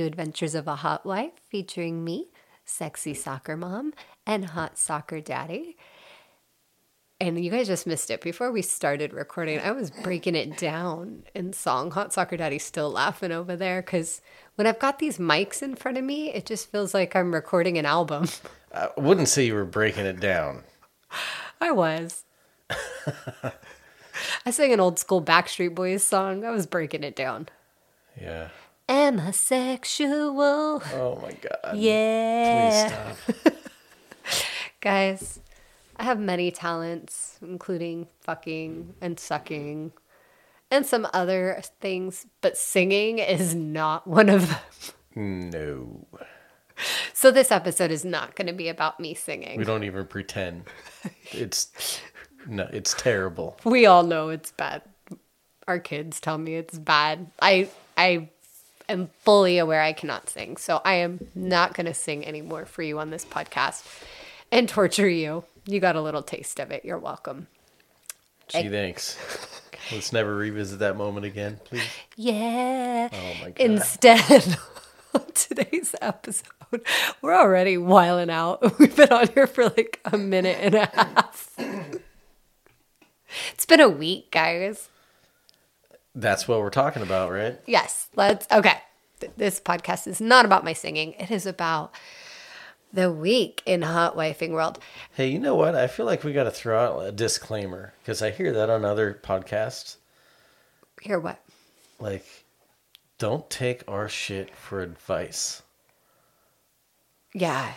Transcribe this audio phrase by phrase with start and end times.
[0.00, 2.28] To Adventures of a Hot Wife featuring me,
[2.64, 3.92] sexy soccer mom,
[4.26, 5.76] and hot soccer daddy.
[7.20, 8.22] And you guys just missed it.
[8.22, 11.90] Before we started recording, I was breaking it down in song.
[11.90, 14.22] Hot Soccer Daddy's still laughing over there because
[14.54, 17.76] when I've got these mics in front of me, it just feels like I'm recording
[17.76, 18.26] an album.
[18.74, 20.62] I wouldn't say you were breaking it down.
[21.60, 22.24] I was.
[24.46, 26.42] I sang an old school Backstreet Boys song.
[26.46, 27.50] I was breaking it down.
[28.18, 28.48] Yeah.
[28.90, 30.82] Am I sexual?
[30.92, 31.76] Oh my god.
[31.76, 33.14] Yeah.
[33.14, 33.54] Please stop.
[34.80, 35.38] Guys,
[35.96, 39.92] I have many talents, including fucking and sucking
[40.72, 44.58] and some other things, but singing is not one of them.
[45.54, 46.08] No.
[47.12, 49.56] So this episode is not going to be about me singing.
[49.56, 50.64] We don't even pretend.
[51.30, 52.00] It's
[52.48, 53.56] no, it's terrible.
[53.62, 54.82] We all know it's bad.
[55.68, 57.30] Our kids tell me it's bad.
[57.40, 58.30] I I
[58.90, 60.56] am fully aware I cannot sing.
[60.56, 63.84] So I am not going to sing anymore for you on this podcast
[64.52, 65.44] and torture you.
[65.66, 66.84] You got a little taste of it.
[66.84, 67.46] You're welcome.
[68.48, 69.16] Gee, thanks.
[69.92, 71.82] Let's never revisit that moment again, please.
[72.16, 73.08] Yeah.
[73.12, 73.58] Oh my god.
[73.58, 74.56] Instead,
[75.14, 76.82] on today's episode,
[77.22, 78.78] we're already wiling out.
[78.78, 81.50] We've been on here for like a minute and a half.
[83.52, 84.88] it's been a week, guys.
[86.14, 87.60] That's what we're talking about, right?
[87.66, 88.46] Yes, let's.
[88.50, 88.78] Okay.
[89.20, 91.92] Th- This podcast is not about my singing, it is about
[92.92, 94.80] the week in hot wifing world.
[95.12, 95.74] Hey, you know what?
[95.76, 98.84] I feel like we got to throw out a disclaimer because I hear that on
[98.84, 99.96] other podcasts.
[101.00, 101.40] Hear what?
[102.00, 102.24] Like,
[103.18, 105.62] don't take our shit for advice.
[107.32, 107.72] Yeah.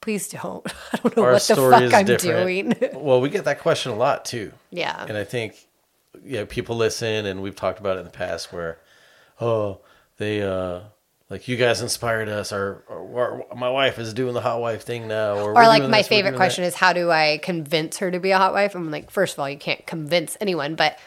[0.00, 0.66] Please don't.
[0.92, 2.80] I don't know Our what the fuck I'm different.
[2.80, 2.90] doing.
[3.04, 4.52] well, we get that question a lot too.
[4.70, 5.06] yeah.
[5.08, 5.68] And I think,
[6.24, 8.78] yeah, people listen, and we've talked about it in the past where,
[9.40, 9.80] oh,
[10.18, 10.80] they, uh,
[11.30, 15.08] like you guys inspired us, or, or, my wife is doing the hot wife thing
[15.08, 18.32] now, or, or like my favorite question is how do I convince her to be
[18.32, 18.74] a hot wife?
[18.74, 20.98] I'm like, first of all, you can't convince anyone, but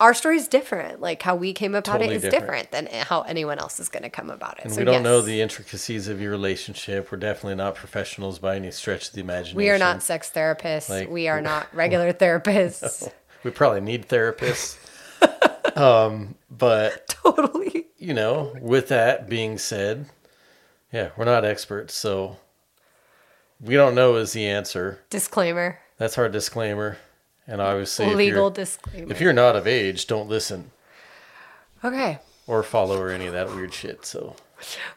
[0.00, 1.00] our story is different.
[1.00, 2.70] Like how we came about Totally it is different.
[2.70, 2.90] different.
[2.90, 4.64] than how anyone else is going to come about it.
[4.64, 7.12] And so we don't yes, know the intricacies of your relationship.
[7.12, 9.58] We're definitely not professionals by any stretch of the imagination.
[9.58, 10.88] we are not sex therapists.
[10.88, 13.10] Like- we are not regular therapists.
[13.42, 14.76] We probably need therapists.
[15.76, 17.86] um, but totally.
[17.98, 20.06] you know, with that being said,
[20.92, 22.36] yeah, we're not experts, so
[23.60, 25.00] we don't know is the answer.
[25.10, 25.78] Disclaimer.
[25.98, 26.98] That's our disclaimer.
[27.46, 29.12] And obviously, if Legal you're, disclaimer.
[29.12, 30.70] if you're not of age, don't listen
[31.84, 32.18] okay.
[32.46, 34.04] or follow or any of that weird shit.
[34.06, 34.36] So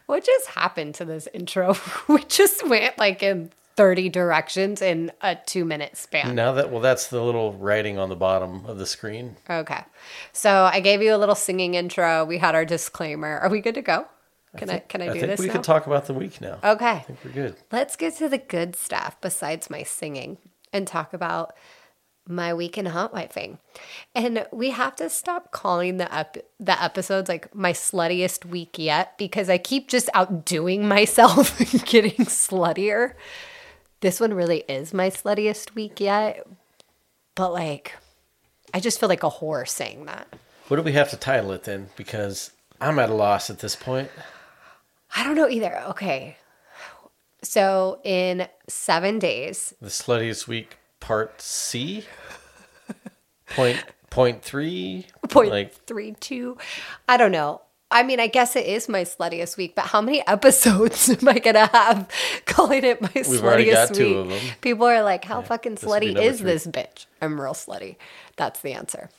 [0.06, 1.76] What just happened to this intro?
[2.08, 6.34] we just went like in 30 directions in a two minute span.
[6.34, 9.36] now that well, that's the little writing on the bottom of the screen.
[9.50, 9.82] Okay.
[10.32, 12.24] So I gave you a little singing intro.
[12.24, 13.38] We had our disclaimer.
[13.38, 14.06] Are we good to go?
[14.56, 15.52] Can I, can I, I do think this we now?
[15.54, 16.58] could talk about the week now.
[16.62, 16.90] okay.
[16.90, 17.56] I think we're good.
[17.72, 20.38] Let's get to the good stuff besides my singing
[20.72, 21.54] and talk about
[22.28, 23.58] my week in hot wifing.
[24.14, 29.18] And we have to stop calling the ep- the episodes like my sluttiest week yet
[29.18, 33.14] because I keep just outdoing myself and getting sluttier.
[34.04, 36.46] This one really is my sluttiest week yet.
[37.34, 37.94] But like
[38.74, 40.28] I just feel like a whore saying that.
[40.68, 41.88] What do we have to title it then?
[41.96, 42.50] Because
[42.82, 44.10] I'm at a loss at this point.
[45.16, 45.80] I don't know either.
[45.88, 46.36] Okay.
[47.42, 52.04] So in 7 days, The sluttiest week part C.
[53.56, 55.06] Point point three.
[55.30, 56.58] point like three two.
[57.08, 57.62] I don't know.
[57.94, 61.38] I mean, I guess it is my sluttiest week, but how many episodes am I
[61.38, 62.08] gonna have
[62.44, 63.98] calling it my sluttiest already got week?
[63.98, 64.40] two of them.
[64.60, 66.50] People are like, "How fucking will be slutty is three.
[66.50, 67.94] this bitch?" I'm real slutty.
[68.36, 69.10] That's the answer.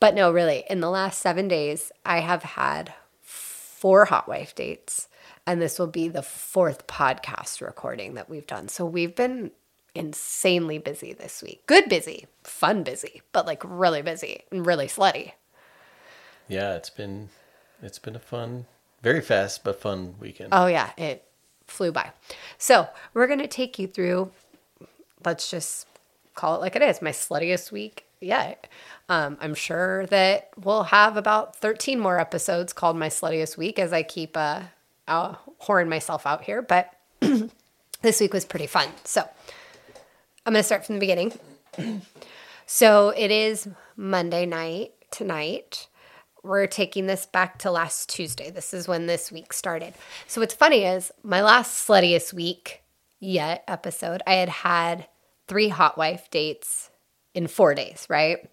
[0.00, 5.08] But no, really, in the last seven days, I have had four hot wife dates,
[5.46, 8.68] and this will be the fourth podcast recording that we've done.
[8.68, 9.50] So we've been
[9.94, 11.66] insanely busy this week.
[11.66, 15.32] Good busy, fun busy, but like really busy and really slutty.
[16.48, 17.28] yeah, it's been
[17.82, 18.66] it's been a fun,
[19.02, 20.50] very fast but fun weekend.
[20.52, 21.24] Oh yeah, it
[21.66, 22.10] flew by.
[22.58, 24.30] So we're gonna take you through.
[25.24, 25.86] Let's just
[26.34, 27.02] call it like it is.
[27.02, 28.68] My sluttiest week yet.
[29.08, 33.92] Um, I'm sure that we'll have about 13 more episodes called my sluttiest week as
[33.92, 34.62] I keep uh,
[35.06, 36.62] uh whoring myself out here.
[36.62, 36.92] But
[38.02, 38.88] this week was pretty fun.
[39.04, 39.28] So
[40.44, 41.32] I'm gonna start from the beginning.
[42.66, 45.88] so it is Monday night tonight
[46.46, 48.50] we're taking this back to last Tuesday.
[48.50, 49.94] This is when this week started.
[50.26, 52.82] So what's funny is my last sluttiest week
[53.20, 55.06] yet episode, I had had
[55.48, 56.90] three hot wife dates
[57.34, 58.48] in four days, right?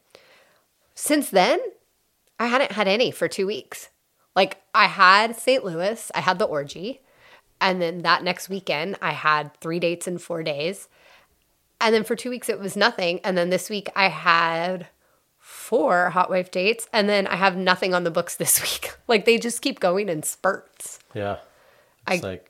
[0.96, 1.60] Since then,
[2.40, 3.90] I hadn't had any for two weeks.
[4.36, 5.64] Like I had St.
[5.64, 7.02] Louis, I had the orgy,
[7.62, 10.88] and then that next weekend I had three dates in four days.
[11.80, 13.20] And then for two weeks it was nothing.
[13.24, 14.88] And then this week I had
[15.54, 18.94] four hot wife dates, and then I have nothing on the books this week.
[19.08, 21.00] like they just keep going in spurts.
[21.14, 21.38] Yeah.
[22.08, 22.50] I- It's like,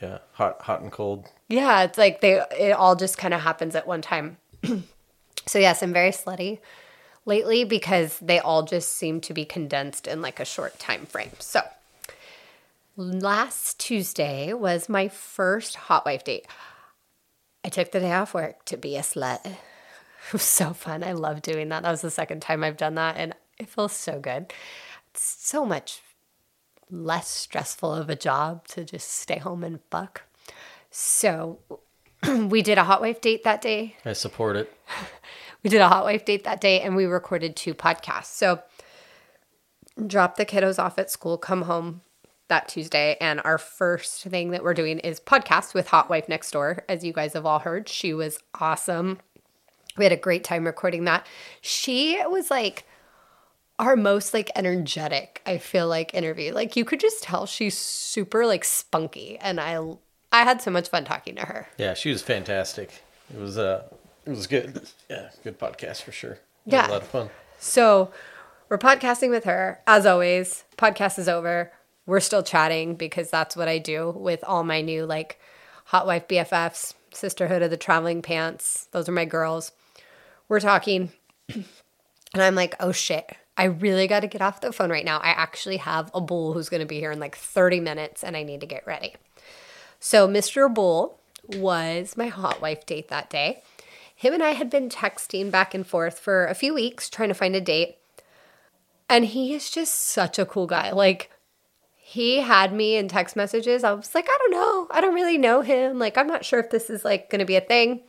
[0.00, 1.26] yeah, hot, hot and cold.
[1.48, 4.36] Yeah, it's like they it all just kind of happens at one time.
[5.46, 6.58] so yes, I'm very slutty
[7.26, 11.32] lately because they all just seem to be condensed in like a short time frame.
[11.38, 11.60] So
[12.96, 16.46] last Tuesday was my first hot wife date.
[17.64, 19.56] I took the day off work to be a slut.
[20.30, 21.02] It was so fun.
[21.02, 21.82] I love doing that.
[21.82, 24.52] That was the second time I've done that and it feels so good.
[25.10, 26.02] It's so much
[26.88, 30.22] less stressful of a job to just stay home and fuck.
[30.90, 31.58] So
[32.28, 33.96] we did a hot wife date that day.
[34.04, 34.72] I support it.
[35.62, 38.26] We did a hot wife date that day and we recorded two podcasts.
[38.26, 38.62] So
[40.06, 42.00] drop the kiddos off at school, come home
[42.48, 46.50] that Tuesday, and our first thing that we're doing is podcast with Hot Wife Next
[46.50, 46.84] Door.
[46.88, 49.18] As you guys have all heard, she was awesome.
[49.96, 51.26] We had a great time recording that.
[51.60, 52.84] She was like
[53.78, 56.52] our most like energetic, I feel like interview.
[56.52, 59.78] Like you could just tell she's super like spunky and I
[60.32, 61.68] I had so much fun talking to her.
[61.78, 63.02] Yeah, she was fantastic.
[63.32, 63.84] It was uh
[64.26, 64.86] it was good.
[65.08, 66.38] Yeah, good podcast for sure.
[66.66, 66.88] Yeah.
[66.88, 67.30] a lot of fun.
[67.58, 68.10] So
[68.68, 69.80] we're podcasting with her.
[69.86, 71.72] As always, podcast is over.
[72.06, 75.40] We're still chatting because that's what I do with all my new like
[75.86, 78.88] hot wife BFFs, sisterhood of the traveling pants.
[78.92, 79.72] Those are my girls.
[80.50, 81.12] We're talking
[81.48, 81.64] and
[82.34, 83.24] I'm like, oh shit.
[83.56, 85.18] I really got to get off the phone right now.
[85.18, 88.36] I actually have a bull who's going to be here in like 30 minutes and
[88.36, 89.14] I need to get ready.
[90.00, 90.72] So, Mr.
[90.72, 91.20] Bull
[91.56, 93.62] was my hot wife date that day.
[94.16, 97.34] Him and I had been texting back and forth for a few weeks trying to
[97.34, 97.98] find a date.
[99.08, 100.90] And he is just such a cool guy.
[100.90, 101.30] Like,
[101.96, 103.84] he had me in text messages.
[103.84, 104.88] I was like, I don't know.
[104.90, 106.00] I don't really know him.
[106.00, 108.00] Like, I'm not sure if this is like going to be a thing.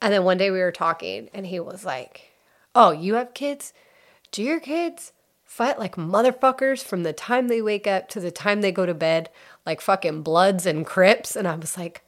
[0.00, 2.30] And then one day we were talking and he was like,
[2.74, 3.72] Oh, you have kids?
[4.30, 5.12] Do your kids
[5.44, 8.94] fight like motherfuckers from the time they wake up to the time they go to
[8.94, 9.30] bed,
[9.66, 11.34] like fucking Bloods and Crips?
[11.34, 12.02] And I was like,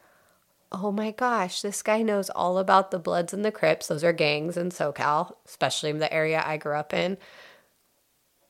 [0.72, 3.88] Oh my gosh, this guy knows all about the Bloods and the Crips.
[3.88, 7.18] Those are gangs in SoCal, especially in the area I grew up in.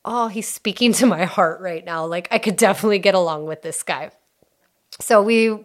[0.05, 2.05] Oh, he's speaking to my heart right now.
[2.05, 4.11] Like I could definitely get along with this guy.
[4.99, 5.57] So we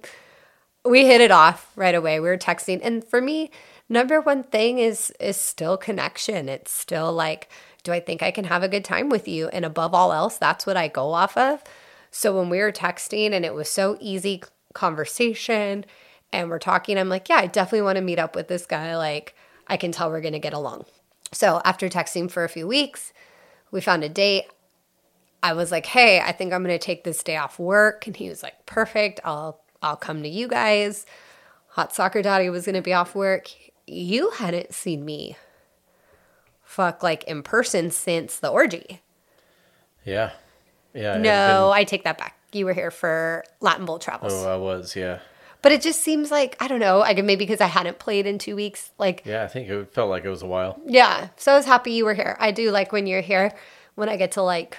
[0.88, 2.20] we hit it off right away.
[2.20, 3.50] We were texting, and for me,
[3.88, 6.48] number one thing is is still connection.
[6.48, 7.48] It's still like,
[7.82, 9.48] do I think I can have a good time with you?
[9.48, 11.62] And above all else, that's what I go off of.
[12.10, 14.42] So when we were texting, and it was so easy
[14.74, 15.84] conversation,
[16.32, 18.96] and we're talking, I'm like, yeah, I definitely want to meet up with this guy.
[18.96, 19.34] Like,
[19.66, 20.86] I can tell we're gonna get along.
[21.32, 23.12] So after texting for a few weeks,
[23.70, 24.44] we found a date.
[25.42, 28.16] I was like, "Hey, I think I'm going to take this day off work." And
[28.16, 29.20] he was like, "Perfect.
[29.24, 31.06] I'll I'll come to you guys."
[31.68, 33.50] Hot soccer daddy was going to be off work.
[33.86, 35.36] You hadn't seen me
[36.64, 39.02] fuck like in person since the orgy.
[40.04, 40.32] Yeah.
[40.94, 41.18] Yeah.
[41.18, 42.38] No, I take that back.
[42.52, 44.32] You were here for Latin Bull travels.
[44.32, 45.18] oh, I was, yeah.
[45.62, 48.38] But it just seems like I don't know, I maybe because I hadn't played in
[48.38, 50.80] 2 weeks like Yeah, I think it felt like it was a while.
[50.86, 51.28] Yeah.
[51.36, 52.36] So I was happy you were here.
[52.40, 53.52] I do like when you're here
[53.94, 54.78] when I get to like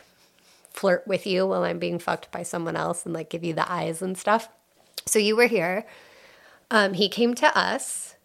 [0.72, 3.70] flirt with you while I'm being fucked by someone else and like give you the
[3.72, 4.50] eyes and stuff.
[5.08, 5.86] So you were here.
[6.70, 8.16] Um, he came to us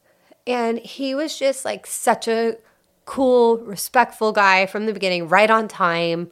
[0.46, 2.56] and he was just like such a
[3.04, 6.30] cool, respectful guy from the beginning, right on time,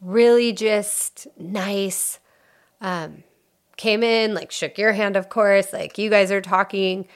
[0.00, 2.18] really just nice.
[2.80, 3.24] Um,
[3.76, 7.08] came in, like shook your hand, of course, like you guys are talking.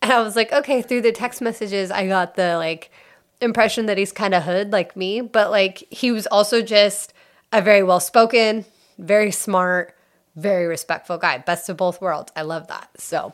[0.00, 2.90] And I was like, okay, through the text messages, I got the like
[3.40, 7.12] impression that he's kind of hood like me, but like he was also just
[7.52, 8.64] a very well spoken,
[8.98, 9.94] very smart,
[10.38, 11.38] very respectful guy.
[11.38, 12.32] Best of both worlds.
[12.36, 12.88] I love that.
[12.96, 13.32] So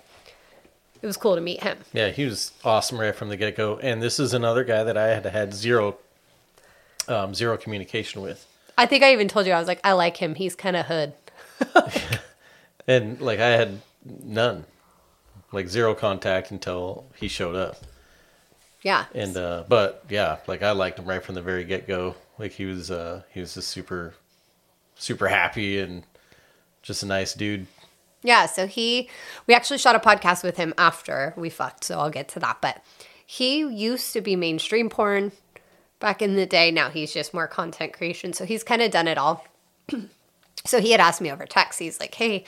[1.02, 1.78] it was cool to meet him.
[1.92, 3.78] Yeah, he was awesome right from the get go.
[3.78, 5.98] And this is another guy that I had had zero,
[7.08, 8.46] um, zero communication with.
[8.76, 10.34] I think I even told you, I was like, I like him.
[10.34, 11.12] He's kind of hood.
[12.86, 14.64] And like I had none,
[15.52, 17.76] like zero contact until he showed up.
[18.82, 19.06] Yeah.
[19.14, 22.14] And uh, but yeah, like I liked him right from the very get go.
[22.38, 24.14] Like he was, uh, he was just super,
[24.96, 26.02] super happy and
[26.84, 27.66] just a nice dude.
[28.22, 29.10] Yeah, so he,
[29.46, 32.58] we actually shot a podcast with him after we fucked, so I'll get to that.
[32.60, 32.82] But
[33.26, 35.32] he used to be mainstream porn
[35.98, 36.70] back in the day.
[36.70, 38.32] Now he's just more content creation.
[38.32, 39.46] So he's kind of done it all.
[40.64, 42.44] so he had asked me over text, he's like, hey,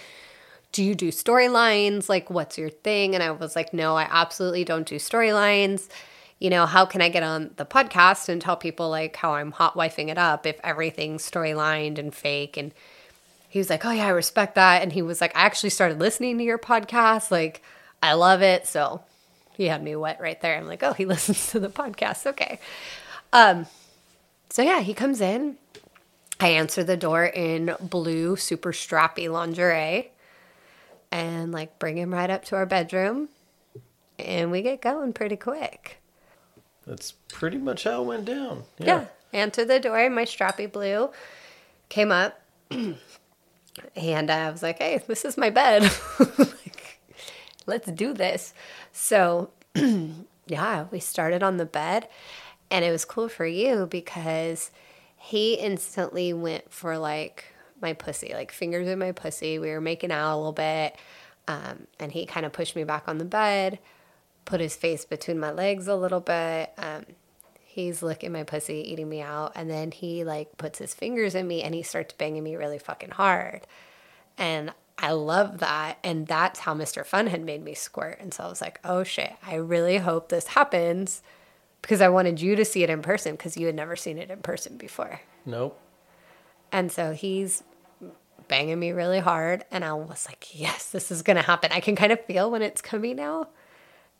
[0.73, 2.09] do you do storylines?
[2.09, 3.14] Like, what's your thing?
[3.14, 5.88] And I was like, no, I absolutely don't do storylines.
[6.38, 9.52] you know, how can I get on the podcast and tell people like how I'm
[9.52, 12.57] hot wifing it up if everything's storylined and fake?
[12.59, 12.75] And
[13.56, 14.82] he was like, oh, yeah, I respect that.
[14.82, 17.30] And he was like, I actually started listening to your podcast.
[17.30, 17.62] Like,
[18.02, 18.66] I love it.
[18.66, 19.00] So
[19.54, 20.58] he had me wet right there.
[20.58, 22.26] I'm like, oh, he listens to the podcast.
[22.26, 22.60] Okay.
[23.32, 23.64] Um,
[24.50, 25.56] so yeah, he comes in.
[26.38, 30.10] I answer the door in blue, super strappy lingerie
[31.10, 33.30] and like bring him right up to our bedroom.
[34.18, 35.96] And we get going pretty quick.
[36.86, 38.64] That's pretty much how it went down.
[38.78, 39.06] Yeah.
[39.32, 41.08] Answer the door, my strappy blue
[41.88, 42.38] came up.
[43.95, 45.90] and I was like, hey, this is my bed.
[46.38, 47.00] like,
[47.66, 48.54] let's do this.
[48.92, 49.50] So,
[50.47, 52.09] yeah, we started on the bed.
[52.71, 54.71] And it was cool for you because
[55.16, 57.45] he instantly went for like
[57.80, 59.59] my pussy, like fingers in my pussy.
[59.59, 60.97] We were making out a little bit.
[61.49, 63.78] Um, and he kind of pushed me back on the bed,
[64.45, 66.73] put his face between my legs a little bit.
[66.76, 67.06] Um,
[67.76, 69.52] he's licking my pussy, eating me out.
[69.54, 72.78] And then he like puts his fingers in me and he starts banging me really
[72.78, 73.66] fucking hard.
[74.38, 75.99] And I love that.
[76.02, 77.04] And that's how Mr.
[77.04, 78.18] Fun had made me squirt.
[78.18, 81.23] And so I was like, oh shit, I really hope this happens
[81.83, 84.30] because I wanted you to see it in person because you had never seen it
[84.30, 85.21] in person before.
[85.45, 85.78] Nope.
[86.73, 87.62] And so he's
[88.49, 89.66] banging me really hard.
[89.71, 91.73] And I was like, yes, this is going to happen.
[91.73, 93.49] I can kind of feel when it's coming now.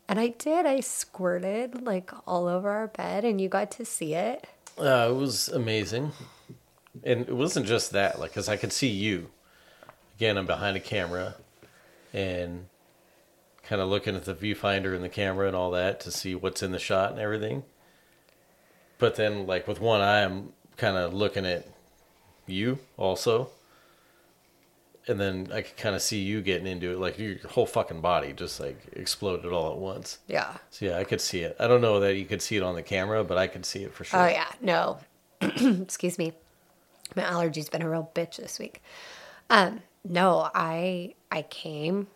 [0.09, 0.65] And I did.
[0.65, 4.47] I squirted like all over our bed, and you got to see it.
[4.77, 6.11] Uh, it was amazing.
[7.03, 9.29] And it wasn't just that, like, because I could see you.
[10.15, 11.35] Again, I'm behind a camera
[12.13, 12.67] and
[13.63, 16.63] kind of looking at the viewfinder and the camera and all that to see what's
[16.63, 17.63] in the shot and everything.
[18.97, 21.67] But then, like, with one eye, I'm kind of looking at
[22.47, 23.49] you also.
[25.07, 26.99] And then I could kind of see you getting into it.
[26.99, 30.19] Like, your whole fucking body just, like, exploded all at once.
[30.27, 30.57] Yeah.
[30.69, 31.55] So, yeah, I could see it.
[31.59, 33.83] I don't know that you could see it on the camera, but I could see
[33.83, 34.19] it for sure.
[34.19, 34.51] Oh, yeah.
[34.61, 34.99] No.
[35.41, 36.33] Excuse me.
[37.15, 38.81] My allergy's been a real bitch this week.
[39.49, 42.07] Um, no, I I came,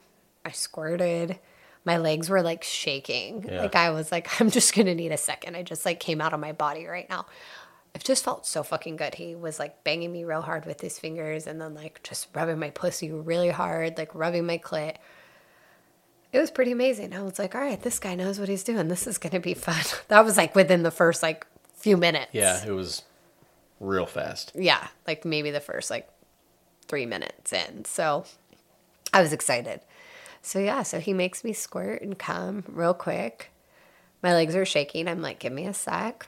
[0.46, 1.40] I squirted.
[1.84, 3.48] My legs were like shaking.
[3.50, 3.62] Yeah.
[3.64, 5.56] Like I was like, I'm just gonna need a second.
[5.56, 7.26] I just like came out of my body right now.
[7.94, 9.16] It just felt so fucking good.
[9.16, 12.60] He was like banging me real hard with his fingers and then like just rubbing
[12.60, 14.96] my pussy really hard, like rubbing my clit.
[16.32, 17.14] It was pretty amazing.
[17.14, 18.88] I was like, all right, this guy knows what he's doing.
[18.88, 19.84] This is gonna be fun.
[20.08, 21.46] That was like within the first like
[21.76, 22.30] few minutes.
[22.32, 23.04] Yeah, it was
[23.82, 24.54] real fast.
[24.56, 26.10] Yeah, like maybe the first like
[26.88, 27.84] three minutes in.
[27.86, 28.26] So
[29.14, 29.82] I was excited.
[30.42, 33.52] So yeah, so he makes me squirt and come real quick.
[34.24, 35.08] My legs are shaking.
[35.08, 36.28] I'm like, give me a sec.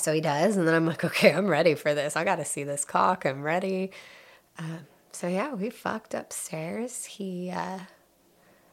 [0.00, 2.16] So he does, and then I'm like, okay, I'm ready for this.
[2.16, 3.24] I got to see this cock.
[3.24, 3.90] I'm ready.
[4.58, 7.04] Um, so yeah, we fucked upstairs.
[7.04, 7.80] He uh,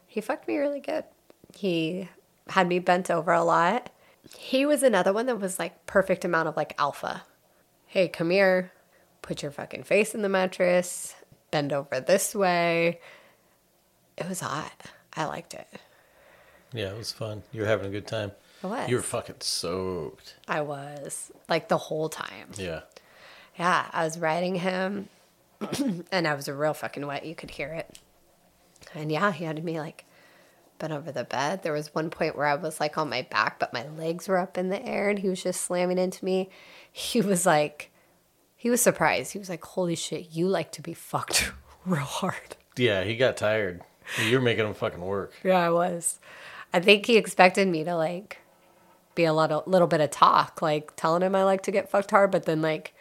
[0.08, 1.04] he fucked me really good.
[1.54, 2.10] He
[2.50, 3.90] had me bent over a lot.
[4.38, 7.24] He was another one that was like perfect amount of like alpha.
[7.86, 8.72] Hey, come here.
[9.22, 11.16] Put your fucking face in the mattress.
[11.52, 13.00] Bend over this way.
[14.18, 14.74] It was hot.
[15.16, 15.68] I liked it.
[16.74, 17.44] Yeah, it was fun.
[17.52, 18.32] You were having a good time.
[18.66, 18.90] It was.
[18.90, 20.36] You were fucking soaked.
[20.48, 22.50] I was like the whole time.
[22.58, 22.82] Yeah.
[23.58, 25.08] Yeah, I was riding him
[26.12, 27.26] and I was real fucking wet.
[27.26, 28.00] You could hear it.
[28.94, 30.06] And yeah, he had me like
[30.80, 31.64] bent over the bed.
[31.64, 34.38] There was one point where I was like on my back, but my legs were
[34.38, 36.50] up in the air and he was just slamming into me.
[36.92, 37.92] He was like,
[38.56, 39.34] he was surprised.
[39.34, 41.52] He was like, holy shit, you like to be fucked
[41.86, 42.58] real hard.
[42.78, 43.82] Yeah, he got tired.
[44.28, 45.34] You're making him fucking work.
[45.44, 46.20] Yeah, I was.
[46.74, 48.40] I think he expected me to like
[49.16, 52.12] be a little little bit of talk, like telling him I like to get fucked
[52.12, 52.94] hard, but then like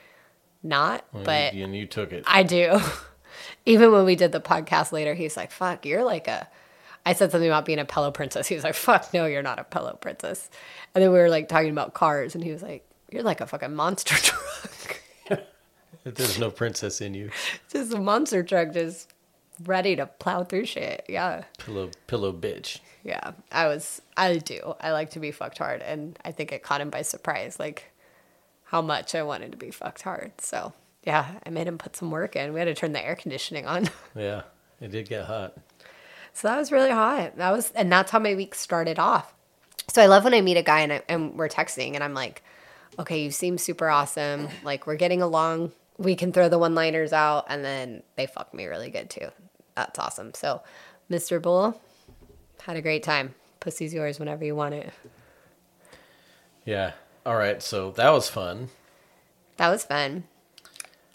[0.62, 1.04] not.
[1.12, 2.24] And but you, and you took it.
[2.26, 2.80] I do.
[3.66, 6.48] Even when we did the podcast later, he's like, "Fuck, you're like a."
[7.06, 8.46] I said something about being a pillow princess.
[8.46, 10.48] He was like, "Fuck, no, you're not a pillow princess."
[10.94, 13.46] And then we were like talking about cars, and he was like, "You're like a
[13.46, 15.00] fucking monster truck."
[16.04, 17.30] There's no princess in you.
[17.70, 19.10] just a monster truck, just
[19.64, 21.04] ready to plow through shit.
[21.08, 21.44] Yeah.
[21.58, 22.80] Pillow, pillow bitch.
[23.04, 24.00] Yeah, I was.
[24.16, 24.74] I do.
[24.80, 27.92] I like to be fucked hard, and I think it caught him by surprise, like
[28.64, 30.32] how much I wanted to be fucked hard.
[30.40, 30.72] So
[31.04, 32.52] yeah, I made him put some work in.
[32.52, 33.88] We had to turn the air conditioning on.
[34.16, 34.42] Yeah,
[34.80, 35.56] it did get hot.
[36.32, 37.36] So that was really hot.
[37.36, 39.34] That was, and that's how my week started off.
[39.92, 42.14] So I love when I meet a guy and, I, and we're texting, and I'm
[42.14, 42.42] like,
[42.98, 44.48] okay, you seem super awesome.
[44.62, 45.72] Like we're getting along.
[45.98, 49.28] We can throw the one liners out, and then they fuck me really good too.
[49.74, 50.32] That's awesome.
[50.34, 50.62] So,
[51.10, 51.40] Mr.
[51.42, 51.80] Bull,
[52.64, 53.34] had a great time.
[53.60, 54.92] Pussy's yours whenever you want it.
[56.64, 56.92] Yeah.
[57.26, 57.62] All right.
[57.62, 58.68] So that was fun.
[59.58, 60.24] That was fun.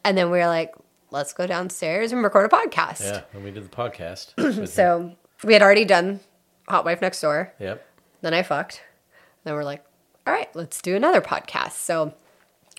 [0.04, 0.74] And then we were like,
[1.12, 3.02] let's go downstairs and record a podcast.
[3.02, 3.22] Yeah.
[3.34, 4.36] And we did the podcast.
[4.38, 4.68] with him.
[4.68, 6.20] So we had already done
[6.68, 7.54] Hot Wife Next Door.
[7.60, 7.86] Yep.
[8.22, 8.82] Then I fucked.
[9.44, 9.84] then we're like,
[10.28, 11.72] all right, let's do another podcast.
[11.72, 12.14] So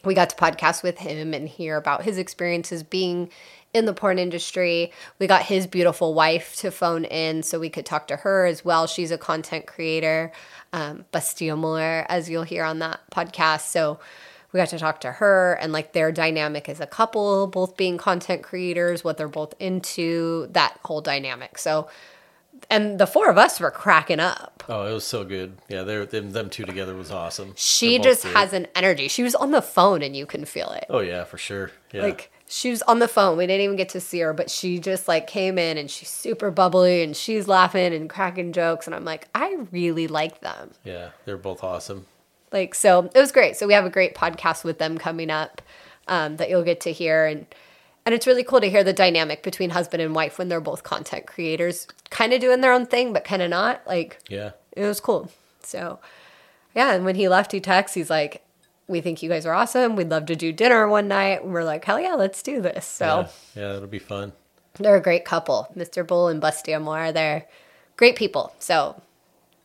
[0.04, 3.30] we got to podcast with him and hear about his experiences being
[3.72, 4.92] in the porn industry.
[5.18, 8.64] We got his beautiful wife to phone in so we could talk to her as
[8.64, 8.86] well.
[8.86, 10.32] She's a content creator,
[10.72, 13.68] um, Bastille Muller, as you'll hear on that podcast.
[13.68, 14.00] So
[14.52, 17.96] we got to talk to her and like their dynamic as a couple, both being
[17.96, 21.56] content creators, what they're both into, that whole dynamic.
[21.56, 21.88] So,
[22.68, 24.64] and the four of us were cracking up.
[24.68, 25.56] Oh, it was so good.
[25.68, 27.52] Yeah, they're, them, them two together was awesome.
[27.56, 29.06] She just has an energy.
[29.06, 30.86] She was on the phone and you can feel it.
[30.90, 31.70] Oh yeah, for sure.
[31.92, 32.02] Yeah.
[32.02, 33.38] Like she was on the phone.
[33.38, 36.08] We didn't even get to see her, but she just like came in and she's
[36.08, 38.86] super bubbly and she's laughing and cracking jokes.
[38.86, 40.72] And I'm like, I really like them.
[40.82, 42.06] yeah, they're both awesome.
[42.50, 43.56] Like, so it was great.
[43.56, 45.62] So we have a great podcast with them coming up
[46.08, 47.24] um, that you'll get to hear.
[47.24, 47.46] And,
[48.04, 50.82] and it's really cool to hear the dynamic between husband and wife when they're both
[50.82, 53.86] content creators, kind of doing their own thing, but kind of not.
[53.86, 54.50] Like, Yeah.
[54.72, 55.30] it was cool.
[55.62, 56.00] So,
[56.74, 56.94] yeah.
[56.94, 58.42] And when he left, he texts, he's like,
[58.90, 59.96] we think you guys are awesome.
[59.96, 61.42] We'd love to do dinner one night.
[61.42, 62.84] And we're like, hell yeah, let's do this.
[62.86, 63.06] So
[63.54, 64.32] Yeah, yeah, that'll be fun.
[64.74, 65.68] they're a great couple.
[65.76, 66.06] Mr.
[66.06, 67.46] Bull and Busty Amore, they're
[67.96, 68.52] great people.
[68.58, 69.00] So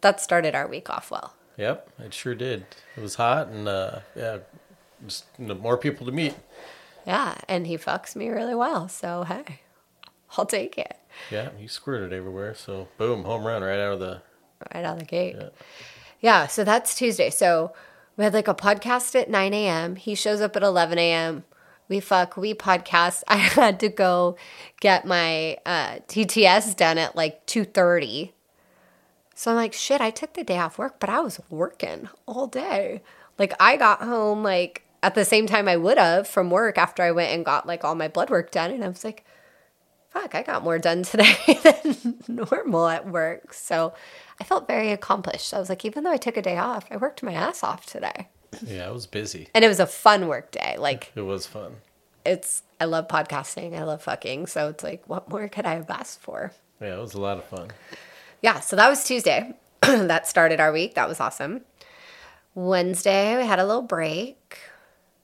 [0.01, 1.33] that started our week off well.
[1.57, 2.65] Yep, it sure did.
[2.95, 4.37] It was hot and uh, yeah,
[5.07, 6.35] just you know, more people to meet.
[7.07, 7.35] Yeah.
[7.47, 8.87] And he fucks me really well.
[8.89, 9.61] So, hey,
[10.37, 10.97] I'll take it
[11.31, 12.53] Yeah, he squirted everywhere.
[12.55, 14.21] So boom, home run right out of the.
[14.73, 15.35] right out of the gate.
[15.39, 15.49] Yeah.
[16.19, 16.47] Yeah.
[16.47, 17.29] So that's Tuesday.
[17.29, 17.73] So
[18.17, 19.95] we had like a podcast at 9 a.m.
[19.95, 21.43] He shows up at 11 a.m.
[21.87, 23.23] We fuck, we podcast.
[23.27, 24.37] I had to go
[24.79, 28.31] get my uh, TTS done at like 2.30.
[29.35, 32.47] So I'm like, shit, I took the day off work, but I was working all
[32.47, 33.01] day.
[33.37, 37.03] Like I got home like at the same time I would have from work after
[37.03, 38.71] I went and got like all my blood work done.
[38.71, 39.25] And I was like,
[40.09, 43.53] fuck, I got more done today than normal at work.
[43.53, 43.93] So
[44.39, 45.53] I felt very accomplished.
[45.53, 47.85] I was like, even though I took a day off, I worked my ass off
[47.85, 48.27] today.
[48.65, 49.47] Yeah, I was busy.
[49.53, 50.75] And it was a fun work day.
[50.77, 51.75] Like It was fun.
[52.25, 53.77] it's I love podcasting.
[53.77, 54.47] I love fucking.
[54.47, 56.51] So it's like, what more could I have asked for?
[56.81, 57.69] Yeah, it was a lot of fun.
[58.41, 59.53] Yeah, so that was Tuesday.
[59.81, 60.95] that started our week.
[60.95, 61.61] That was awesome.
[62.53, 64.57] Wednesday, we had a little break.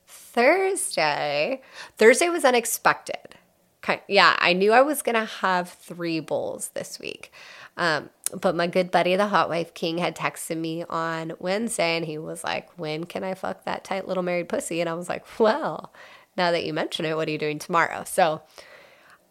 [0.08, 1.62] Thursday,
[1.98, 3.36] Thursday was unexpected.
[3.82, 7.32] Kind yeah, I knew I was gonna have three bulls this week,
[7.78, 12.06] um, but my good buddy, the Hot Wife King, had texted me on Wednesday, and
[12.06, 15.10] he was like, "When can I fuck that tight little married pussy?" And I was
[15.10, 15.94] like, "Well,
[16.38, 18.42] now that you mention it, what are you doing tomorrow?" So,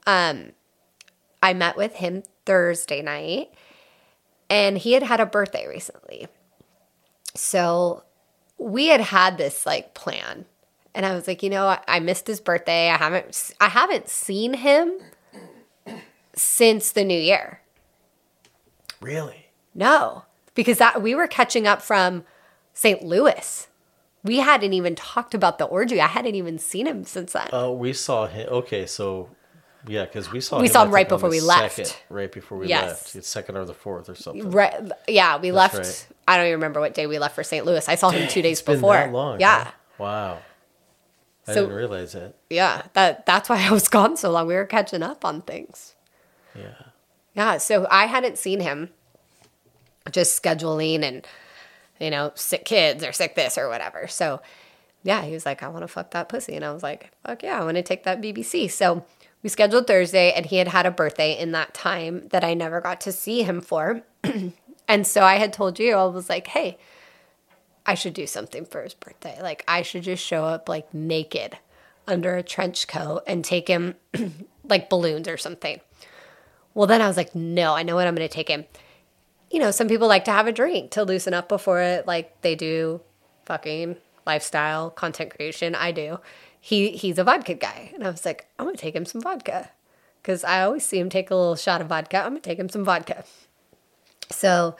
[0.06, 0.52] um,
[1.42, 3.50] I met with him Thursday night
[4.48, 6.26] and he had had a birthday recently.
[7.34, 8.02] So
[8.58, 10.44] we had had this like plan.
[10.94, 12.90] And I was like, you know, I, I missed his birthday.
[12.90, 14.92] I haven't I haven't seen him
[16.34, 17.59] since the new year.
[19.00, 19.46] Really?
[19.74, 22.24] No, because that we were catching up from
[22.74, 23.02] St.
[23.02, 23.66] Louis.
[24.22, 26.00] We hadn't even talked about the orgy.
[26.00, 27.48] I hadn't even seen him since then.
[27.52, 28.46] Oh, we saw him.
[28.50, 29.30] Okay, so
[29.86, 31.76] yeah, because we saw We him, saw him right before we left.
[31.76, 32.86] second- right before we Yes.
[32.88, 34.50] left, it's second or the fourth or something.
[34.50, 34.74] Right.
[35.08, 35.76] Yeah, we left.
[35.76, 36.06] right.
[36.28, 37.64] I don't even remember what day we left for St.
[37.64, 37.88] Louis.
[37.88, 38.94] I saw him two days It's been before.
[38.94, 39.40] that long.
[39.40, 39.64] Yeah.
[39.64, 39.70] huh?
[39.96, 40.38] Wow.
[41.48, 42.34] I So- didn't realize that.
[42.50, 42.82] Yeah.
[42.92, 44.46] That that's why I was gone so long.
[44.46, 45.94] We were catching up on things.
[46.54, 46.64] Yeah.
[47.34, 47.58] Yeah.
[47.58, 48.90] So I hadn't seen him
[50.10, 51.26] just scheduling and,
[52.00, 54.08] you know, sick kids or sick this or whatever.
[54.08, 54.40] So
[55.02, 56.54] yeah, he was like, I want to fuck that pussy.
[56.54, 58.70] And I was like, fuck yeah, I want to take that BBC.
[58.70, 59.04] So
[59.42, 62.80] we scheduled Thursday and he had had a birthday in that time that I never
[62.80, 64.02] got to see him for.
[64.88, 66.78] and so I had told you, I was like, hey,
[67.86, 69.40] I should do something for his birthday.
[69.40, 71.56] Like I should just show up like naked
[72.06, 73.94] under a trench coat and take him
[74.64, 75.80] like balloons or something.
[76.80, 78.64] Well, then I was like, no, I know what I'm going to take him.
[79.50, 82.40] You know, some people like to have a drink to loosen up before it, like
[82.40, 83.02] they do
[83.44, 85.74] fucking lifestyle content creation.
[85.74, 86.20] I do.
[86.58, 89.68] He he's a vodka guy, and I was like, I'm gonna take him some vodka
[90.22, 92.16] because I always see him take a little shot of vodka.
[92.16, 93.24] I'm gonna take him some vodka.
[94.30, 94.74] So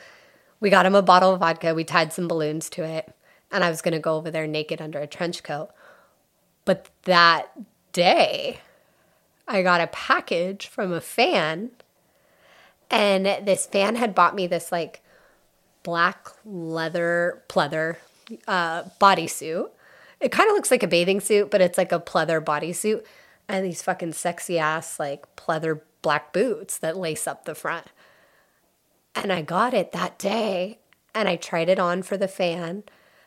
[0.59, 1.75] we got him a bottle of vodka.
[1.75, 3.13] We tied some balloons to it,
[3.51, 5.69] and I was gonna go over there naked under a trench coat.
[6.65, 7.51] But that
[7.93, 8.61] day,
[9.47, 11.69] I got a package from a fan,
[12.91, 15.01] and this fan had bought me this like
[15.83, 17.95] black leather pleather
[18.47, 19.69] uh, bodysuit.
[20.19, 23.03] It kind of looks like a bathing suit, but it's like a pleather bodysuit,
[23.47, 27.87] and these fucking sexy ass like pleather black boots that lace up the front.
[29.15, 30.79] And I got it that day,
[31.15, 32.83] and I tried it on for the fan.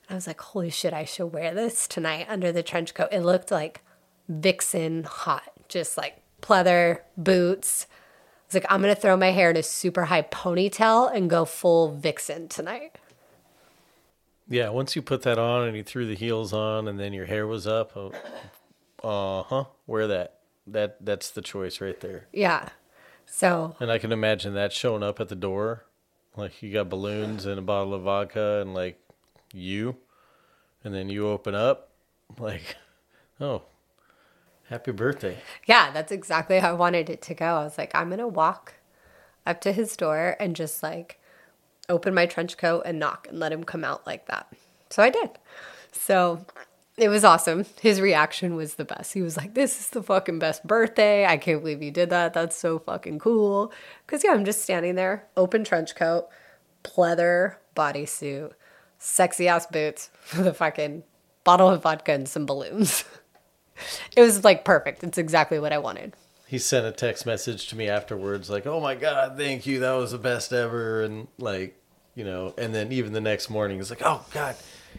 [0.07, 3.09] And I was like, holy shit, I should wear this tonight under the trench coat.
[3.11, 3.81] It looked like
[4.29, 7.87] vixen hot, just like pleather boots.
[8.55, 12.49] Like, I'm gonna throw my hair in a super high ponytail and go full vixen
[12.49, 12.97] tonight.
[14.49, 17.27] Yeah, once you put that on and you threw the heels on and then your
[17.27, 17.97] hair was up,
[19.03, 20.38] uh huh, wear that.
[20.67, 22.27] That that's the choice right there.
[22.33, 22.69] Yeah.
[23.27, 25.85] So And I can imagine that showing up at the door,
[26.37, 28.99] like you got balloons and a bottle of vodka and like
[29.53, 29.97] you,
[30.83, 31.90] and then you open up,
[32.38, 32.77] like,
[33.40, 33.62] oh,
[34.68, 35.38] happy birthday.
[35.66, 37.46] yeah, that's exactly how I wanted it to go.
[37.46, 38.74] I was like, I'm gonna walk
[39.46, 41.20] up to his door and just like
[41.88, 44.53] open my trench coat and knock and let him come out like that.
[44.90, 45.31] So I did.
[45.92, 46.44] So
[46.96, 47.66] it was awesome.
[47.81, 49.12] His reaction was the best.
[49.14, 51.27] He was like, This is the fucking best birthday.
[51.27, 52.35] I can't believe you did that.
[52.35, 53.72] That's so fucking cool.
[54.07, 56.29] Because, yeah, I'm just standing there, open trench coat,
[56.85, 58.53] pleather bodysuit,
[58.98, 61.03] sexy ass boots a fucking
[61.42, 63.05] bottle of vodka and some balloons.
[64.16, 65.02] it was like perfect.
[65.04, 66.14] It's exactly what I wanted.
[66.46, 69.92] He sent a text message to me afterwards, like, "Oh my god, thank you, that
[69.92, 71.76] was the best ever," and like,
[72.14, 74.54] you know, and then even the next morning, he's like, "Oh god,"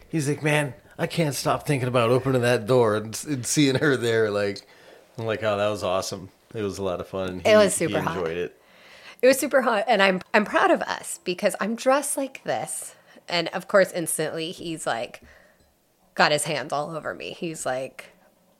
[0.08, 3.96] he's like, "Man, I can't stop thinking about opening that door and, and seeing her
[3.96, 4.66] there." Like,
[5.16, 6.28] I'm like, "Oh, that was awesome.
[6.54, 8.16] It was a lot of fun." And It was he super hot.
[8.18, 8.60] enjoyed it.
[9.22, 12.94] It was super hot, and I'm I'm proud of us because I'm dressed like this,
[13.28, 15.22] and of course, instantly he's like,
[16.14, 17.30] got his hands all over me.
[17.30, 18.06] He's like,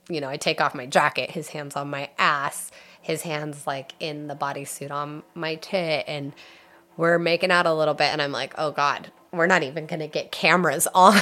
[0.09, 3.93] you know, I take off my jacket, his hands on my ass, his hands like
[4.01, 6.33] in the bodysuit on my tit, and
[6.97, 10.09] we're making out a little bit, and I'm like, oh god, we're not even gonna
[10.09, 11.21] get cameras on.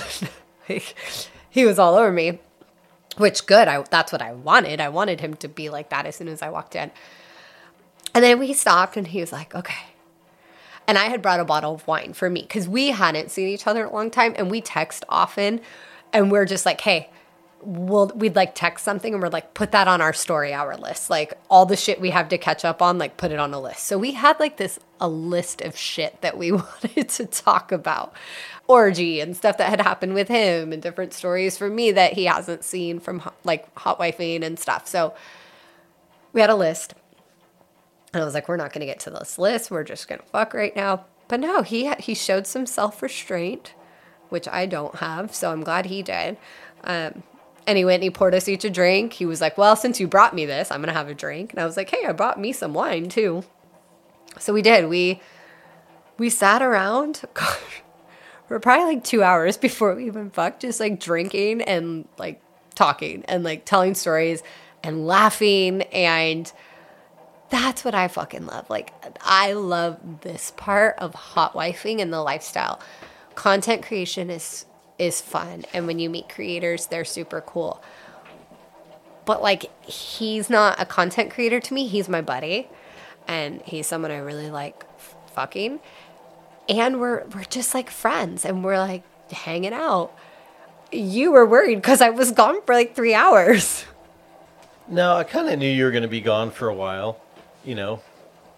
[1.50, 2.40] He was all over me,
[3.16, 3.68] which good.
[3.68, 4.80] I that's what I wanted.
[4.80, 6.90] I wanted him to be like that as soon as I walked in.
[8.12, 9.86] And then we stopped and he was like, okay.
[10.86, 13.66] And I had brought a bottle of wine for me because we hadn't seen each
[13.66, 15.60] other in a long time and we text often.
[16.12, 17.10] And we're just like, hey,
[17.64, 21.10] we'll, we'd like text something and we're like, put that on our story hour list.
[21.10, 23.60] Like all the shit we have to catch up on, like put it on a
[23.60, 23.84] list.
[23.84, 28.12] So we had like this, a list of shit that we wanted to talk about.
[28.66, 32.24] Orgy and stuff that had happened with him and different stories for me that he
[32.24, 34.88] hasn't seen from like hot wifing and stuff.
[34.88, 35.14] So
[36.32, 36.94] we had a list.
[38.14, 39.70] And I was like, we're not going to get to this list.
[39.70, 41.04] We're just going to fuck right now.
[41.28, 43.74] But no, he he showed some self restraint,
[44.28, 45.34] which I don't have.
[45.34, 46.36] So I'm glad he did.
[46.84, 47.22] Um,
[47.66, 49.14] and he went and he poured us each a drink.
[49.14, 51.52] He was like, well, since you brought me this, I'm going to have a drink.
[51.52, 53.44] And I was like, hey, I brought me some wine too.
[54.38, 54.88] So we did.
[54.88, 55.20] We
[56.18, 57.22] we sat around.
[57.34, 57.82] Gosh,
[58.46, 62.40] for probably like two hours before we even fucked, just like drinking and like
[62.74, 64.42] talking and like telling stories
[64.82, 66.52] and laughing and
[67.50, 68.68] that's what I fucking love.
[68.68, 72.80] Like, I love this part of hot wifing and the lifestyle.
[73.36, 74.66] Content creation is
[74.98, 77.82] is fun, and when you meet creators, they're super cool.
[79.24, 81.86] But like, he's not a content creator to me.
[81.86, 82.68] He's my buddy,
[83.26, 84.84] and he's someone I really like
[85.30, 85.80] fucking.
[86.68, 89.02] And we're we're just like friends, and we're like
[89.32, 90.12] hanging out.
[90.92, 93.84] You were worried because I was gone for like three hours.
[94.86, 97.18] No, I kind of knew you were going to be gone for a while.
[97.64, 98.00] You know,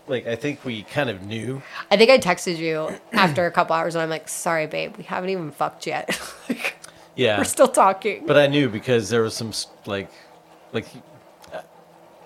[0.09, 1.63] like I think we kind of knew.
[1.91, 5.05] I think I texted you after a couple hours and I'm like, sorry, babe, we
[5.05, 6.21] haven't even fucked yet.
[6.49, 6.77] like,
[7.17, 8.27] Yeah, we're still talking.
[8.27, 9.53] but I knew because there was some
[9.87, 10.11] like,
[10.73, 10.87] like
[11.53, 11.61] uh,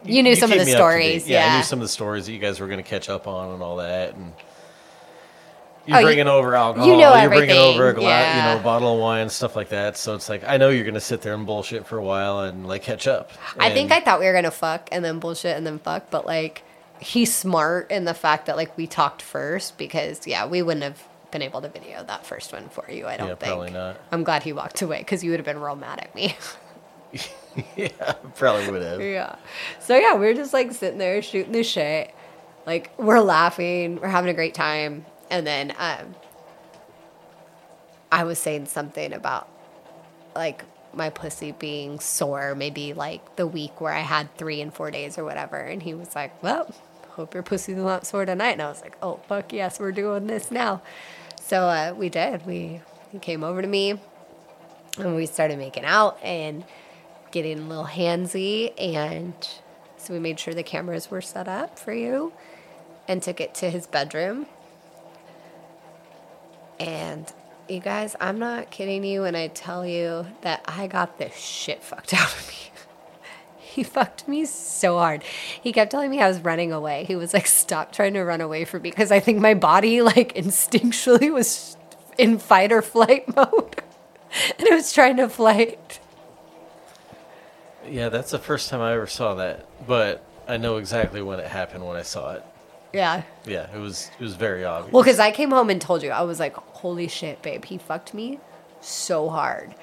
[0.04, 0.76] you knew some of the me up to date.
[0.76, 1.28] stories.
[1.28, 3.26] Yeah, I knew some of the stories that you guys were going to catch up
[3.26, 4.32] on and all that, and
[5.88, 6.86] Oh, you're you- bringing over alcohol.
[6.88, 8.36] you know you're bringing over a gla- yeah.
[8.50, 9.96] you know, a bottle of wine, stuff like that.
[9.96, 12.40] So it's like I know you're going to sit there and bullshit for a while
[12.40, 13.30] and like catch up.
[13.58, 16.10] I think I thought we were going to fuck and then bullshit and then fuck,
[16.10, 16.62] but like,
[17.00, 21.02] he's smart in the fact that like we talked first because, yeah, we wouldn't have
[21.30, 23.06] been able to video that first one for you.
[23.06, 23.52] I don't Yeah, think.
[23.52, 23.96] probably not.
[24.12, 26.36] I'm glad he walked away because you would have been real mad at me.
[27.76, 29.00] yeah, probably would have.
[29.00, 29.34] Yeah.
[29.80, 32.14] So yeah, we are just like sitting there shooting the shit.
[32.66, 35.04] Like we're laughing, we're having a great time.
[35.30, 36.14] And then um
[38.12, 39.48] I was saying something about
[40.34, 44.90] like my pussy being sore, maybe like the week where I had three and four
[44.90, 45.56] days or whatever.
[45.58, 46.72] And he was like, Well,
[47.20, 48.52] hope your pussy's not sore tonight.
[48.52, 50.82] And I was like, Oh fuck yes, we're doing this now.
[51.40, 52.46] So uh, we did.
[52.46, 52.80] We
[53.12, 53.98] he came over to me
[54.98, 56.64] and we started making out and
[57.30, 59.34] getting a little handsy and
[59.96, 62.32] so we made sure the cameras were set up for you
[63.06, 64.46] and took it to his bedroom
[66.78, 67.32] and
[67.68, 71.82] you guys i'm not kidding you when i tell you that i got the shit
[71.82, 72.69] fucked out of me
[73.70, 77.32] he fucked me so hard he kept telling me i was running away he was
[77.32, 81.32] like stop trying to run away from me because i think my body like instinctually
[81.32, 81.76] was
[82.18, 83.82] in fight or flight mode
[84.58, 86.00] and it was trying to flight
[87.88, 91.46] Yeah, that's the first time I ever saw that, but I know exactly when it
[91.46, 92.44] happened when I saw it.
[92.92, 94.92] yeah Yeah, it was it was very obvious.
[94.92, 97.78] Well, because I came home and told you, I was like, holy shit, babe, he
[97.78, 98.38] fucked me
[98.80, 99.74] so hard.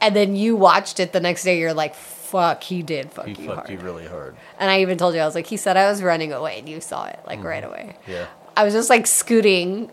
[0.00, 1.94] And then you watched it the next day, you're like,
[2.26, 3.34] fuck, he did fuck you.
[3.34, 3.70] He you fucked hard.
[3.70, 4.36] you really hard.
[4.58, 6.68] And I even told you, I was like, he said I was running away and
[6.68, 7.48] you saw it like mm-hmm.
[7.48, 7.96] right away.
[8.06, 8.26] Yeah.
[8.56, 9.90] I was just like scooting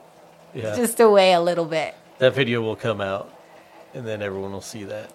[0.54, 0.76] Yeah.
[0.76, 1.96] just away a little bit.
[2.19, 3.34] that video will come out,
[3.93, 5.12] and then everyone will see that.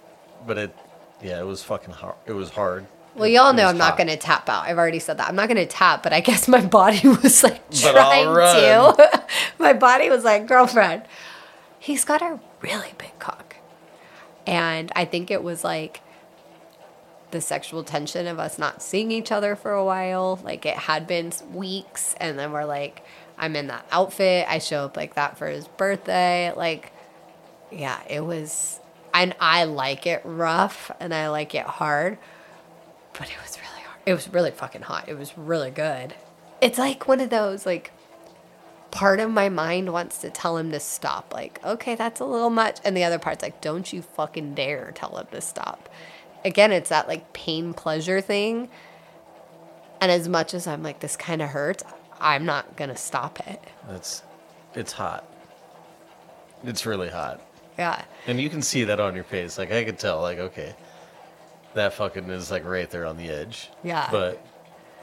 [0.46, 0.76] But it,
[1.22, 2.16] yeah, it was fucking hard.
[2.26, 2.86] It was hard.
[3.14, 4.64] Well, y'all know I'm not going to tap out.
[4.64, 5.28] I've already said that.
[5.28, 9.22] I'm not going to tap, but I guess my body was like trying to.
[9.58, 11.02] my body was like, girlfriend,
[11.78, 13.56] he's got a really big cock.
[14.46, 16.00] And I think it was like
[17.30, 20.40] the sexual tension of us not seeing each other for a while.
[20.42, 23.04] Like it had been weeks, and then we're like,
[23.38, 24.46] I'm in that outfit.
[24.48, 26.52] I show up like that for his birthday.
[26.56, 26.92] Like,
[27.70, 28.80] yeah, it was.
[29.14, 32.18] And I like it rough and I like it hard,
[33.14, 34.00] but it was really hard.
[34.06, 35.08] It was really fucking hot.
[35.08, 36.14] It was really good.
[36.60, 37.90] It's like one of those, like,
[38.90, 41.32] part of my mind wants to tell him to stop.
[41.32, 42.78] Like, okay, that's a little much.
[42.84, 45.88] And the other part's like, don't you fucking dare tell him to stop.
[46.48, 48.68] Again, it's that like pain pleasure thing.
[50.00, 51.84] And as much as I'm like, this kind of hurts,
[52.20, 53.60] I'm not going to stop it.
[53.90, 54.22] It's,
[54.74, 55.24] it's hot.
[56.64, 57.40] It's really hot,
[57.78, 58.02] Yeah.
[58.26, 59.58] and you can see that on your face.
[59.58, 60.20] Like I could tell.
[60.22, 60.74] Like okay,
[61.74, 63.70] that fucking is like right there on the edge.
[63.84, 64.08] Yeah.
[64.10, 64.44] But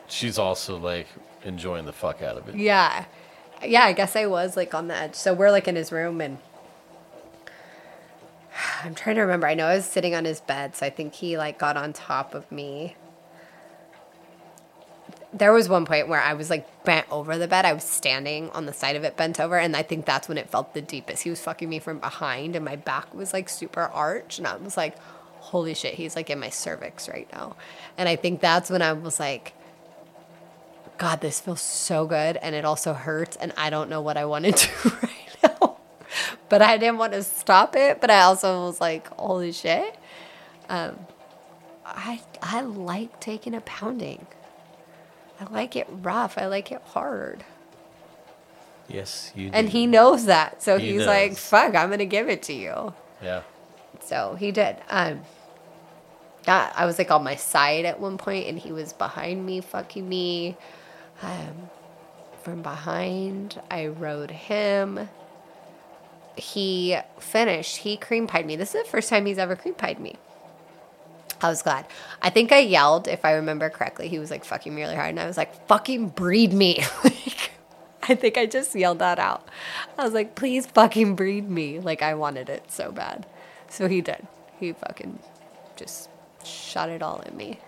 [0.08, 1.08] she's also like
[1.45, 2.55] enjoying the fuck out of it.
[2.55, 3.05] Yeah.
[3.63, 5.15] Yeah, I guess I was like on the edge.
[5.15, 6.39] So we're like in his room and
[8.83, 9.47] I'm trying to remember.
[9.47, 11.93] I know I was sitting on his bed, so I think he like got on
[11.93, 12.95] top of me.
[15.33, 17.65] There was one point where I was like bent over the bed.
[17.65, 20.37] I was standing on the side of it, bent over, and I think that's when
[20.37, 21.23] it felt the deepest.
[21.23, 24.55] He was fucking me from behind, and my back was like super arched, and I
[24.55, 24.97] was like,
[25.39, 27.57] "Holy shit!" He's like in my cervix right now,
[27.97, 29.53] and I think that's when I was like,
[30.97, 34.25] God, this feels so good and it also hurts and I don't know what I
[34.25, 34.51] want to
[34.83, 35.11] do right.
[36.49, 39.95] But I didn't want to stop it, but I also was like, holy shit.
[40.69, 40.99] Um
[41.86, 44.25] I I like taking a pounding.
[45.39, 46.38] I like it rough.
[46.38, 47.43] I like it hard.
[48.88, 49.49] Yes, you.
[49.53, 50.62] And he knows that.
[50.62, 52.93] So He he's like, fuck, I'm gonna give it to you.
[53.21, 53.41] Yeah.
[54.01, 54.77] So he did.
[54.89, 55.21] Um,
[56.47, 60.08] I was like on my side at one point, and he was behind me, fucking
[60.08, 60.55] me.
[61.23, 61.69] Um,
[62.43, 65.10] from behind, I rode him.
[66.36, 67.78] He finished.
[67.78, 68.56] He cream pied me.
[68.56, 70.15] This is the first time he's ever cream pied me.
[71.41, 71.86] I was glad.
[72.21, 74.08] I think I yelled, if I remember correctly.
[74.08, 77.52] He was like fucking me really hard, and I was like, "Fucking breed me!" like,
[78.04, 79.48] I think I just yelled that out.
[79.98, 83.26] I was like, "Please fucking breed me!" Like I wanted it so bad.
[83.69, 84.26] So he did.
[84.60, 85.19] He fucking
[85.76, 86.10] just
[86.43, 87.60] shot it all in me.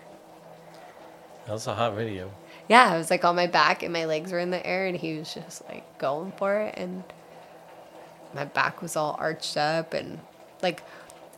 [1.46, 2.30] That was a hot video.
[2.68, 4.96] Yeah, I was like on my back and my legs were in the air, and
[4.96, 7.04] he was just like going for it, and
[8.34, 10.20] my back was all arched up, and
[10.62, 10.82] like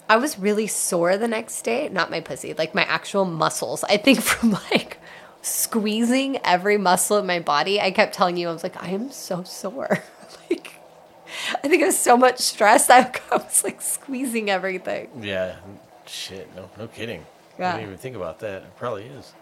[0.09, 1.89] I was really sore the next day.
[1.89, 3.85] Not my pussy, like my actual muscles.
[3.85, 4.99] I think from like
[5.43, 7.81] squeezing every muscle in my body.
[7.81, 10.03] I kept telling you, I was like, I am so sore.
[10.51, 10.73] like,
[11.63, 12.91] I think it was so much stress.
[12.91, 15.09] I was like squeezing everything.
[15.23, 15.57] Yeah.
[16.07, 16.55] Shit.
[16.57, 16.71] No.
[16.79, 17.25] No kidding.
[17.59, 17.71] Yeah.
[17.71, 18.63] I didn't even think about that.
[18.63, 19.33] It probably is.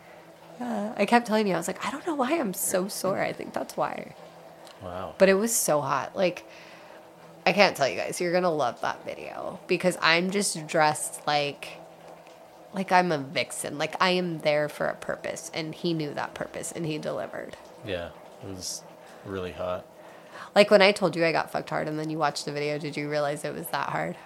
[0.61, 0.92] Yeah.
[0.96, 3.20] I kept telling you, I was like, I don't know why I'm so sore.
[3.20, 4.14] I think that's why.
[4.82, 5.14] Wow.
[5.18, 6.16] But it was so hot.
[6.16, 6.44] Like,
[7.48, 8.20] I can't tell you guys.
[8.20, 11.78] You're gonna love that video because I'm just dressed like,
[12.74, 13.78] like I'm a vixen.
[13.78, 17.56] Like I am there for a purpose, and he knew that purpose, and he delivered.
[17.87, 18.11] Yeah.
[18.42, 18.82] It was
[19.24, 19.87] really hot.
[20.54, 22.78] Like when I told you I got fucked hard, and then you watched the video,
[22.78, 24.16] did you realize it was that hard?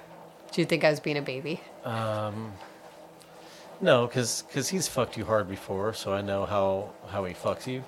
[0.51, 1.61] Do you think I was being a baby?
[1.85, 2.55] Um,
[3.81, 7.69] No, because because he's fucked you hard before, so I know how how he fucks
[7.69, 7.85] you.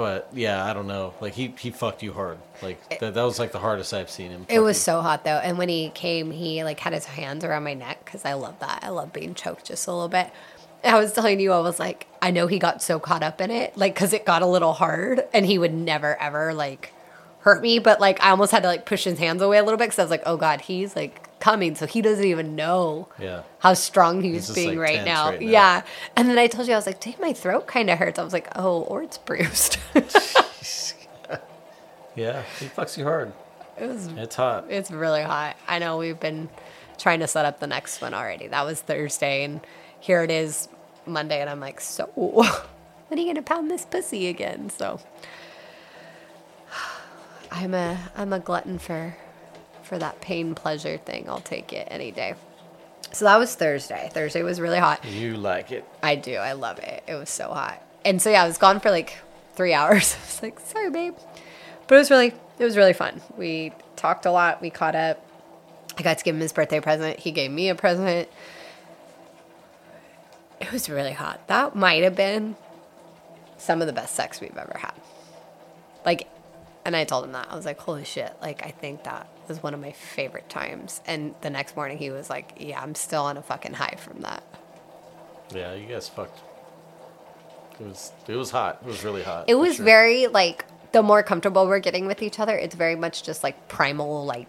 [0.00, 1.12] But yeah, I don't know.
[1.20, 2.38] Like he he fucked you hard.
[2.62, 4.46] Like that that was like the hardest I've seen him.
[4.48, 4.80] It was you.
[4.80, 8.02] so hot though, and when he came, he like had his hands around my neck
[8.02, 8.78] because I love that.
[8.82, 10.30] I love being choked just a little bit.
[10.82, 13.50] I was telling you, I was like, I know he got so caught up in
[13.50, 16.94] it, like because it got a little hard, and he would never ever like
[17.40, 19.76] hurt me, but like I almost had to like push his hands away a little
[19.76, 23.08] bit because I was like, oh god, he's like coming, so he doesn't even know
[23.18, 23.42] Yeah.
[23.60, 25.30] how strong he's, being like, right now.
[25.30, 25.46] right now.
[25.48, 25.82] Yeah,
[26.16, 28.18] and then I told you I was like, dang, my throat kind of hurts.
[28.18, 29.78] I was like, oh, or it's bruised.
[32.16, 33.32] Yeah, he fucks you hard.
[33.78, 34.66] it was It's hot.
[34.68, 35.56] It's really hot.
[35.68, 36.48] I know we've been
[36.98, 38.48] trying to set up the next one already.
[38.48, 39.60] That was Thursday, and
[40.00, 40.68] here it is
[41.06, 44.70] Monday, and I'm like, so when are you gonna pound this pussy again?
[44.70, 45.00] So
[47.52, 49.16] I'm a I'm a glutton for
[49.90, 51.28] for that pain pleasure thing.
[51.28, 52.34] I'll take it any day.
[53.10, 54.08] So that was Thursday.
[54.12, 55.04] Thursday was really hot.
[55.04, 55.84] You like it.
[56.00, 56.36] I do.
[56.36, 57.02] I love it.
[57.08, 57.82] It was so hot.
[58.04, 59.18] And so yeah, I was gone for like
[59.54, 60.14] three hours.
[60.14, 61.16] I was like, sorry, babe.
[61.88, 63.20] But it was really it was really fun.
[63.36, 64.62] We talked a lot.
[64.62, 65.26] We caught up.
[65.98, 67.18] I got to give him his birthday present.
[67.18, 68.28] He gave me a present.
[70.60, 71.48] It was really hot.
[71.48, 72.54] That might have been
[73.58, 74.94] some of the best sex we've ever had.
[76.04, 76.28] Like,
[76.84, 77.48] and I told him that.
[77.50, 78.34] I was like, holy shit.
[78.40, 81.00] Like, I think that was one of my favorite times.
[81.06, 84.20] And the next morning he was like, yeah, I'm still on a fucking high from
[84.20, 84.42] that.
[85.54, 86.40] Yeah, you guys fucked.
[87.80, 88.80] It was it was hot.
[88.82, 89.46] It was really hot.
[89.48, 89.84] It was sure.
[89.84, 93.68] very like the more comfortable we're getting with each other, it's very much just like
[93.68, 94.48] primal like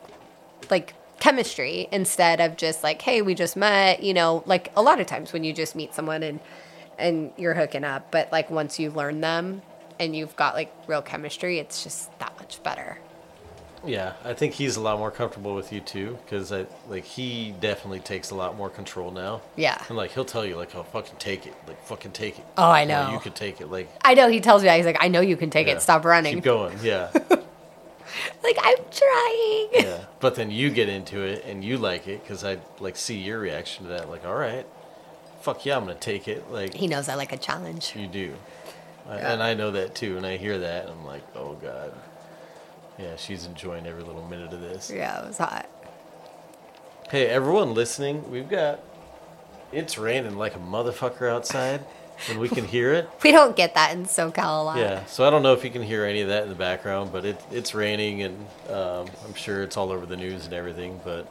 [0.70, 5.00] like chemistry instead of just like hey we just met you know like a lot
[5.00, 6.40] of times when you just meet someone and
[6.98, 9.62] and you're hooking up but like once you learn them
[10.02, 12.98] and you've got like real chemistry it's just that much better
[13.84, 17.56] Yeah, I think he's a lot more comfortable with you too, because I like he
[17.60, 19.42] definitely takes a lot more control now.
[19.56, 22.46] yeah And like he'll tell you like, "Oh, fucking take it, like fucking take it."
[22.58, 23.12] Oh, I You know.
[23.14, 25.22] you could take it, like i know he tells me that he's like i know
[25.22, 27.10] you can take yeah, it stop running Keep going, yeah,
[28.44, 30.06] like i'm trying yeah.
[30.20, 33.40] But then you get into it and you like it because I like see your
[33.40, 34.10] reaction to that.
[34.14, 34.66] Like, all right,
[35.42, 36.52] fuck yeah, I'm gonna take it.
[36.52, 38.36] Like he knows i like a challenge you do,
[39.18, 39.34] Yeah.
[39.34, 40.18] and I know that too.
[40.18, 41.94] And I hear that, and I'm like, oh god,
[42.98, 44.90] yeah, she's enjoying every little minute of this.
[44.92, 45.68] yeah it was hot
[47.10, 48.80] Hey, everyone listening, we've got
[49.74, 51.82] it's raining like a motherfucker outside,
[52.30, 53.10] and we can hear it.
[53.24, 55.72] we don't get that in socal a lot Yeah, so I don't know if you
[55.72, 58.38] can hear any of that in the background, but it, it's raining, and
[58.70, 61.02] um, I'm sure it's all over the news and everything.
[61.04, 61.28] But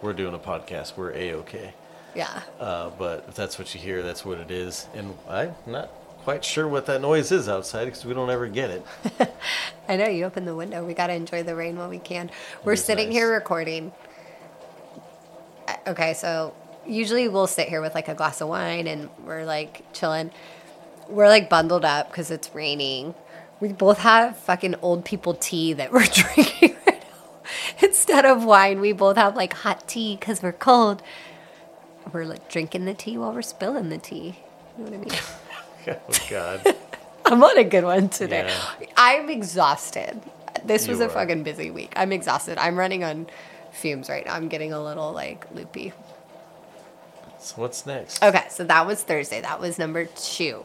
[0.00, 0.96] we're doing a podcast.
[0.96, 1.74] We're a okay.
[2.14, 4.86] yeah Uh, but if that's what you hear, that's what it is.
[4.94, 5.90] And I'm not
[6.28, 8.84] quite sure what that noise is outside because we don't ever get it.
[9.88, 10.84] I know you open the window.
[10.84, 12.30] We gotta enjoy the rain while we can.
[12.64, 13.16] We're sitting nice.
[13.16, 13.92] here recording.
[15.86, 16.54] Okay, so
[16.86, 20.30] usually we'll sit here with like a glass of wine and we're like chilling.
[21.08, 23.14] We're like bundled up because it's raining.
[23.58, 27.86] We both have fucking old people tea that we're drinking right now.
[27.88, 31.02] Instead of wine, we both have like hot tea because we're cold.
[32.12, 34.40] We're like drinking the tea while we're spilling the tea.
[34.76, 35.20] You know what I mean?
[36.08, 36.74] oh God.
[37.24, 38.46] I'm on a good one today.
[38.80, 38.86] Yeah.
[38.96, 40.20] I'm exhausted.
[40.64, 41.10] This was You a are.
[41.10, 41.92] fucking busy week.
[41.96, 42.58] I'm exhausted.
[42.58, 43.26] I'm running on
[43.72, 44.34] fumes right now.
[44.34, 45.92] I'm getting a little like loopy.
[47.38, 48.22] So what's next?
[48.22, 49.40] Okay, so that was Thursday.
[49.40, 50.64] That was number two.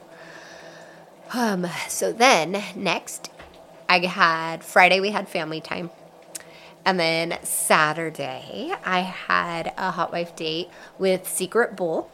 [1.34, 3.30] Um, so then next,
[3.90, 5.00] I had Friday.
[5.00, 5.90] We had family time,
[6.86, 12.10] and then Saturday I had a hot wife date with Secret Bull,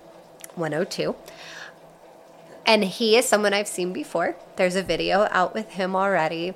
[0.56, 1.16] 102.
[2.70, 4.36] And he is someone I've seen before.
[4.56, 6.54] There's a video out with him already.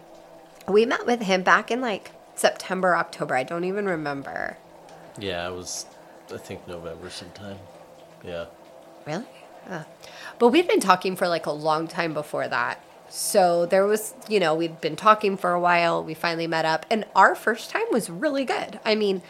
[0.67, 3.33] We met with him back in like September, October.
[3.33, 4.57] I don't even remember.
[5.17, 5.87] Yeah, it was,
[6.31, 7.57] I think November sometime.
[8.23, 8.45] Yeah.
[9.07, 9.25] Really?
[9.67, 9.85] Uh,
[10.37, 12.79] but we'd been talking for like a long time before that.
[13.09, 16.03] So there was, you know, we'd been talking for a while.
[16.03, 18.79] We finally met up, and our first time was really good.
[18.85, 19.23] I mean,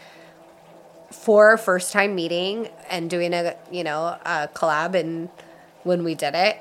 [1.10, 5.30] for our first time meeting and doing a, you know, a collab, and
[5.82, 6.58] when we did it,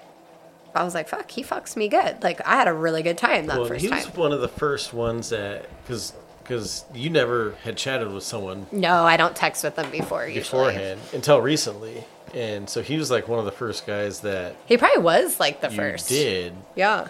[0.75, 2.23] I was like, fuck, he fucks me good.
[2.23, 3.99] Like, I had a really good time that well, first he time.
[3.99, 8.65] was one of the first ones that, because because you never had chatted with someone
[8.69, 10.41] No, I don't text with them before usually.
[10.41, 14.75] beforehand until recently, and so he was like one of the first guys that He
[14.75, 16.09] probably was like the you first.
[16.09, 17.07] did, Yeah.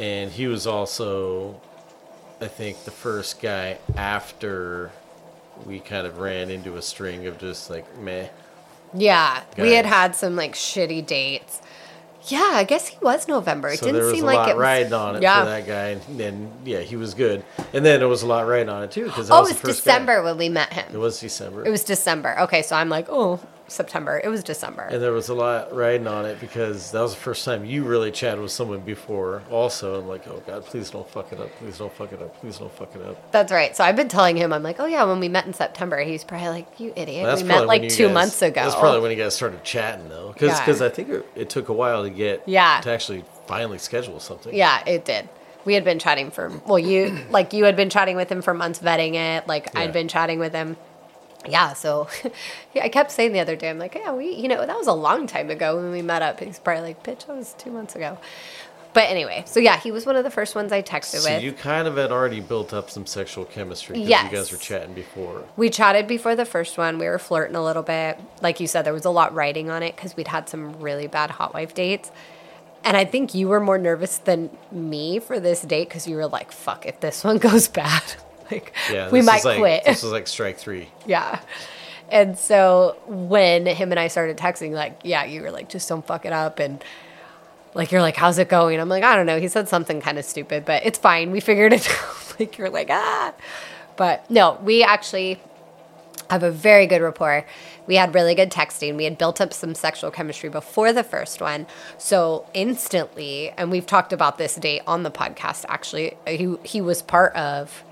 [0.00, 1.60] and he was also,
[2.40, 4.90] I think, the first guy after
[5.64, 8.26] we kind of ran into a string of just like meh.
[8.92, 11.60] Yeah, we had had some like shitty dates.
[12.26, 13.68] Yeah, I guess he was November.
[13.68, 14.62] It So didn't was seem like it was.
[14.62, 15.40] riding on it yeah.
[15.44, 17.44] for that guy, and then yeah, he was good.
[17.74, 19.66] And then there was a lot riding on it too because Oh, was it the
[19.68, 19.92] was first guy.
[19.92, 20.86] December when we met him.
[20.92, 21.64] It was December.
[21.66, 22.38] It was December.
[22.40, 24.20] Okay, so I'm like, oh, September.
[24.22, 24.82] It was December.
[24.82, 27.84] and there was a lot riding on it because that was the first time you
[27.84, 29.42] really chatted with someone before.
[29.50, 31.50] Also, I'm like, oh god, please don't fuck it up.
[31.58, 32.38] Please don't fuck it up.
[32.40, 33.32] Please don't fuck it up.
[33.32, 33.74] That's right.
[33.74, 36.24] So I've been telling him, I'm like, oh yeah, when we met in September, he's
[36.24, 37.24] probably like, you idiot.
[37.26, 38.62] That's we met like two guys- months ago.
[38.62, 40.50] That's probably when you guys started chatting though, because
[40.80, 40.86] Yeah.
[40.86, 42.80] I think it, it took a while to get Yeah.
[42.82, 44.54] to actually finally schedule something.
[44.54, 45.28] Yeah, it did.
[45.64, 48.52] We had been chatting for well, you like you had been chatting with him for
[48.52, 49.48] months, vetting it.
[49.48, 49.80] Like Yeah.
[49.80, 50.76] I'd been chatting with him.
[51.48, 52.08] Yeah, so
[52.74, 54.86] yeah, I kept saying the other day, I'm like, yeah, we, you know, that was
[54.86, 56.40] a long time ago when we met up.
[56.40, 58.18] He's probably like, bitch, that was two months ago.
[58.92, 61.42] But anyway, so yeah, he was one of the first ones I texted So with.
[61.42, 64.30] you kind of had already built up some sexual chemistry because Yes.
[64.30, 65.42] you guys were chatting before.
[65.56, 66.98] We chatted before the first one.
[66.98, 68.20] We were flirting a little bit.
[68.40, 71.08] Like you said, there was a lot riding on it because we'd had some really
[71.08, 72.12] bad hot wife dates.
[72.84, 76.26] And I think you were more nervous than me for this date because you were
[76.28, 78.02] like, fuck, if this one goes bad,
[78.54, 79.84] like, Yeah, we might like, quit.
[79.84, 80.88] This was like strike three.
[81.06, 81.40] yeah.
[82.10, 86.06] And so when him and I started texting, like, yeah, you were like, just don't
[86.06, 86.58] fuck it up.
[86.58, 86.84] And
[87.74, 88.78] like, you're like, how's it going?
[88.78, 89.40] I'm like, I don't know.
[89.40, 91.30] He said something kind of stupid, but it's fine.
[91.30, 92.36] We figured it out.
[92.38, 93.34] like, you're like, ah.
[93.96, 95.40] But no, we actually,
[96.30, 97.46] have a very good rapport.
[97.86, 98.96] We had really good texting.
[98.96, 101.66] We had built up some sexual chemistry before the first one.
[101.98, 107.02] So instantly, and we've talked about this date on the podcast actually, he, he was
[107.02, 107.84] part of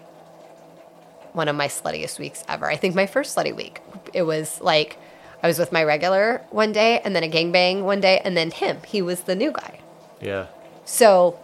[1.32, 2.70] one of my sluttiest weeks ever.
[2.70, 3.80] I think my first slutty week.
[4.12, 4.98] It was like
[5.42, 8.50] I was with my regular one day and then a gangbang one day and then
[8.50, 8.78] him.
[8.86, 9.80] He was the new guy.
[10.20, 10.46] Yeah.
[10.84, 11.38] So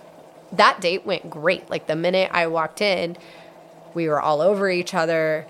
[0.53, 1.69] that date went great.
[1.69, 3.17] Like the minute I walked in,
[3.95, 5.47] we were all over each other.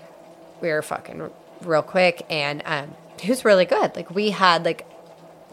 [0.61, 1.29] We were fucking
[1.61, 3.95] real quick and um he was really good.
[3.95, 4.87] Like we had like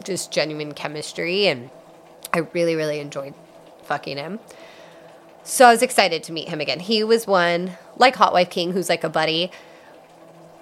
[0.03, 1.69] just genuine chemistry and
[2.33, 3.33] I really really enjoyed
[3.83, 4.39] fucking him.
[5.47, 6.81] So I was excited to meet him again.
[6.81, 9.49] He was one like Hot Wife King who's like a buddy.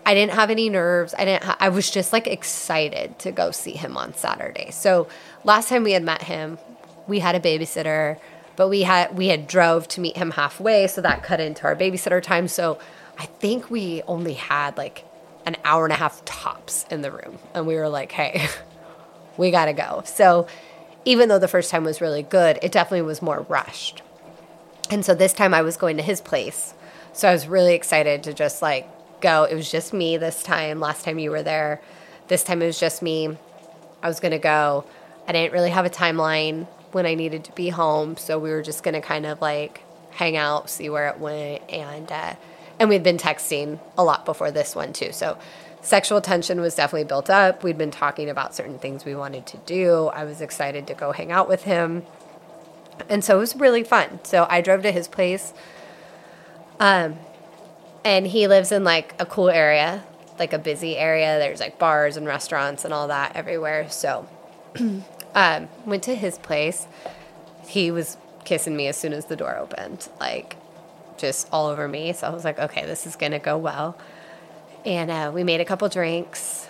[0.05, 1.15] I didn't have any nerves.
[1.17, 4.69] I didn't ha- I was just like excited to go see him on Saturday.
[4.69, 5.07] So
[5.43, 6.59] last time we had met him,
[7.07, 8.19] we had a babysitter,
[8.57, 11.75] but we had we had drove to meet him halfway, so that cut into our
[11.75, 12.47] babysitter time.
[12.47, 12.77] So
[13.17, 15.03] I think we only had like
[15.47, 17.39] an hour and a half tops in the room.
[17.55, 18.47] And we were like, "Hey,
[19.38, 20.45] we got to go." So
[21.05, 24.03] even though the first time was really good, it definitely was more rushed.
[24.89, 26.73] And so this time I was going to his place.
[27.13, 28.88] So I was really excited to just like
[29.21, 29.45] go.
[29.45, 30.79] It was just me this time.
[30.79, 31.81] Last time you were there.
[32.27, 33.38] This time it was just me.
[34.03, 34.86] I was going to go.
[35.27, 38.17] I didn't really have a timeline when I needed to be home.
[38.17, 39.81] So we were just going to kind of like
[40.11, 41.63] hang out, see where it went.
[41.69, 42.36] And, uh,
[42.79, 45.11] and we'd been texting a lot before this one too.
[45.11, 45.38] So
[45.81, 47.63] sexual tension was definitely built up.
[47.63, 50.07] We'd been talking about certain things we wanted to do.
[50.07, 52.03] I was excited to go hang out with him
[53.09, 54.19] and so it was really fun.
[54.23, 55.53] So I drove to his place.
[56.79, 57.17] Um,
[58.03, 60.03] and he lives in like a cool area,
[60.37, 61.39] like a busy area.
[61.39, 63.89] There's like bars and restaurants and all that everywhere.
[63.89, 64.27] So
[65.35, 66.87] um, went to his place.
[67.67, 70.55] He was kissing me as soon as the door opened, like
[71.17, 72.13] just all over me.
[72.13, 73.97] So I was like, okay, this is gonna go well.
[74.85, 76.67] And uh, we made a couple drinks,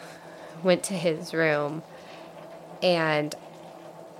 [0.63, 1.83] went to his room,
[2.81, 3.35] and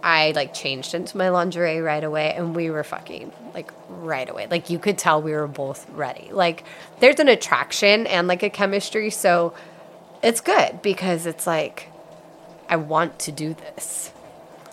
[0.05, 4.45] I like changed into my lingerie right away and we were fucking like right away.
[4.45, 6.29] Like you could tell we were both ready.
[6.31, 6.63] Like
[6.99, 9.55] there's an attraction and like a chemistry, so
[10.21, 11.89] it's good because it's like
[12.69, 14.09] I want to do this.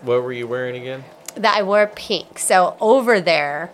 [0.02, 1.02] What were you wearing again?
[1.36, 2.38] That I wore pink.
[2.38, 3.72] So over there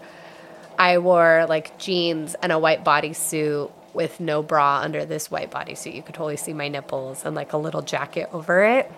[0.79, 5.93] I wore like jeans and a white bodysuit with no bra under this white bodysuit.
[5.93, 8.93] You could totally see my nipples and like a little jacket over it.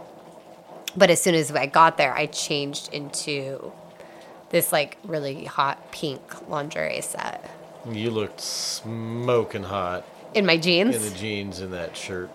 [0.97, 3.73] But as soon as I got there, I changed into
[4.51, 7.49] this like really hot pink lingerie set
[7.89, 10.97] You looked smoking hot in my jeans.
[10.97, 12.31] in the jeans and that shirt.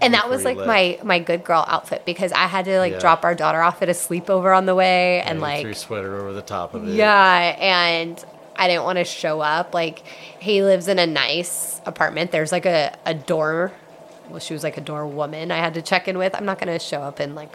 [0.00, 0.66] and that was like left.
[0.66, 2.98] my my good girl outfit because I had to like Yeah.
[2.98, 6.16] drop our daughter off at a sleepover on the way and you like threw sweater
[6.20, 6.94] over the top of it.
[6.94, 8.24] Yeah, and
[8.56, 9.72] I didn't want to show up.
[9.74, 10.00] Like
[10.40, 12.32] he lives in a nice apartment.
[12.32, 13.70] There's like a, a door.
[14.28, 16.34] Well, she was like a door woman I had to check in with.
[16.34, 17.54] I'm not gonna show up and like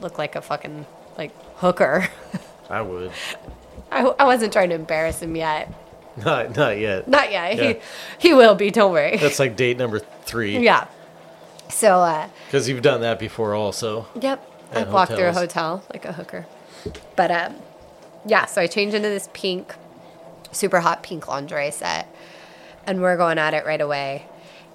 [0.00, 0.86] look like a fucking
[1.16, 2.08] like hooker.
[2.70, 3.12] I would.
[3.90, 5.72] I, I wasn't trying to embarrass him yet.
[6.24, 7.06] Not not yet.
[7.06, 7.56] Not yet.
[7.56, 7.72] Yeah.
[8.18, 8.70] He he will be.
[8.70, 9.16] Don't worry.
[9.18, 10.58] That's like date number three.
[10.58, 10.88] yeah.
[11.68, 14.06] So uh, Because you've done that before also.
[14.20, 14.44] Yep.
[14.72, 16.46] I've walked through a hotel like a hooker.
[17.14, 17.56] But um
[18.26, 19.74] yeah, so I changed into this pink
[20.50, 22.08] super hot pink lingerie set
[22.86, 24.26] and we're going at it right away.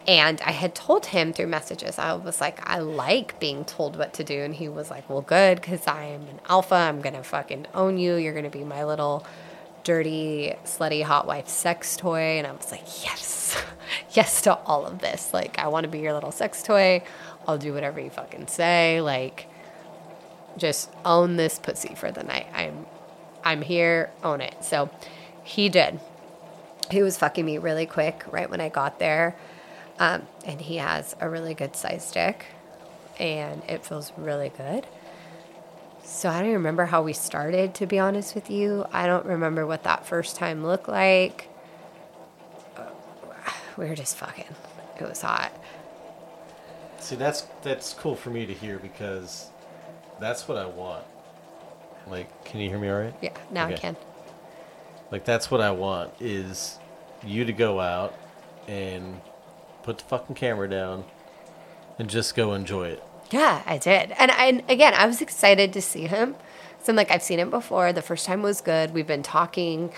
[0.08, 4.14] And I had told him through messages, I was like, I like being told what
[4.16, 4.42] to do.
[4.42, 6.76] And he was like, Well, good, because I am an alpha.
[6.76, 8.16] I'm going to fucking own you.
[8.16, 9.26] You're going to be my little
[9.84, 12.38] dirty, slutty, hot wife sex toy.
[12.38, 13.62] And I was like, Yes,
[14.12, 15.34] yes to all of this.
[15.34, 17.04] Like, I want to be your little sex toy.
[17.48, 19.00] I'll do whatever you fucking say.
[19.00, 19.48] Like,
[20.58, 22.48] just own this pussy for the night.
[22.54, 22.86] I'm
[23.46, 24.64] I'm here, own it.
[24.64, 24.90] So
[25.44, 26.00] he did.
[26.92, 29.36] He was fucking me really quick right when I got there.
[30.04, 32.46] Um, and he has a really good size dick
[33.18, 34.86] and it feels really good.
[36.04, 38.86] So I don't remember how we started to be honest with you.
[38.92, 41.50] I don't remember what that first time looked like.
[43.78, 44.54] We were just fucking.
[45.00, 45.52] It was hot.
[47.00, 49.50] See, that's that's cool for me to hear because
[50.20, 51.06] that's what I want.
[52.08, 53.16] Like, can you hear me all right?
[53.22, 53.96] Yeah, now I can.
[55.12, 56.78] Like, that's what I want is
[57.24, 58.14] you to go out
[58.68, 59.20] and
[59.84, 61.04] put the fucking camera down
[62.00, 63.04] and just go enjoy it.
[63.32, 64.12] Yeah, I did.
[64.18, 66.36] And, I, and again, I was excited to see him.
[66.84, 67.94] So I'm like, I've seen him before.
[67.94, 68.94] The first time was good.
[68.94, 69.92] We've been talking.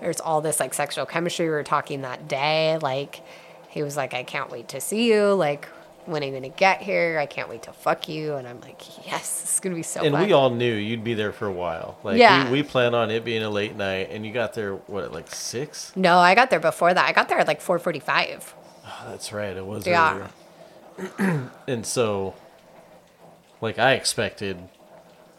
[0.00, 1.46] There's all this like sexual chemistry.
[1.46, 2.78] We were talking that day.
[2.82, 3.20] Like,
[3.68, 5.32] he was like, I can't wait to see you.
[5.34, 5.66] Like,
[6.04, 7.18] when are you going to get here?
[7.20, 8.34] I can't wait to fuck you.
[8.34, 10.26] And I'm like, yes, this is going to be so And fun.
[10.26, 11.96] we all knew you'd be there for a while.
[12.02, 12.46] Like, Yeah.
[12.46, 15.32] we, we plan on it being a late night, and you got there, what, like
[15.32, 15.92] six?
[15.94, 17.06] no, I got there before that.
[17.08, 18.54] I got there at like 445.
[18.84, 19.56] Oh, that's right.
[19.56, 20.28] It was Yeah.
[21.18, 21.50] earlier.
[21.68, 22.34] and so,
[23.60, 24.58] like, I expected,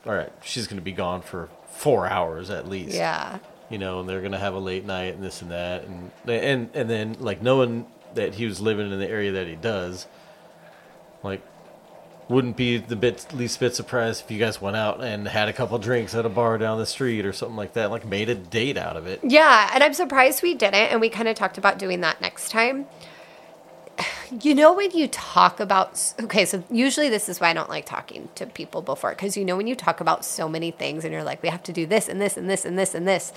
[0.06, 2.96] all right, she's going to be gone for four hours at least.
[2.96, 3.39] Yeah.
[3.70, 5.86] You know, and they're going to have a late night and this and that.
[5.86, 7.86] And, and, and then, like, knowing
[8.16, 10.06] that he was living in the area that he does,
[11.24, 11.41] like,
[12.30, 15.54] wouldn't be the bit least bit surprised if you guys went out and had a
[15.54, 18.36] couple drinks at a bar down the street or something like that, like made a
[18.36, 19.20] date out of it.
[19.24, 22.50] Yeah, and I'm surprised we didn't, and we kind of talked about doing that next
[22.50, 22.86] time.
[24.42, 27.86] You know, when you talk about, okay, so usually this is why I don't like
[27.86, 31.14] talking to people before, because you know, when you talk about so many things and
[31.14, 33.32] you're like, we have to do this and this and this and this and this,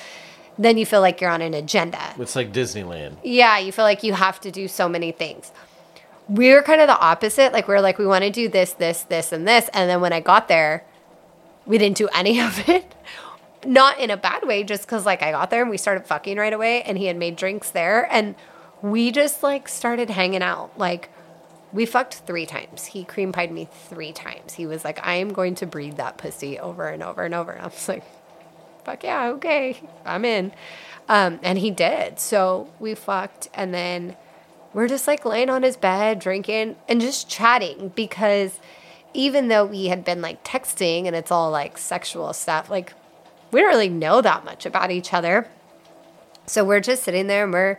[0.58, 2.14] then you feel like you're on an agenda.
[2.18, 3.16] It's like Disneyland.
[3.22, 5.52] Yeah, you feel like you have to do so many things.
[6.28, 7.52] We're kind of the opposite.
[7.52, 9.68] Like, we're like, we want to do this, this, this, and this.
[9.72, 10.84] And then when I got there,
[11.66, 12.94] we didn't do any of it.
[13.64, 16.36] Not in a bad way, just because, like, I got there and we started fucking
[16.36, 18.08] right away, and he had made drinks there.
[18.10, 18.34] And
[18.82, 20.78] we just, like, started hanging out.
[20.78, 21.10] Like,
[21.72, 22.86] we fucked three times.
[22.86, 24.54] He cream pied me three times.
[24.54, 27.52] He was like, I am going to breed that pussy over and over and over.
[27.52, 28.04] And I was like,
[28.84, 30.52] fuck yeah, okay, I'm in.
[31.08, 32.18] Um, and he did.
[32.18, 34.16] So we fucked, and then
[34.72, 38.60] we're just like laying on his bed, drinking, and just chatting because
[39.14, 42.92] even though we had been like texting and it's all like sexual stuff, like
[43.50, 45.48] we don't really know that much about each other.
[46.46, 47.78] So we're just sitting there and we're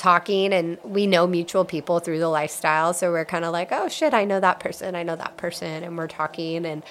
[0.00, 2.92] talking and we know mutual people through the lifestyle.
[2.94, 5.84] So we're kind of like, oh shit, I know that person, I know that person,
[5.84, 6.82] and we're talking and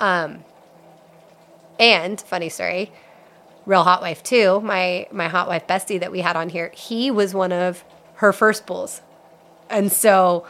[0.00, 0.44] um
[1.78, 2.92] and funny story,
[3.66, 7.10] Real Hot Wife too, my my hot wife bestie that we had on here, he
[7.10, 7.84] was one of
[8.16, 9.02] her first bulls.
[9.68, 10.46] And so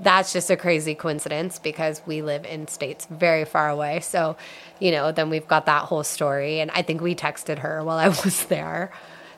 [0.00, 4.00] that's just a crazy coincidence because we live in states very far away.
[4.00, 4.36] So,
[4.80, 6.60] you know, then we've got that whole story.
[6.60, 8.90] And I think we texted her while I was there.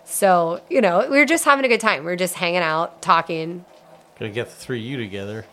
[0.05, 2.01] So, you know, we were just having a good time.
[2.05, 3.65] We were just hanging out, talking.
[4.19, 5.47] Gonna get the three of you together.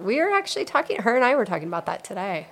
[0.00, 2.46] We were actually talking, her and I were talking about that today.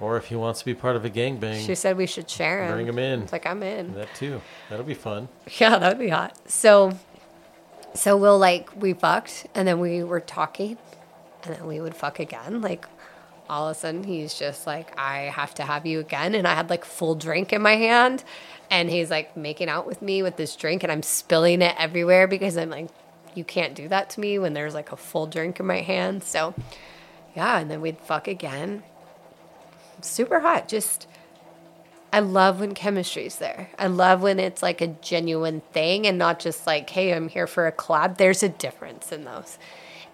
[0.00, 2.64] Or if he wants to be part of a gangbang, She said we should share
[2.64, 2.72] him.
[2.72, 3.22] Bring him in.
[3.22, 3.94] It's like, I'm in.
[3.94, 4.40] that too.
[4.68, 5.28] That'll be fun.
[5.58, 6.36] Yeah, that would be hot.
[6.50, 6.92] So,
[7.94, 10.76] so we'll like we fucked, and then we were talking,
[11.44, 12.60] and then we would fuck again.
[12.62, 12.86] Like
[13.48, 16.54] all of a sudden, he's just like, "I have to have you again," and I
[16.54, 18.24] had like full drink in my hand,
[18.72, 22.26] and he's like making out with me with this drink, and I'm spilling it everywhere
[22.26, 22.88] because I'm like,
[23.34, 26.24] "You can't do that to me when there's like a full drink in my hand."
[26.24, 26.54] So,
[27.36, 28.82] yeah, and then we'd fuck again.
[30.00, 31.06] Super hot, just.
[32.14, 33.70] I love when chemistry's there.
[33.78, 37.46] I love when it's like a genuine thing and not just like, hey, I'm here
[37.46, 38.18] for a collab.
[38.18, 39.56] There's a difference in those.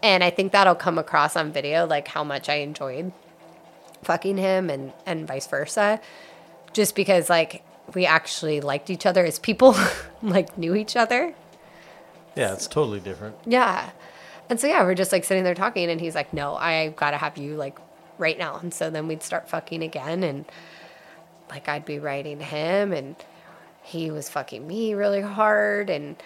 [0.00, 3.10] And I think that'll come across on video, like how much I enjoyed
[4.04, 6.00] fucking him and, and vice versa.
[6.72, 7.64] Just because like
[7.94, 9.76] we actually liked each other as people,
[10.22, 11.34] like knew each other.
[12.36, 13.36] Yeah, it's totally different.
[13.46, 13.90] Yeah.
[14.50, 17.16] And so yeah, we're just like sitting there talking and he's like, No, I gotta
[17.16, 17.78] have you like
[18.18, 18.56] right now.
[18.56, 20.44] And so then we'd start fucking again and
[21.50, 23.16] like I'd be riding him and
[23.82, 26.16] he was fucking me really hard and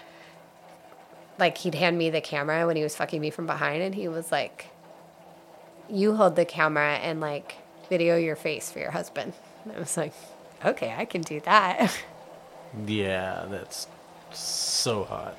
[1.39, 4.09] like he'd hand me the camera when he was fucking me from behind and he
[4.09, 4.67] was like
[5.89, 7.57] you hold the camera and like
[7.89, 9.33] video your face for your husband
[9.65, 10.13] and i was like
[10.65, 11.93] okay i can do that
[12.87, 13.87] Yeah, that's
[14.33, 15.37] so hot.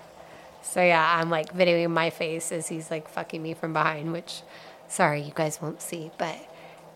[0.62, 4.42] so yeah i'm like videoing my face as he's like fucking me from behind which
[4.88, 6.36] sorry you guys won't see but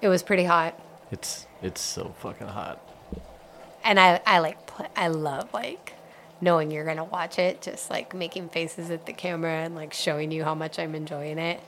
[0.01, 0.79] it was pretty hot
[1.11, 2.79] It's it's so fucking hot.
[3.83, 5.93] and I, I like pl- I love like
[6.39, 10.29] knowing you're gonna watch it, just like making faces at the camera and like showing
[10.31, 11.59] you how much I'm enjoying it.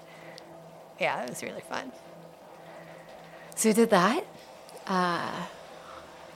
[1.00, 1.92] Yeah, it was really fun.
[3.56, 4.24] So we did that.
[4.86, 5.32] Uh,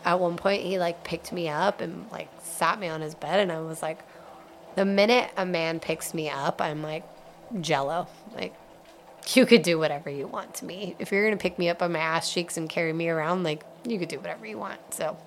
[0.06, 3.40] at one point, he like picked me up and like sat me on his bed,
[3.40, 4.00] and I was like,
[4.76, 7.04] the minute a man picks me up, I'm like
[7.62, 8.08] jello.
[8.34, 8.54] Like
[9.34, 10.96] you could do whatever you want to me.
[11.00, 13.64] If you're gonna pick me up on my ass cheeks and carry me around, like
[13.86, 14.94] you could do whatever you want.
[14.94, 15.18] So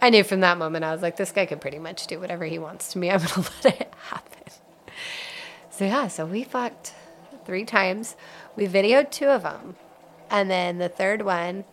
[0.00, 2.44] I knew from that moment I was like, this guy could pretty much do whatever
[2.44, 3.10] he wants to me.
[3.10, 4.28] I'm gonna let it happen.
[5.70, 6.94] So yeah, so we fucked
[7.44, 8.16] three times.
[8.56, 9.76] We videoed two of them,
[10.30, 11.64] and then the third one,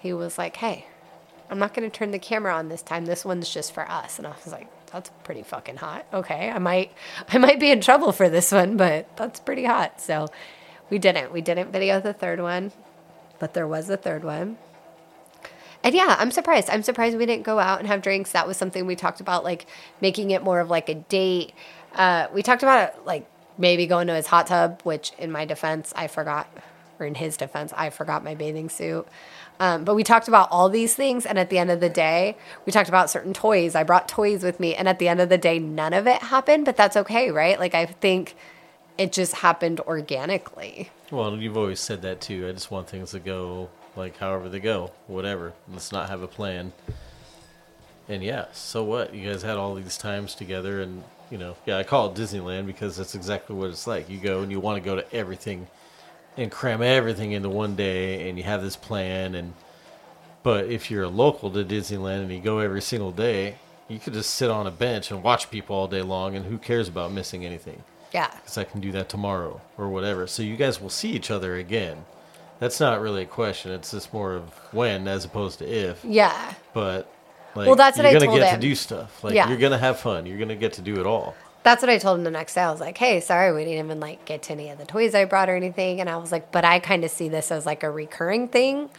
[0.00, 0.86] he was like, "Hey,
[1.50, 3.04] I'm not gonna turn the camera on this time.
[3.04, 6.06] This one's just for us." And I was like, "That's pretty fucking hot.
[6.12, 6.92] Okay, I might,
[7.28, 10.28] I might be in trouble for this one, but that's pretty hot." So
[10.90, 11.32] we didn't.
[11.32, 12.72] We didn't video the third one,
[13.38, 14.58] but there was a third one.
[15.84, 16.70] And yeah, I'm surprised.
[16.70, 18.32] I'm surprised we didn't go out and have drinks.
[18.32, 19.66] That was something we talked about, like
[20.00, 21.52] making it more of like a date.
[21.94, 23.26] Uh, we talked about like
[23.58, 26.48] maybe going to his hot tub, which in my defense, I forgot,
[26.98, 29.06] or in his defense, I forgot my bathing suit.
[29.60, 32.36] Um, but we talked about all these things, and at the end of the day,
[32.66, 33.74] we talked about certain toys.
[33.76, 36.20] I brought toys with me, and at the end of the day, none of it
[36.22, 37.60] happened, but that's okay, right?
[37.60, 38.34] Like, I think
[38.98, 40.90] It just happened organically.
[41.10, 42.46] Well, you've always said that too.
[42.48, 45.52] I just want things to go like however they go, whatever.
[45.72, 46.72] Let's not have a plan.
[48.08, 49.14] And yeah, so what?
[49.14, 52.66] You guys had all these times together, and you know, yeah, I call it Disneyland
[52.66, 54.10] because that's exactly what it's like.
[54.10, 55.66] You go and you want to go to everything
[56.36, 59.34] and cram everything into one day, and you have this plan.
[59.34, 59.52] And
[60.42, 63.56] but if you're a local to Disneyland and you go every single day,
[63.88, 66.58] you could just sit on a bench and watch people all day long, and who
[66.58, 67.82] cares about missing anything?
[68.12, 68.30] Yeah.
[68.36, 70.26] because I can do that tomorrow or whatever.
[70.26, 72.04] So you guys will see each other again.
[72.58, 73.72] That's not really a question.
[73.72, 76.04] It's just more of when as opposed to if.
[76.04, 76.52] Yeah.
[76.74, 77.10] But
[77.54, 78.60] like, Well, that's what you're I gonna told get him.
[78.60, 79.24] to do stuff.
[79.24, 79.48] Like Yeah.
[79.48, 80.26] you're gonna have fun.
[80.26, 81.34] You're gonna get to do it all.
[81.62, 82.62] That's what I told him the next day.
[82.62, 85.14] I was like, "Hey, sorry, we didn't even like get to any of the toys
[85.14, 87.66] I brought or anything." And I was like, "But I kind of see this as
[87.66, 88.90] like a recurring thing,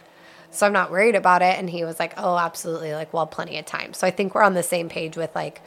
[0.50, 3.58] so I'm not worried about it." And he was like, "Oh, absolutely, like well, plenty
[3.58, 5.60] of time." So I think we're on the same page with like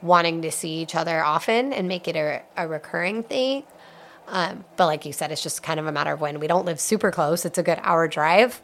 [0.00, 3.64] wanting to see each other often and make it a, a recurring thing.
[4.28, 6.38] Um, but like you said, it's just kind of a matter of when.
[6.38, 8.62] We don't live super close; it's a good hour drive.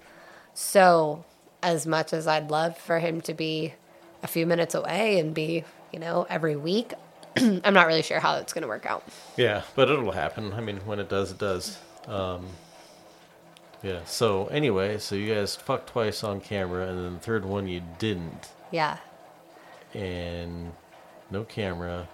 [0.55, 1.25] So
[1.63, 3.75] as much as I'd love for him to be
[4.23, 6.93] a few minutes away and be, you know, every week,
[7.65, 9.03] I'm not really sure how it's going to work out.
[9.37, 10.53] Yeah, but it'll happen.
[10.53, 11.79] I mean, when it does, it does.
[12.07, 12.47] Um,
[13.83, 14.05] yeah.
[14.05, 17.83] So anyway, so you guys fucked twice on camera, and then the third one you
[17.99, 18.99] didn't, Yeah.
[19.93, 20.73] and
[21.31, 22.09] no camera.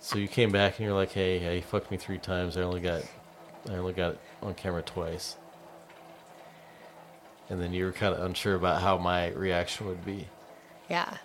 [0.00, 2.56] So you came back and you're like, "Hey, hey, you fucked me three times.
[2.56, 3.02] I only got,
[3.68, 5.36] I only got it on camera twice."
[7.50, 10.28] And then you were kind of unsure about how my reaction would be.
[10.88, 11.16] Yeah.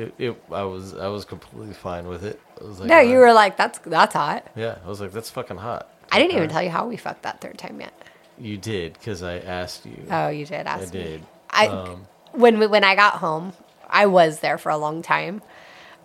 [0.00, 2.40] It, it, I was, I was completely fine with it.
[2.60, 4.46] I was like, No, you "Uh, were like, that's that's hot.
[4.56, 5.88] Yeah, I was like, that's fucking hot.
[6.12, 7.92] I didn't even tell you how we fucked that third time yet.
[8.38, 10.02] You did because I asked you.
[10.10, 11.00] Oh, you did ask me.
[11.00, 11.26] I did.
[11.50, 13.52] I Um, when we, when I got home,
[13.88, 15.42] I was there for a long time.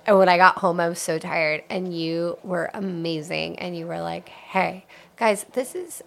[0.07, 3.57] And when I got home, I was so tired, and you were amazing.
[3.57, 4.85] And you were like, "Hey,
[5.15, 6.03] guys, this is."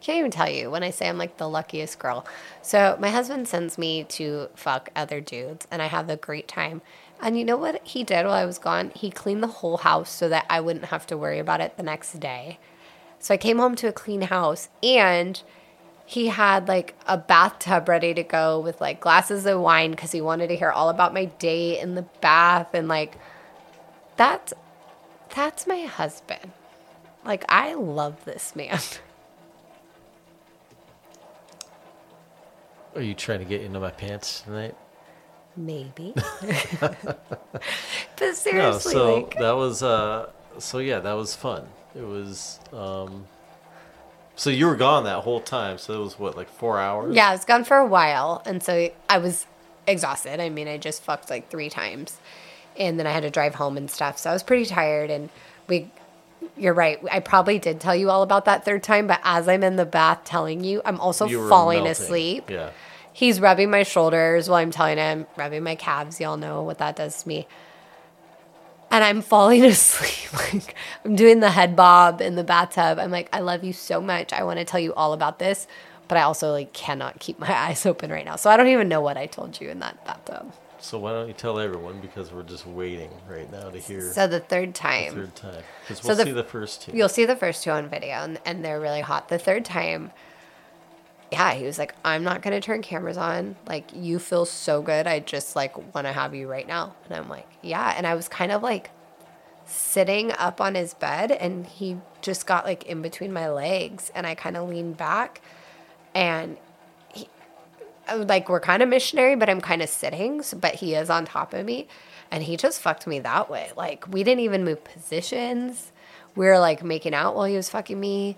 [0.00, 2.26] Can't even tell you when I say I'm like the luckiest girl.
[2.62, 6.80] So my husband sends me to fuck other dudes, and I have a great time.
[7.20, 8.92] And you know what he did while I was gone?
[8.94, 11.82] He cleaned the whole house so that I wouldn't have to worry about it the
[11.82, 12.58] next day.
[13.18, 15.42] So I came home to a clean house, and
[16.10, 20.20] he had like a bathtub ready to go with like glasses of wine because he
[20.20, 23.16] wanted to hear all about my day in the bath and like
[24.16, 24.52] that's
[25.32, 26.50] that's my husband
[27.24, 28.80] like i love this man
[32.94, 34.74] Are you trying to get into my pants tonight?
[35.56, 36.14] maybe
[36.80, 40.28] but seriously, No, so like that was uh
[40.58, 41.66] so yeah, that was fun.
[41.94, 43.26] It was um
[44.36, 47.14] so you were gone that whole time, so it was what, like four hours?
[47.14, 49.44] yeah i was gone for a while and so i was
[49.86, 52.18] exhausted i mean i just fucked like three times
[52.78, 55.28] and then i had to drive home and stuff so i was pretty tired and
[55.66, 55.90] we
[56.56, 56.98] you're right.
[57.10, 59.84] I probably did tell you all about that third time but as i'm in the
[59.86, 61.90] bath telling you i'm also You falling melting.
[62.04, 62.50] asleep.
[62.50, 62.70] Yeah.
[63.12, 66.20] he's rubbing my shoulders while i'm telling him rubbing my calves.
[66.20, 67.46] Y'all know what that does to me.
[68.90, 70.32] And i'm falling asleep.
[70.54, 70.74] Like
[71.04, 72.98] i'm doing the head bob in the bathtub.
[72.98, 74.32] I'm like i love you so much.
[74.32, 75.66] I want to tell you all about this
[76.08, 78.36] but i also like cannot keep my eyes open right now.
[78.36, 81.28] So i don't even know what i told you in that bathtub So why don't
[81.28, 84.78] you tell everyone because we're just waiting right now to hear so the third the
[84.78, 85.62] time third time.
[85.86, 86.96] Because we'll the- see the first two.
[86.96, 89.28] You'll see the first two on video, and, and they're really hot.
[89.28, 90.10] The third time,
[91.30, 93.56] yeah, he was like, "I'm not gonna turn cameras on.
[93.66, 95.06] Like, you feel so good.
[95.06, 98.14] I just like want to have you right now." And I'm like, "Yeah." And I
[98.14, 98.90] was kind of like
[99.66, 104.26] sitting up on his bed, and he just got like in between my legs, and
[104.26, 105.40] I kind of leaned back,
[106.14, 106.69] and he, I was
[108.14, 111.24] like, we're kind of missionary, but I'm kind of sitting, so, but he is on
[111.24, 111.88] top of me.
[112.30, 113.70] And he just fucked me that way.
[113.76, 115.90] Like, we didn't even move positions.
[116.36, 118.36] We were like making out while he was fucking me.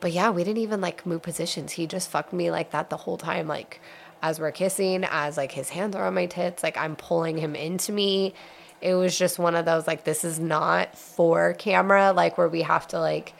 [0.00, 1.72] But yeah, we didn't even like move positions.
[1.72, 3.48] He just fucked me like that the whole time.
[3.48, 3.80] Like,
[4.22, 7.56] as we're kissing, as like his hands are on my tits, like I'm pulling him
[7.56, 8.34] into me.
[8.80, 12.62] It was just one of those, like, this is not for camera, like, where we
[12.62, 13.32] have to like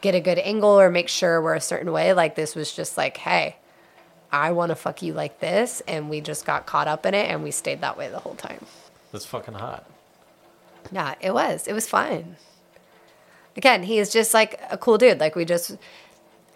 [0.00, 2.12] get a good angle or make sure we're a certain way.
[2.12, 3.56] Like, this was just like, hey,
[4.32, 5.82] I want to fuck you like this.
[5.86, 8.34] And we just got caught up in it and we stayed that way the whole
[8.34, 8.64] time.
[9.12, 9.88] That's fucking hot.
[10.92, 11.66] Yeah, it was.
[11.66, 12.36] It was fun.
[13.56, 15.18] Again, he is just like a cool dude.
[15.18, 15.76] Like we just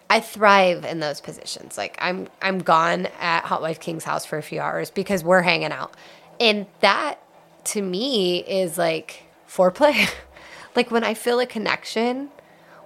[0.09, 1.77] I thrive in those positions.
[1.77, 5.41] Like I'm I'm gone at Hot Wife King's house for a few hours because we're
[5.41, 5.95] hanging out.
[6.39, 7.19] And that
[7.65, 10.09] to me is like foreplay.
[10.75, 12.29] like when I feel a connection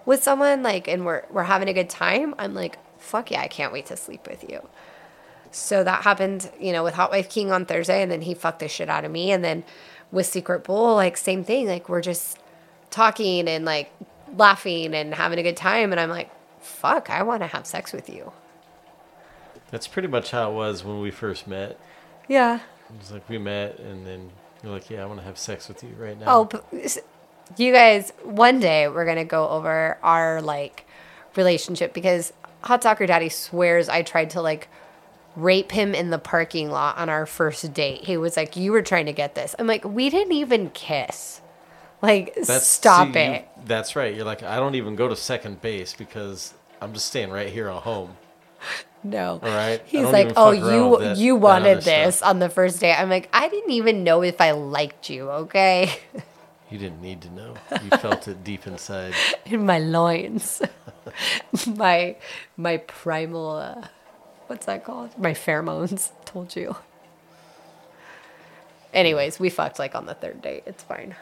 [0.05, 3.47] with someone like and we're we're having a good time, I'm like, fuck yeah, I
[3.47, 4.67] can't wait to sleep with you.
[5.51, 8.59] So that happened, you know, with Hot Wife King on Thursday, and then he fucked
[8.59, 9.31] the shit out of me.
[9.31, 9.63] And then
[10.11, 11.67] with Secret Bull, like same thing.
[11.67, 12.39] Like we're just
[12.89, 13.91] talking and like
[14.35, 15.91] laughing and having a good time.
[15.91, 16.29] And I'm like,
[16.59, 18.33] fuck, I want to have sex with you.
[19.71, 21.79] That's pretty much how it was when we first met.
[22.27, 22.59] Yeah.
[22.89, 24.29] It was like we met, and then
[24.63, 26.65] you're like, "Yeah, I want to have sex with you right now." Oh, but
[27.57, 30.85] you guys, one day we're going to go over our like
[31.35, 32.31] relationship because
[32.65, 34.67] Hot Soccer Daddy swears I tried to like
[35.35, 38.05] rape him in the parking lot on our first date.
[38.05, 39.55] He was like, You were trying to get this.
[39.59, 41.41] I'm like, We didn't even kiss.
[42.01, 43.47] Like, stop see, you- it.
[43.65, 44.13] that's right.
[44.13, 47.67] You're like, I don't even go to second base because I'm just staying right here
[47.69, 48.17] at home.
[49.03, 49.39] No.
[49.41, 49.81] All right.
[49.85, 53.09] He's like, "Oh, you that- you wanted other stuff." this on the first date." I'm
[53.09, 55.95] like, "I didn't even know if I liked you, okay?"
[56.75, 57.53] You didn't need to know.
[57.71, 59.13] You felt it deep inside.
[59.45, 60.61] In my loins.
[61.77, 62.17] my
[62.57, 63.87] my primal uh,
[64.47, 65.17] what's that called?
[65.17, 66.75] My pheromones told you.
[68.93, 70.63] Anyways, we fucked like on the third date.
[70.65, 71.15] It's fine.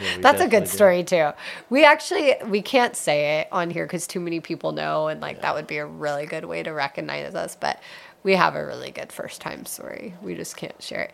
[0.00, 0.68] Yeah, That's a good did.
[0.68, 1.30] story too.
[1.70, 5.42] We actually we can't say it on here because too many people know, and like
[5.42, 7.54] that would be a really good way to recognize us.
[7.54, 7.80] But
[8.24, 10.14] we have a really good first time story.
[10.20, 11.12] We just can't share it.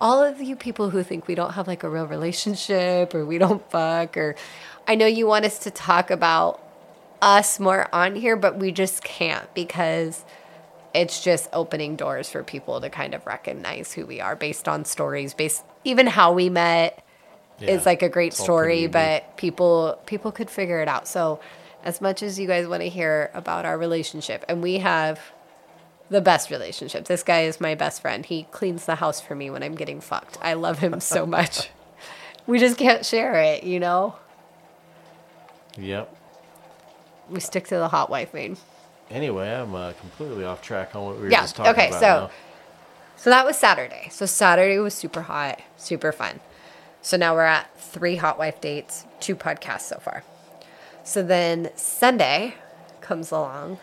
[0.00, 3.38] All of you people who think we don't have like a real relationship or we
[3.38, 4.34] don't fuck or
[4.86, 6.60] I know you want us to talk about
[7.22, 10.24] us more on here, but we just can't because
[10.94, 14.84] it's just opening doors for people to kind of recognize who we are based on
[14.84, 17.02] stories, based even how we met
[17.58, 20.88] Yeah, is like a great it's all pretty story, but people people could figure it
[20.88, 21.08] out.
[21.08, 21.40] So,
[21.82, 25.18] as much as you guys want to hear about our relationship, and we have
[26.10, 27.06] the best relationship.
[27.06, 28.24] This guy is my best friend.
[28.26, 30.38] He cleans the house for me when I'm getting fucked.
[30.42, 31.70] I love him so much.
[32.46, 34.16] we just can't share it, you know.
[35.76, 36.14] Yep.
[37.30, 38.58] We stick to the hot wifing.
[39.10, 42.00] Anyway, I'm uh, completely off track on what we were Yeah, just talking okay, about.
[42.00, 42.30] so- now.
[43.16, 44.08] So that was Saturday.
[44.10, 46.40] So Saturday was super hot, super fun.
[47.00, 50.24] So now we're at three hot wife dates, two podcasts so far.
[51.04, 52.54] So then Sunday
[53.00, 53.78] comes along,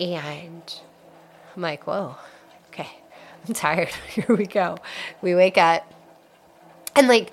[0.00, 0.62] and
[1.54, 2.16] I'm like, whoa,
[2.68, 2.88] okay,
[3.48, 3.88] I'm tired.
[4.08, 4.78] Here we go.
[5.22, 5.90] We wake up,
[6.96, 7.32] and like,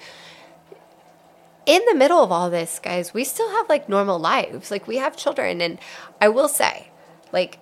[1.66, 4.72] in the middle of all this, guys, we still have like normal lives.
[4.72, 5.62] Like, we have children.
[5.62, 5.80] And
[6.20, 6.90] I will say,
[7.32, 7.60] like,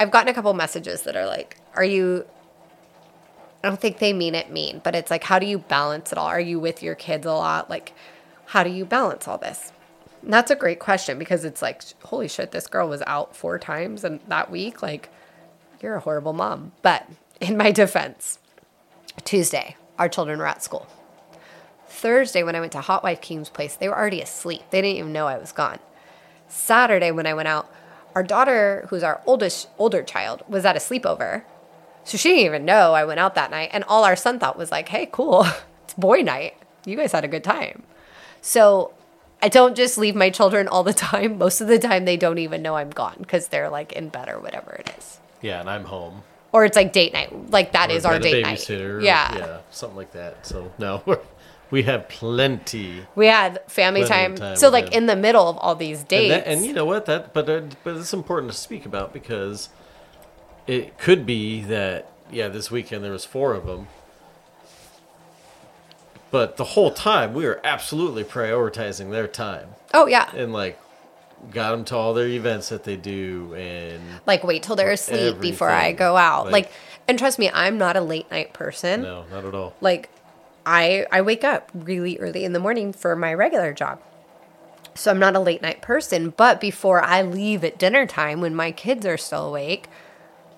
[0.00, 2.24] I've gotten a couple messages that are like, are you
[3.62, 6.18] I don't think they mean it mean, but it's like how do you balance it
[6.18, 6.26] all?
[6.26, 7.68] Are you with your kids a lot?
[7.68, 7.92] Like
[8.46, 9.72] how do you balance all this?
[10.22, 13.58] And that's a great question because it's like holy shit, this girl was out four
[13.58, 14.82] times in that week.
[14.82, 15.10] Like
[15.80, 16.72] you're a horrible mom.
[16.82, 17.08] But
[17.40, 18.38] in my defense,
[19.24, 20.86] Tuesday, our children were at school.
[21.88, 24.62] Thursday, when I went to Hot Wife King's place, they were already asleep.
[24.70, 25.78] They didn't even know I was gone.
[26.46, 27.70] Saturday, when I went out,
[28.14, 31.42] our daughter, who's our oldest older child, was at a sleepover.
[32.04, 33.70] So she didn't even know I went out that night.
[33.72, 35.46] And all our son thought was like, hey, cool.
[35.84, 36.54] It's boy night.
[36.84, 37.82] You guys had a good time.
[38.42, 38.92] So
[39.42, 41.38] I don't just leave my children all the time.
[41.44, 44.28] Most of the time, they don't even know I'm gone because they're like in bed
[44.28, 45.18] or whatever it is.
[45.40, 46.22] Yeah, and I'm home.
[46.52, 47.50] Or it's like date night.
[47.50, 48.58] Like that Or is our date night.
[48.58, 49.36] babysitter or- Yeah.
[49.36, 50.46] yeah, something like that.
[50.46, 51.02] So no,
[51.70, 53.06] we're, have plenty.
[53.14, 54.34] We had family time.
[54.34, 56.30] time So like in the middle of all these And, dates.
[56.34, 57.04] that, and you know what?
[57.06, 59.68] That but uh, but it's important to speak about because
[60.66, 63.86] it could be that yeah, this weekend there was four of them.
[66.30, 70.30] But the whole time we were absolutely prioritizing their time oh yeah.
[70.34, 70.78] and like
[71.50, 75.40] got them to all their events that they do and like wait till they're asleep
[75.40, 76.46] before I go out.
[76.46, 76.72] Like- Like,
[77.06, 79.02] and trust me, I'm not a late night person.
[79.02, 79.74] no, not at all.
[79.80, 80.10] Like
[80.66, 84.00] I I wake up really early in the morning for my regular job.
[84.94, 88.54] So I'm not a late night person, but before I leave at dinner time when
[88.54, 89.86] my kids are still awake,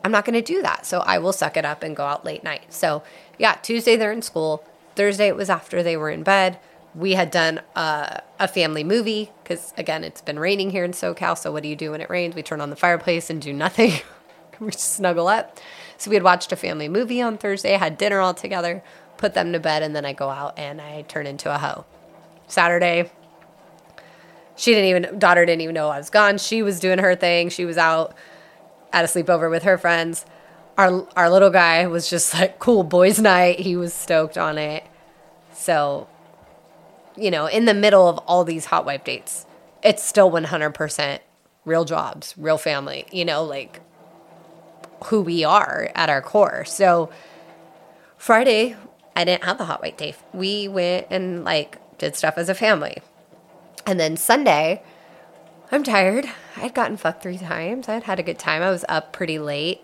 [0.02, 0.86] I'm not going to do that.
[0.86, 2.72] So I will suck it up and go out late night.
[2.72, 3.02] So,
[3.38, 4.64] yeah, Tuesday they're in school.
[5.00, 6.58] Thursday it was after they were in bed.
[6.94, 11.38] We had done uh, a family movie because, again, it's been raining here in SoCal.
[11.38, 12.34] So, what do you do when it rains?
[12.34, 13.92] We turn on the fireplace and do nothing.
[14.60, 15.58] we just snuggle up.
[15.96, 18.82] So, we had watched a family movie on Thursday, had dinner all together,
[19.16, 21.86] put them to bed, and then I go out and I turn into a hoe.
[22.46, 23.10] Saturday,
[24.54, 26.36] she didn't even, daughter didn't even know I was gone.
[26.36, 27.48] She was doing her thing.
[27.48, 28.14] She was out
[28.92, 30.26] at a sleepover with her friends.
[30.76, 33.60] Our our little guy was just like cool boys night.
[33.60, 34.84] He was stoked on it.
[35.60, 36.08] So,
[37.16, 39.44] you know, in the middle of all these hot wife dates,
[39.82, 41.18] it's still 100%
[41.66, 43.80] real jobs, real family, you know, like
[45.04, 46.64] who we are at our core.
[46.64, 47.10] So,
[48.16, 48.74] Friday,
[49.14, 50.14] I didn't have the hot white day.
[50.32, 52.98] We went and like did stuff as a family.
[53.86, 54.82] And then Sunday,
[55.70, 56.26] I'm tired.
[56.56, 57.88] I'd gotten fucked three times.
[57.88, 58.62] I'd had a good time.
[58.62, 59.82] I was up pretty late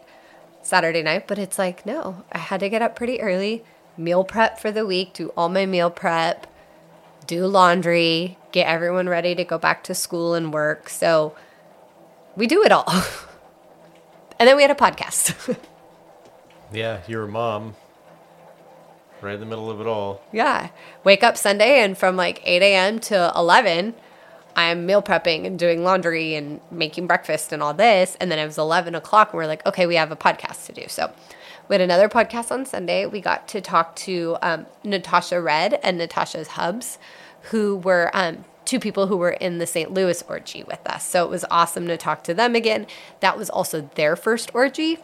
[0.62, 3.62] Saturday night, but it's like, no, I had to get up pretty early,
[3.96, 6.46] meal prep for the week, do all my meal prep,
[7.26, 10.88] do laundry, get everyone ready to go back to school and work.
[10.88, 11.34] So
[12.36, 12.88] we do it all.
[14.38, 15.58] and then we had a podcast.
[16.72, 17.76] Yeah, you're a mom.
[19.22, 20.20] Right in the middle of it all.
[20.32, 20.70] yeah.
[21.04, 22.98] Wake up Sunday and from like 8 a.m.
[23.00, 23.94] to 11,
[24.56, 28.16] I'm meal prepping and doing laundry and making breakfast and all this.
[28.20, 30.72] And then it was 11 o'clock and we're like, okay, we have a podcast to
[30.72, 30.86] do.
[30.88, 31.12] So
[31.68, 33.06] we had another podcast on Sunday.
[33.06, 36.98] We got to talk to um, Natasha Red and Natasha's Hubs,
[37.50, 39.92] who were um, two people who were in the St.
[39.92, 41.04] Louis orgy with us.
[41.08, 42.86] So it was awesome to talk to them again.
[43.20, 44.98] That was also their first orgy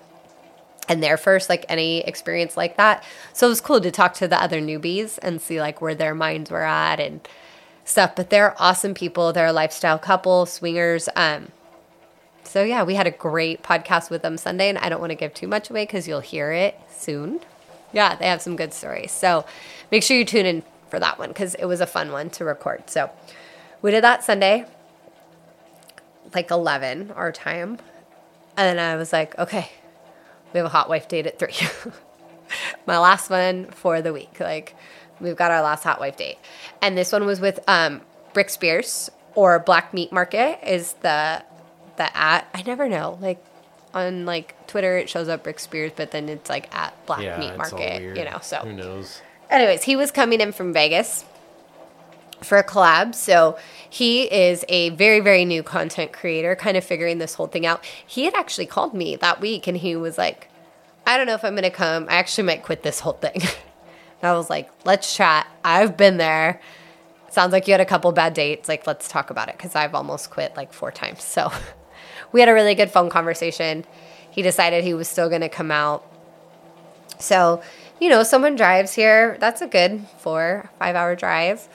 [0.88, 3.04] and their first like any experience like that.
[3.32, 6.14] So it was cool to talk to the other newbies and see like where their
[6.14, 7.26] minds were at and
[7.84, 8.14] stuff.
[8.16, 9.32] But they're awesome people.
[9.32, 11.08] They're a lifestyle couple, swingers.
[11.16, 11.48] Um,
[12.44, 15.16] so yeah, we had a great podcast with them Sunday, and I don't want to
[15.16, 17.40] give too much away because you'll hear it soon.
[17.92, 19.12] Yeah, they have some good stories.
[19.12, 19.44] So
[19.90, 22.44] make sure you tune in for that one because it was a fun one to
[22.44, 22.88] record.
[22.90, 23.10] So
[23.80, 24.66] we did that Sunday,
[26.34, 27.78] like 11 our time.
[28.56, 29.70] And I was like, okay,
[30.52, 31.54] we have a hot wife date at three.
[32.86, 34.38] My last one for the week.
[34.38, 34.74] Like,
[35.20, 36.38] we've got our last hot wife date.
[36.82, 38.02] And this one was with um,
[38.34, 41.42] Brick Spears or Black Meat Market is the
[41.96, 42.48] the at.
[42.54, 43.18] I never know.
[43.20, 43.44] Like
[43.94, 47.38] on like Twitter, it shows up Rick Spears, but then it's like at Black Yeah,
[47.38, 48.16] Meat Market.
[48.16, 49.20] You know, so who knows?
[49.50, 51.24] anyways, he was coming in from Vegas
[52.40, 53.14] for a collab.
[53.14, 57.66] So he is a very, very new content creator, kind of figuring this whole thing
[57.66, 57.84] out.
[58.06, 60.48] He had actually called me that week and he was like,
[61.06, 62.06] I don't know if I'm going to come.
[62.08, 63.34] I actually might quit this whole thing.
[63.42, 63.50] and
[64.22, 65.46] I was like, let's chat.
[65.64, 66.60] I've been there.
[67.30, 68.68] Sounds like you had a couple bad dates.
[68.68, 71.22] Like, let's talk about it because I've almost quit like four times.
[71.22, 71.50] So
[72.32, 73.84] we had a really good phone conversation.
[74.30, 76.06] He decided he was still going to come out.
[77.18, 77.62] So,
[78.00, 79.36] you know, someone drives here.
[79.38, 81.68] That's a good four, five hour drive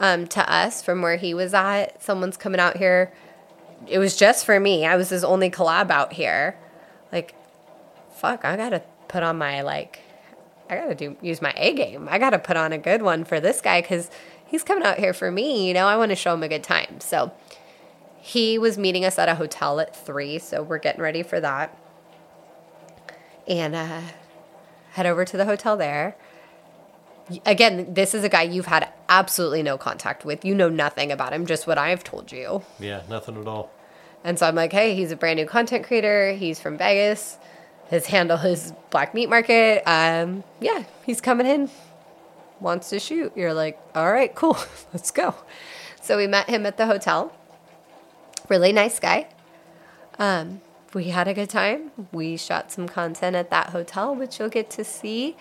[0.00, 2.02] um, to us from where he was at.
[2.02, 3.12] Someone's coming out here.
[3.86, 4.86] It was just for me.
[4.86, 6.56] I was his only collab out here.
[7.12, 7.34] Like,
[8.12, 10.00] fuck, I gotta put on my, like,
[10.68, 12.08] I gotta do use my A game.
[12.10, 14.10] I gotta put on a good one for this guy because
[14.46, 15.68] he's coming out here for me.
[15.68, 17.00] You know, I want to show him a good time.
[17.00, 17.32] So
[18.20, 20.38] he was meeting us at a hotel at three.
[20.38, 21.76] So we're getting ready for that.
[23.46, 24.00] And, uh,
[24.92, 26.16] head over to the hotel there.
[27.44, 30.44] Again, this is a guy you've had absolutely no contact with.
[30.44, 32.62] You know nothing about him, just what I've told you.
[32.78, 33.70] Yeah, nothing at all.
[34.24, 36.32] And so I'm like, hey, he's a brand new content creator.
[36.32, 37.38] He's from Vegas.
[37.88, 39.82] His handle is Black Meat Market.
[39.86, 41.70] Um, yeah, he's coming in,
[42.60, 43.32] wants to shoot.
[43.34, 44.58] You're like, all right, cool,
[44.92, 45.34] let's go.
[46.02, 47.32] So we met him at the hotel.
[48.48, 49.28] Really nice guy.
[50.18, 50.62] Um,
[50.94, 51.90] we had a good time.
[52.12, 55.36] We shot some content at that hotel, which you'll get to see.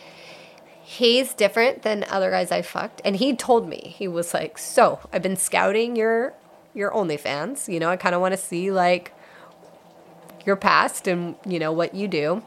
[0.84, 5.00] He's different than other guys I fucked, and he told me he was like, "So
[5.12, 6.34] I've been scouting your
[6.74, 7.72] your OnlyFans.
[7.72, 9.14] You know, I kind of want to see like
[10.46, 12.44] your past and you know what you do."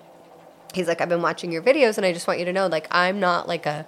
[0.74, 2.86] He's like, "I've been watching your videos, and I just want you to know, like,
[2.90, 3.86] I'm not like a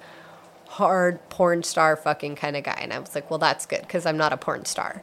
[0.68, 4.04] hard porn star fucking kind of guy." And I was like, "Well, that's good because
[4.06, 5.02] I'm not a porn star."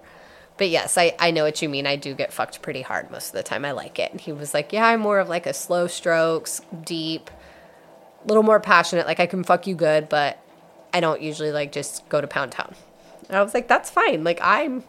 [0.60, 1.88] But yes, I, I know what you mean.
[1.88, 3.64] I do get fucked pretty hard most of the time.
[3.64, 4.12] I like it.
[4.12, 7.32] And he was like, Yeah, I'm more of like a slow strokes, deep,
[8.24, 9.08] a little more passionate.
[9.08, 10.38] Like I can fuck you good, but
[10.94, 12.76] I don't usually like just go to pound town.
[13.30, 14.26] And I was like, That's fine.
[14.26, 14.84] Like I'm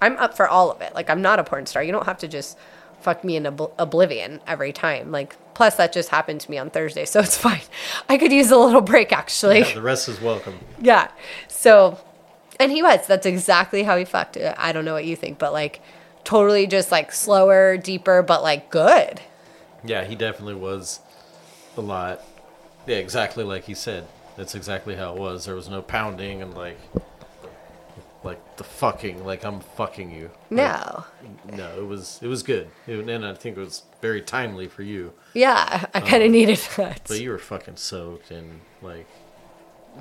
[0.00, 0.94] I'm up for all of it.
[0.94, 1.82] Like I'm not a porn star.
[1.82, 2.56] You don't have to just
[3.00, 5.12] fuck me in ob- oblivion every time.
[5.12, 7.60] Like plus that just happened to me on Thursday, so it's fine.
[8.08, 9.58] I could use a little break actually.
[9.60, 10.58] Yeah, the rest is welcome.
[10.80, 11.10] Yeah.
[11.48, 11.98] So,
[12.60, 13.06] and he was.
[13.08, 14.54] That's exactly how he fucked it.
[14.56, 15.80] I don't know what you think, but like
[16.22, 19.20] totally just like slower, deeper, but like good.
[19.82, 21.00] Yeah, he definitely was
[21.76, 22.22] a lot.
[22.86, 24.06] Yeah, exactly like he said.
[24.36, 25.46] That's exactly how it was.
[25.46, 26.78] There was no pounding and like,
[28.22, 29.24] like the fucking.
[29.24, 30.24] Like I'm fucking you.
[30.50, 31.04] Like, No.
[31.52, 34.82] no, it was it was good, It- and I think it was very timely for
[34.82, 35.12] you.
[35.34, 37.02] Yeah, I kind of um, needed that.
[37.08, 39.06] But you were fucking soaked, and like,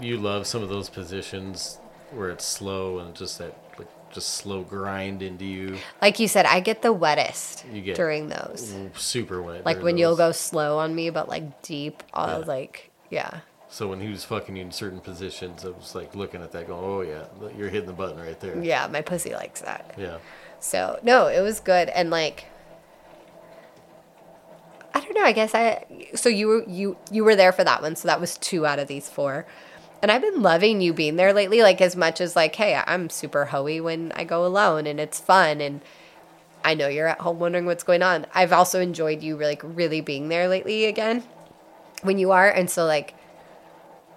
[0.01, 1.78] you love some of those positions
[2.12, 5.78] where it's slow and just that like just slow grind into you.
[6.01, 8.74] Like you said, I get the wettest You get- during those.
[8.95, 9.66] Super wet.
[9.66, 12.01] Like when you'll go slow on me, but like deep.
[12.14, 12.45] I'll Yeah.
[12.45, 13.39] like, yeah.
[13.72, 16.68] So when he was fucking you in certain positions, I was like looking at that,
[16.68, 19.93] going, "Oh yeah, you're hitting the button right there." Yeah, my pussy likes that.
[19.95, 20.18] Yeah.
[20.60, 22.45] So no, it was good and like
[24.93, 25.86] I don't know, I guess I
[26.16, 28.80] so you were you you were there for that one, so that was two out
[28.80, 29.45] of these four.
[30.02, 33.10] And I've been loving you being there lately, like as much as like, hey, I'm
[33.10, 35.82] super hoey when I go alone and it's fun and
[36.64, 38.26] I know you're at home wondering what's going on.
[38.34, 41.24] I've also enjoyed you like really being there lately again
[42.02, 42.50] when you are.
[42.50, 43.14] And so like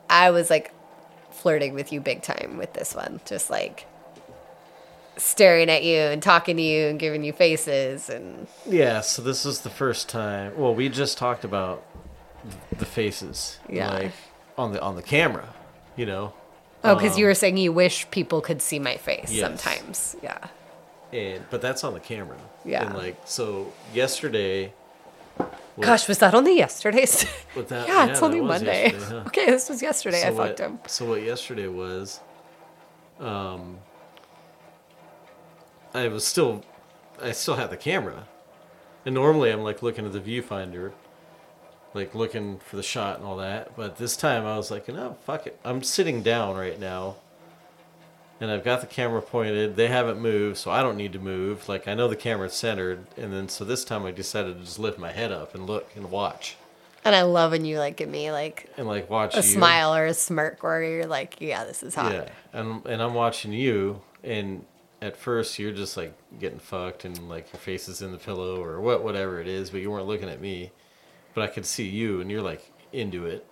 [0.08, 0.72] I was like
[1.30, 3.20] flirting with you big time with this one.
[3.24, 3.86] Just like
[5.16, 9.44] staring at you and talking to you and giving you faces and Yeah, so this
[9.44, 10.52] is the first time.
[10.56, 11.84] Well, we just talked about
[12.76, 13.92] the faces, Yeah.
[13.92, 14.12] like
[14.58, 15.48] on the on the camera,
[15.96, 16.32] you know.
[16.84, 19.40] oh, because you were saying you wish people could see my face Yes.
[19.46, 20.16] sometimes.
[20.22, 20.38] Yeah.
[21.12, 22.38] And but that's on the camera.
[22.64, 22.86] Yeah.
[22.86, 24.72] And like so, yesterday.
[25.38, 27.24] well, Gosh, was that only yesterday's?
[27.54, 28.94] But that- yeah, yeah, it's only Monday.
[28.96, 29.22] huh?
[29.26, 30.22] Okay, this was yesterday.
[30.24, 30.78] I what, fucked him.
[30.86, 32.20] So what yesterday was,
[33.20, 33.78] um,
[35.94, 36.64] I was still,
[37.20, 38.26] I still had the camera,
[39.04, 40.92] and normally I'm like looking at the viewfinder,
[41.94, 43.76] like looking for the shot and all that.
[43.76, 45.58] But this time I was like, no, fuck it.
[45.64, 47.16] I'm sitting down right now,
[48.40, 49.76] and I've got the camera pointed.
[49.76, 51.68] They haven't moved, so I don't need to move.
[51.68, 54.78] Like I know the camera's centered, and then so this time I decided to just
[54.78, 56.56] lift my head up and look and watch,
[57.04, 59.42] And I love when you like give me like and like watch a you.
[59.42, 62.12] smile or a smirk where you're like, yeah, this is hot.
[62.12, 64.64] Yeah, and and I'm watching you, and
[65.00, 68.62] at first you're just like getting fucked, and like your face is in the pillow
[68.62, 70.70] or what, whatever it is, but you weren't looking at me.
[71.34, 73.46] But I could see you, and you're like into it.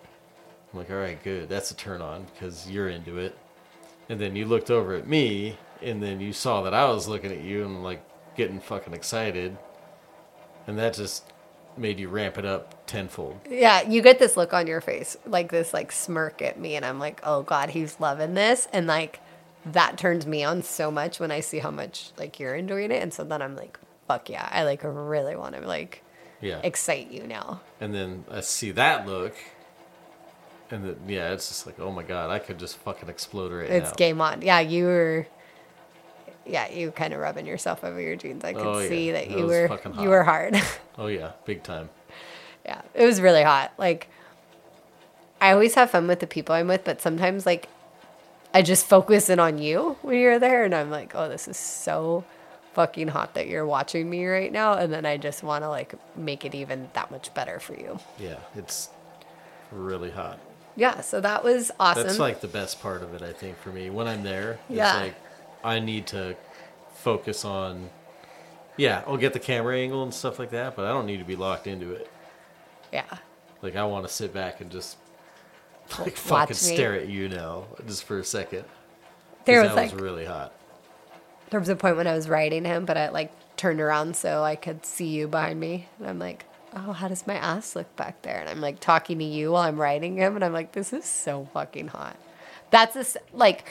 [0.71, 3.37] I'm like, all right, good, that's a turn on because you're into it.
[4.07, 7.31] And then you looked over at me, and then you saw that I was looking
[7.31, 8.03] at you and like
[8.35, 9.57] getting fucking excited,
[10.67, 11.25] and that just
[11.77, 13.39] made you ramp it up tenfold.
[13.49, 16.85] Yeah, you get this look on your face, like this like smirk at me, and
[16.85, 19.19] I'm like, oh god, he's loving this, and like
[19.65, 23.01] that turns me on so much when I see how much like you're enjoying it,
[23.01, 26.03] and so then I'm like, fuck yeah, I like really want to like
[26.41, 26.59] Yeah.
[26.63, 27.61] excite you now.
[27.79, 29.35] And then I see that look,
[30.69, 33.69] and then yeah, it's just like, oh my god, I could just fucking explode right
[33.69, 33.87] It's now.
[33.89, 34.41] It's game on.
[34.41, 35.27] Yeah, you were.
[36.45, 38.43] Yeah, you kind of rubbing yourself over your jeans.
[38.43, 38.89] I could Oh, yeah.
[38.89, 40.59] see that That you were you were hard.
[40.97, 41.89] Oh yeah, big time.
[42.65, 43.71] Yeah, it was really hot.
[43.77, 44.07] Like,
[45.39, 47.69] I always have fun with the people I'm with, but sometimes, like,
[48.53, 51.57] I just focus in on you when you're there, and I'm like, oh, this is
[51.57, 52.23] so
[52.73, 54.73] fucking hot that you're watching me right now.
[54.73, 57.99] And then I just want to, like, make it even that much better for you.
[58.19, 58.89] Yeah, it's
[59.71, 60.39] really hot.
[60.75, 62.03] Yeah, so that was awesome.
[62.03, 63.89] That's like the best part of it, I think, for me.
[63.89, 64.95] When I'm there, it's Yeah.
[65.01, 65.15] like
[65.63, 66.35] I need to
[66.95, 67.89] focus on.
[68.77, 71.25] Yeah, I'll get the camera angle and stuff like that, but I don't need to
[71.25, 72.09] be locked into it.
[72.91, 73.03] yeah.
[73.61, 74.97] Like I want to sit back and just
[75.99, 76.75] like Watch fucking me.
[76.75, 78.63] stare at you now, just for a second.
[79.45, 80.53] There was, that like, was really hot.
[81.51, 84.43] There was a point when I was riding him, but I, like, turned around so
[84.43, 85.87] I could see you behind me.
[85.99, 86.45] And I'm like,
[86.75, 88.39] oh, how does my ass look back there?
[88.39, 91.05] And I'm, like, talking to you while I'm riding him, and I'm like, this is
[91.05, 92.17] so fucking hot.
[92.71, 93.67] That's this, like,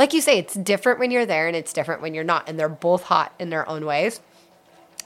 [0.00, 2.58] like you say, it's different when you're there and it's different when you're not, and
[2.58, 4.20] they're both hot in their own ways.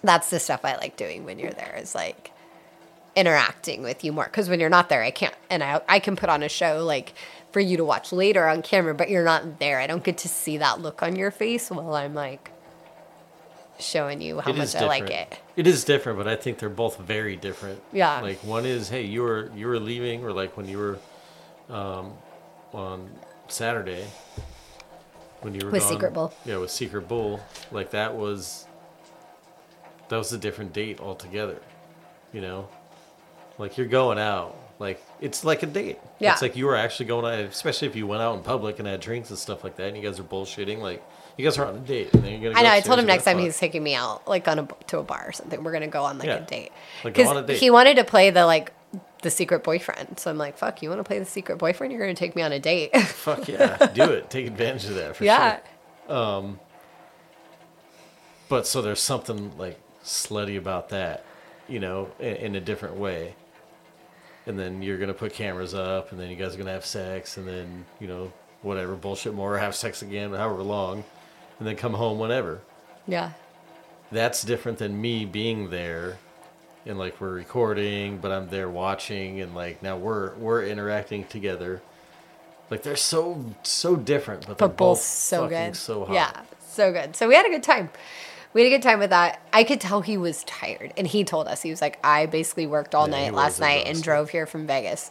[0.03, 2.31] That's the stuff I like doing when you're there is like
[3.17, 4.27] interacting with you more.
[4.27, 6.85] Because when you're not there, I can't, and I I can put on a show
[6.85, 7.15] like
[7.55, 9.79] for you to watch later on camera, but you're not there.
[9.79, 12.51] I don't get to see that look on your face while I'm like
[13.79, 15.39] showing you how It much I like it.
[15.55, 17.81] It is different, but I think they're both very different.
[17.93, 18.21] Yeah.
[18.21, 20.99] Like one is, hey, you were you were leaving, or like when you were
[21.73, 22.15] um,
[22.73, 23.09] on
[23.47, 24.05] Saturday
[25.43, 26.35] when you were With gone- Secret Bull.
[26.45, 27.41] Yeah, with Secret Bull.
[27.71, 28.67] Like that was
[30.09, 31.63] that was a different date altogether.
[32.33, 32.69] You know,
[33.59, 34.57] like you're going out.
[34.85, 35.99] Like it's like a date.
[36.19, 36.33] Yeah.
[36.35, 38.87] It's like you were actually going out, especially if you went out in public and
[38.87, 40.79] had drinks and stuff like that, and you guys are bullshitting.
[40.81, 41.03] Like
[41.39, 42.61] you guys are on a date, and then you're gonna.
[42.61, 42.75] I know.
[42.77, 45.25] I told him next time he's taking me out, like on a to a bar
[45.27, 45.65] or something.
[45.65, 46.37] We're gonna go on like Yeah.
[46.37, 46.71] a date.
[47.03, 47.65] Like, go on a Because date.
[47.65, 48.75] he wanted to play the like
[49.23, 50.19] the secret boyfriend.
[50.21, 51.93] So I'm like, fuck, you want to play the secret boyfriend?
[51.93, 52.95] You're gonna take me on a date.
[53.01, 54.29] Fuck yeah, do it.
[54.29, 55.61] Take advantage of that for yeah.
[56.07, 56.15] sure.
[56.15, 56.61] Um,
[58.51, 61.25] but so there's something like slutty about that,
[61.69, 63.35] you know, in, in a different way.
[64.47, 67.37] And then you're gonna put cameras up, and then you guys are gonna have sex,
[67.37, 68.33] and then you know
[68.63, 71.05] whatever bullshit more, have sex again, however long,
[71.59, 72.61] and then come home whenever.
[73.07, 73.33] Yeah.
[74.11, 76.19] That's different than me being there,
[76.87, 81.83] and like we're recording, but I'm there watching, and like now we're we're interacting together.
[82.71, 85.77] Like they're so so different, but they're both both so good.
[85.77, 86.15] so hot.
[86.15, 87.17] Yeah, so good.
[87.17, 87.91] So we had a good time.
[88.55, 89.41] We had a good time with that.
[89.53, 92.67] I could tell he was tired, and he told us he was like, "I basically
[92.69, 95.11] worked all Yeah, night last night and drove here from Vegas."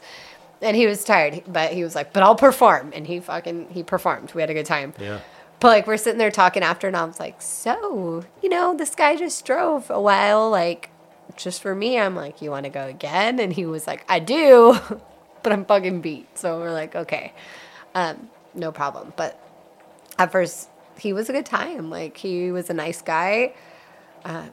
[0.61, 3.83] And he was tired, but he was like, "But I'll perform," and he fucking he
[3.83, 4.33] performed.
[4.33, 4.93] We had a good time.
[4.97, 5.19] Yeah.
[5.59, 8.95] But like we're sitting there talking after, and I was like, "So you know, this
[8.95, 10.89] guy just drove a while, like
[11.35, 14.19] just for me." I'm like, "You want to go again?" And he was like, "I
[14.19, 14.79] do,
[15.43, 17.33] but I'm fucking beat." So we're like, "Okay,
[17.93, 19.37] um, no problem." But
[20.17, 20.69] at first
[20.99, 21.89] he was a good time.
[21.89, 23.53] Like he was a nice guy.
[24.25, 24.49] Um,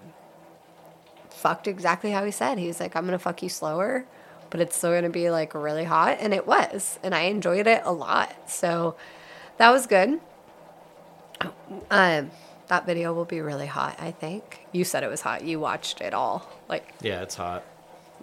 [1.30, 2.58] fucked exactly how he said.
[2.58, 4.04] He was like, "I'm gonna fuck you slower."
[4.50, 6.18] but it's still going to be like really hot.
[6.18, 6.98] And it was.
[7.04, 8.50] And I enjoyed it a lot.
[8.50, 8.96] So
[9.58, 10.18] that was good.
[11.88, 12.30] Um,
[12.68, 14.66] that video will be really hot, I think.
[14.72, 15.44] You said it was hot.
[15.44, 16.50] You watched it all.
[16.68, 17.62] Like, Yeah, it's hot.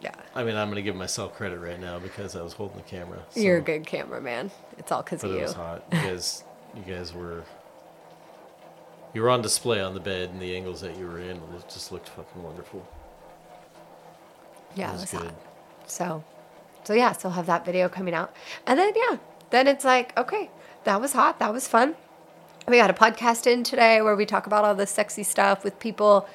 [0.01, 0.11] yeah.
[0.36, 3.20] I mean, I'm gonna give myself credit right now because I was holding the camera.
[3.30, 4.51] so- You're a good cameraman.
[4.78, 5.41] It's all because of it you.
[5.43, 5.89] was hot.
[5.89, 6.43] because
[6.76, 7.43] you guys were.
[9.18, 11.70] You were on display on the bed, and the angles that you were in it
[11.70, 12.88] just looked fucking wonderful.
[14.76, 15.22] Yeah, it it was was good.
[15.22, 15.36] hot.
[15.88, 16.24] So,
[16.84, 18.32] so yeah, so I'll have that video coming out.
[18.68, 19.18] And then, yeah,
[19.49, 20.51] then it's like, okay,
[20.84, 21.39] that was hot.
[21.39, 21.95] That was fun.
[22.68, 25.80] We got a podcast in today where we talk about all this sexy stuff with
[25.80, 26.30] people.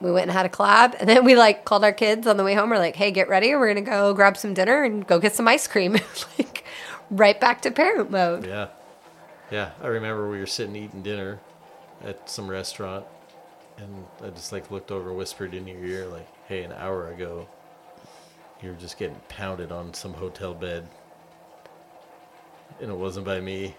[0.00, 2.42] We went and had a collab, and then we like called our kids on the
[2.42, 2.70] way home.
[2.70, 3.54] We're like, "Hey, get ready!
[3.54, 5.92] We're gonna go grab some dinner and go get some ice cream."
[6.38, 6.64] like,
[7.08, 8.46] right back to parent mode.
[8.46, 8.66] Yeah,
[9.52, 9.70] yeah.
[9.80, 11.38] I remember we were sitting eating dinner
[12.04, 13.04] at some restaurant,
[13.78, 17.46] and I just like looked over, whispered in your ear, like, "Hey, an hour ago,
[18.62, 20.88] you were just getting pounded on some hotel bed,
[22.80, 23.74] and it wasn't by me."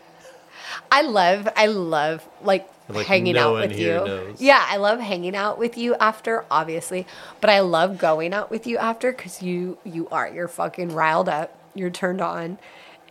[0.91, 3.93] I love, I love like, Like, hanging no out with you.
[3.93, 4.41] knows.
[4.41, 7.07] Yeah, I love hanging out with you after, obviously,
[7.39, 11.30] but I love going out with you after because you you are you're fucking riled
[11.30, 12.59] up, you're turned on,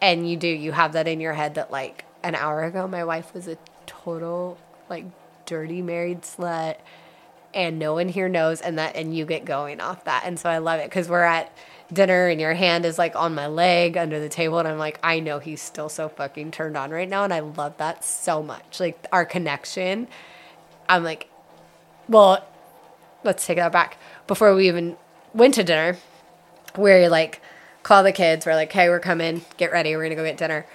[0.02, 3.02] and you do you have that in your head that like an hour ago my
[3.02, 3.56] wife was a
[3.86, 4.58] total
[4.91, 5.07] like
[5.47, 6.76] dirty married slut,
[7.55, 10.51] and no one here knows, and that and you get going off that, and so
[10.51, 11.51] I love it because we're at
[11.93, 14.99] dinner and your hand is like on my leg under the table and I'm like
[15.03, 18.43] I know he's still so fucking turned on right now and I love that so
[18.43, 18.80] much.
[18.80, 20.09] Like our connection
[20.88, 21.28] I'm like
[22.09, 22.47] well
[23.24, 23.99] let's take that back.
[24.26, 24.97] Before we even
[25.34, 25.97] went to dinner
[26.76, 27.41] where you like
[27.82, 30.66] call the kids we're like hey we're coming get ready we're gonna go get dinner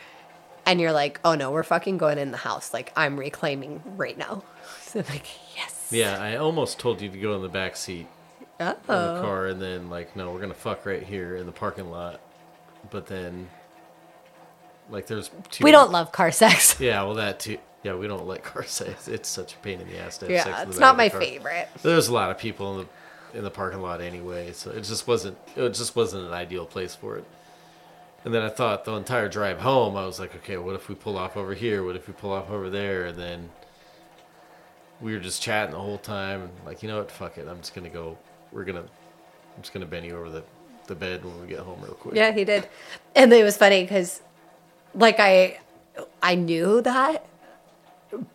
[0.65, 4.17] and you're like oh no we're fucking going in the house like I'm reclaiming right
[4.17, 4.43] now
[4.81, 8.07] so I'm like yes Yeah, I almost told you to go in the back seat
[8.59, 9.21] oh of the oh.
[9.21, 12.21] car, and then like, no, we're gonna fuck right here in the parking lot.
[12.89, 13.49] But then,
[14.89, 15.63] like, there's two.
[15.63, 17.57] we don't love car sex Yeah, well, that too.
[17.83, 19.07] Yeah, we don't like car sex.
[19.07, 21.69] It's such a pain in the ass to have sex yeah it's not my favorite
[21.83, 22.87] There's a lot of people in
[23.31, 25.37] the in the parking lot anyway, so it just wasn't.
[25.55, 27.25] It just wasn't an ideal place for it.
[28.25, 30.95] And then I thought the entire drive home, I was like, okay, what if we
[30.95, 31.83] pull off over here?
[31.83, 33.05] What if we pull off over there?
[33.05, 33.49] And then
[34.99, 37.11] we were just chatting the whole time, and like, you know what?
[37.11, 37.47] Fuck it.
[37.47, 38.17] I'm just gonna go.
[38.51, 38.81] We're gonna.
[38.81, 40.43] I'm just gonna bend you over the
[40.87, 42.15] the bed when we get home real quick.
[42.15, 42.67] Yeah, he did.
[43.15, 44.21] And it was funny because,
[44.93, 45.59] like, I
[46.23, 47.25] I knew that,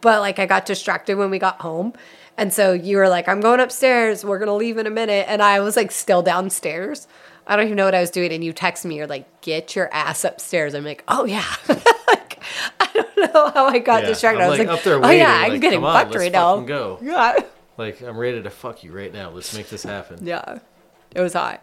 [0.00, 1.94] but like I got distracted when we got home,
[2.36, 4.24] and so you were like, "I'm going upstairs.
[4.24, 7.08] We're gonna leave in a minute," and I was like still downstairs.
[7.50, 8.96] I don't even know what I was doing, and you text me.
[8.96, 12.40] You're like, "Get your ass upstairs." I'm like, "Oh yeah." like,
[12.78, 14.40] I don't know how I got Yeah, distracted.
[14.40, 16.14] I'm, I was like, like, up there "Oh waiting, yeah, I'm like, getting on, fucked
[16.14, 17.00] right now." go.
[17.02, 17.40] Yeah,
[17.76, 19.30] Like I'm ready to fuck you right now.
[19.30, 20.24] Let's make this happen.
[20.24, 20.60] yeah,
[21.12, 21.60] it was hot.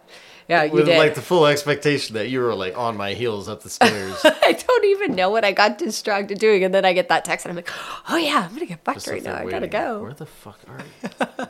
[0.49, 0.97] Yeah, you With did.
[0.97, 4.19] like the full expectation that you were like on my heels up the stairs.
[4.25, 7.45] I don't even know what I got distracted doing, and then I get that text,
[7.45, 7.69] and I'm like,
[8.09, 9.35] "Oh yeah, I'm gonna get fucked Just right now.
[9.35, 11.47] I gotta go." Where the fuck are you?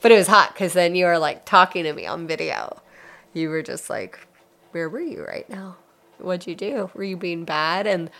[0.00, 2.80] But it was hot because then you were like talking to me on video.
[3.32, 4.26] You were just like,
[4.72, 5.76] "Where were you right now?
[6.18, 6.90] What'd you do?
[6.94, 8.10] Were you being bad?" And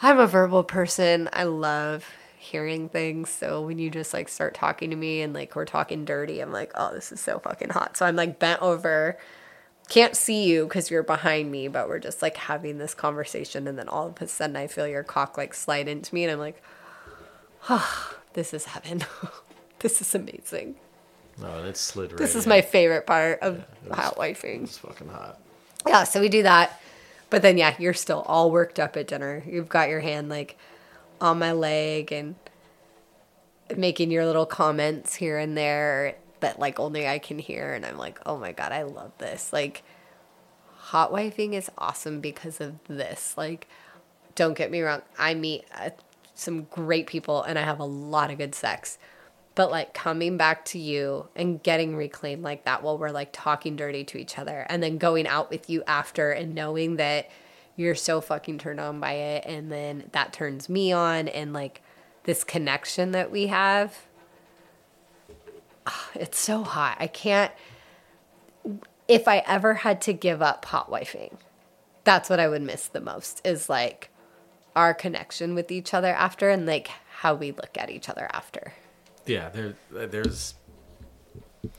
[0.00, 1.28] I'm a verbal person.
[1.32, 2.04] I love
[2.38, 3.28] hearing things.
[3.30, 6.52] So when you just like start talking to me and like we're talking dirty, I'm
[6.52, 9.18] like, "Oh, this is so fucking hot." So I'm like bent over.
[9.88, 13.78] Can't see you because you're behind me, but we're just like having this conversation, and
[13.78, 16.38] then all of a sudden I feel your cock like slide into me, and I'm
[16.38, 16.62] like,
[17.68, 19.04] "Oh, this is heaven.
[19.80, 20.76] this is amazing."
[21.40, 22.18] No, and it slid right.
[22.18, 22.50] This is in.
[22.50, 24.64] my favorite part of was- hot wifing.
[24.64, 25.40] It's fucking hot.
[25.86, 26.80] Yeah, so we do that.
[27.30, 29.42] But then, yeah, you're still all worked up at dinner.
[29.46, 30.56] You've got your hand like
[31.20, 32.36] on my leg and
[33.76, 37.74] making your little comments here and there that like only I can hear.
[37.74, 39.52] And I'm like, oh my God, I love this.
[39.52, 39.82] Like,
[40.76, 43.34] hot wifing is awesome because of this.
[43.36, 43.68] Like,
[44.34, 45.90] don't get me wrong, I meet uh,
[46.34, 48.98] some great people and I have a lot of good sex.
[49.58, 53.74] But like coming back to you and getting reclaimed like that while we're like talking
[53.74, 57.28] dirty to each other and then going out with you after and knowing that
[57.74, 61.82] you're so fucking turned on by it and then that turns me on and like
[62.22, 64.06] this connection that we have.
[65.88, 66.96] ah, It's so hot.
[67.00, 67.50] I can't
[69.08, 71.36] if I ever had to give up hot wifing,
[72.04, 74.10] that's what I would miss the most is like
[74.76, 78.74] our connection with each other after and like how we look at each other after.
[79.28, 79.74] Yeah, there,
[80.06, 80.54] there's.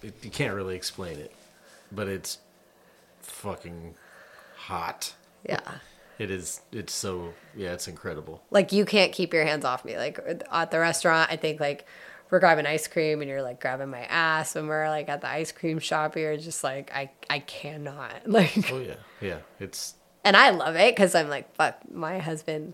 [0.03, 1.33] It, you can't really explain it,
[1.91, 2.37] but it's
[3.21, 3.95] fucking
[4.55, 5.13] hot.
[5.47, 5.59] Yeah.
[6.19, 6.61] It is.
[6.71, 7.33] It's so.
[7.55, 8.43] Yeah, it's incredible.
[8.51, 9.97] Like you can't keep your hands off me.
[9.97, 10.19] Like
[10.51, 11.85] at the restaurant, I think like
[12.29, 15.29] we're grabbing ice cream and you're like grabbing my ass when we're like at the
[15.29, 16.15] ice cream shop.
[16.15, 18.13] You're just like, I, I cannot.
[18.27, 19.39] Like, Oh yeah, yeah.
[19.59, 22.73] It's and I love it because I'm like, fuck, my husband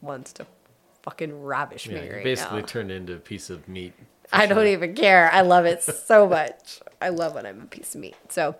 [0.00, 0.46] wants to
[1.04, 2.00] fucking ravish yeah.
[2.00, 2.66] me You right basically now.
[2.66, 3.92] turned into a piece of meat.
[4.32, 5.30] I don't even care.
[5.30, 6.80] I love it so much.
[7.00, 8.16] I love when I'm a piece of meat.
[8.30, 8.56] So,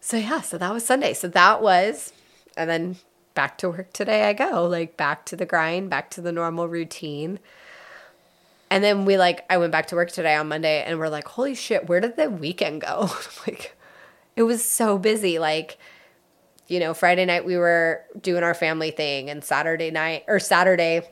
[0.00, 1.12] so yeah, so that was Sunday.
[1.12, 2.14] So that was,
[2.56, 2.96] and then
[3.34, 6.66] back to work today I go, like back to the grind, back to the normal
[6.66, 7.40] routine.
[8.70, 11.28] And then we like, I went back to work today on Monday and we're like,
[11.28, 13.10] holy shit, where did the weekend go?
[13.46, 13.76] like,
[14.34, 15.38] it was so busy.
[15.38, 15.76] Like,
[16.68, 21.02] you know, Friday night we were doing our family thing and Saturday night or Saturday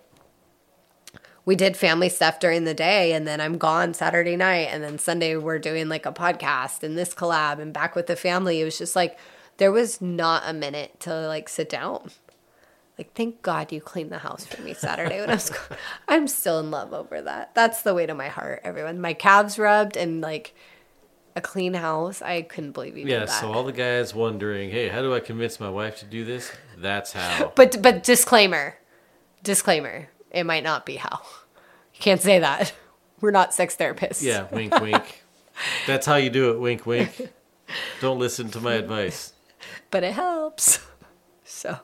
[1.44, 4.98] we did family stuff during the day and then I'm gone Saturday night and then
[4.98, 8.60] Sunday we're doing like a podcast and this collab and back with the family.
[8.60, 9.18] It was just like
[9.56, 12.10] there was not a minute to like sit down.
[12.98, 15.78] Like thank God you cleaned the house for me Saturday when I was gone.
[16.08, 17.54] I'm still in love over that.
[17.54, 19.00] That's the way to my heart, everyone.
[19.00, 20.54] My calves rubbed and like
[21.34, 22.20] a clean house.
[22.22, 23.20] I couldn't believe you Yeah.
[23.20, 23.40] did that.
[23.40, 26.52] So all the guys wondering, hey, how do I convince my wife to do this?
[26.78, 27.50] That's how.
[27.56, 28.76] But but disclaimer,
[29.42, 30.08] disclaimer.
[30.32, 31.20] It might not be how.
[31.94, 32.72] You can't say that.
[33.20, 34.22] We're not sex therapists.
[34.22, 34.46] Yeah.
[34.50, 35.22] Wink, wink.
[35.86, 36.58] That's how you do it.
[36.58, 37.30] Wink, wink.
[38.00, 39.32] Don't listen to my advice.
[39.90, 40.80] But it helps.
[41.44, 41.78] So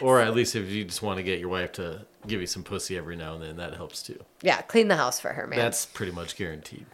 [0.00, 2.64] Or at least if you just want to get your wife to give you some
[2.64, 4.18] pussy every now and then, that helps too.
[4.42, 5.58] yeah, clean the house for her, man.
[5.60, 6.86] That's pretty much guaranteed.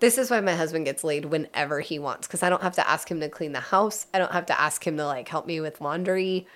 [0.00, 2.88] this is why my husband gets laid whenever he wants because I don't have to
[2.88, 4.06] ask him to clean the house.
[4.12, 6.48] I don't have to ask him to like help me with laundry.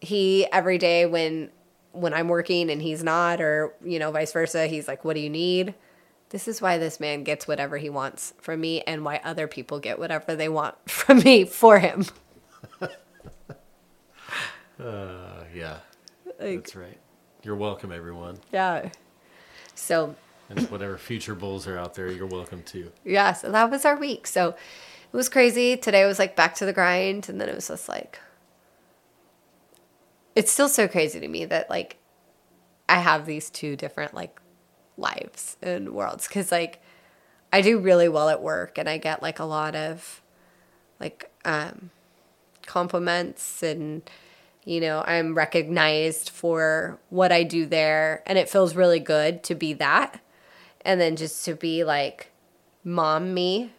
[0.00, 1.50] He every day when
[1.96, 5.20] when I'm working and he's not, or you know, vice versa, he's like, "What do
[5.20, 5.74] you need?"
[6.30, 9.78] This is why this man gets whatever he wants from me, and why other people
[9.80, 12.04] get whatever they want from me for him.
[14.78, 15.78] Uh, yeah.
[16.38, 16.98] Like, That's right.
[17.42, 18.38] You're welcome, everyone.
[18.52, 18.90] yeah.
[19.74, 20.14] So
[20.50, 22.92] And whatever future bulls are out there, you're welcome too.
[23.04, 24.26] yeah, so that was our week.
[24.26, 25.76] So it was crazy.
[25.76, 28.18] Today was like back to the grind, and then it was just like
[30.36, 31.96] it's still so crazy to me that like
[32.88, 34.38] I have these two different like
[34.96, 36.28] lives and worlds.
[36.28, 36.80] Because like
[37.52, 40.22] I do really well at work and I get like a lot of
[41.00, 41.90] like um
[42.66, 44.08] compliments and
[44.64, 49.54] you know I'm recognized for what I do there and it feels really good to
[49.54, 50.20] be that
[50.84, 52.32] and then just to be like
[52.82, 53.72] mom me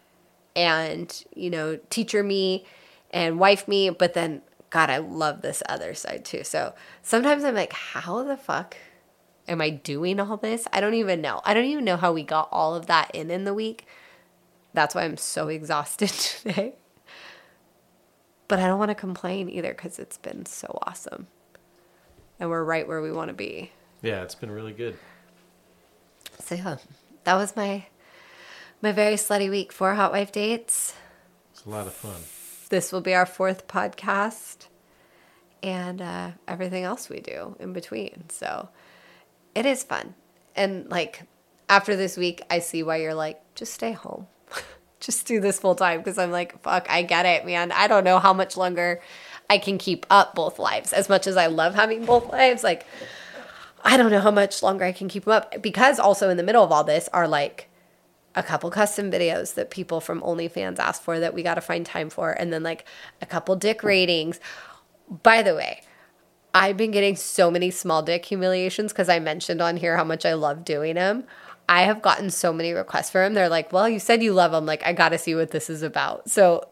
[0.56, 2.66] and you know teacher me
[3.12, 6.44] and wife me but then god i love this other side too.
[6.44, 8.76] So sometimes i'm like how the fuck
[9.48, 10.68] am i doing all this?
[10.74, 11.42] I don't even know.
[11.46, 13.86] I don't even know how we got all of that in in the week.
[14.74, 16.74] That's why i'm so exhausted today.
[18.48, 21.28] But i don't want to complain either because it's been so awesome.
[22.40, 23.72] And we're right where we want to be.
[24.04, 24.98] Yeah, it's been really good.
[26.40, 26.78] so yeah
[27.28, 27.86] that was my
[28.82, 30.94] my very slutty week four hot wife dates.
[31.52, 32.22] It's a lot of fun.
[32.70, 34.68] This will be our fourth podcast
[35.64, 38.30] and uh, everything else we do in between.
[38.30, 38.70] So
[39.56, 40.16] it is fun.
[40.56, 41.24] And like
[41.70, 44.28] after this week, I see why you're like, just stay home.
[45.00, 46.00] just do this full time.
[46.00, 47.72] Because I'm like, fuck, I get it, man.
[47.72, 49.02] I don't know how much longer
[49.50, 50.94] I can keep up both lives.
[50.94, 52.86] As much as I love having both lives, like,
[53.84, 55.62] I don't know how much longer I can keep them up.
[55.62, 57.67] Because also in the middle of all this are like,
[58.38, 61.86] a couple custom videos that people from OnlyFans asked for that we got to find
[61.86, 62.86] time for, and then like
[63.22, 64.40] a couple dick ratings.
[65.24, 65.82] By the way,
[66.54, 70.26] I've been getting so many small dick humiliations because I mentioned on here how much
[70.26, 71.24] I love doing them.
[71.68, 73.34] I have gotten so many requests for them.
[73.34, 74.66] They're like, well, you said you love them.
[74.66, 76.30] Like, I got to see what this is about.
[76.30, 76.70] So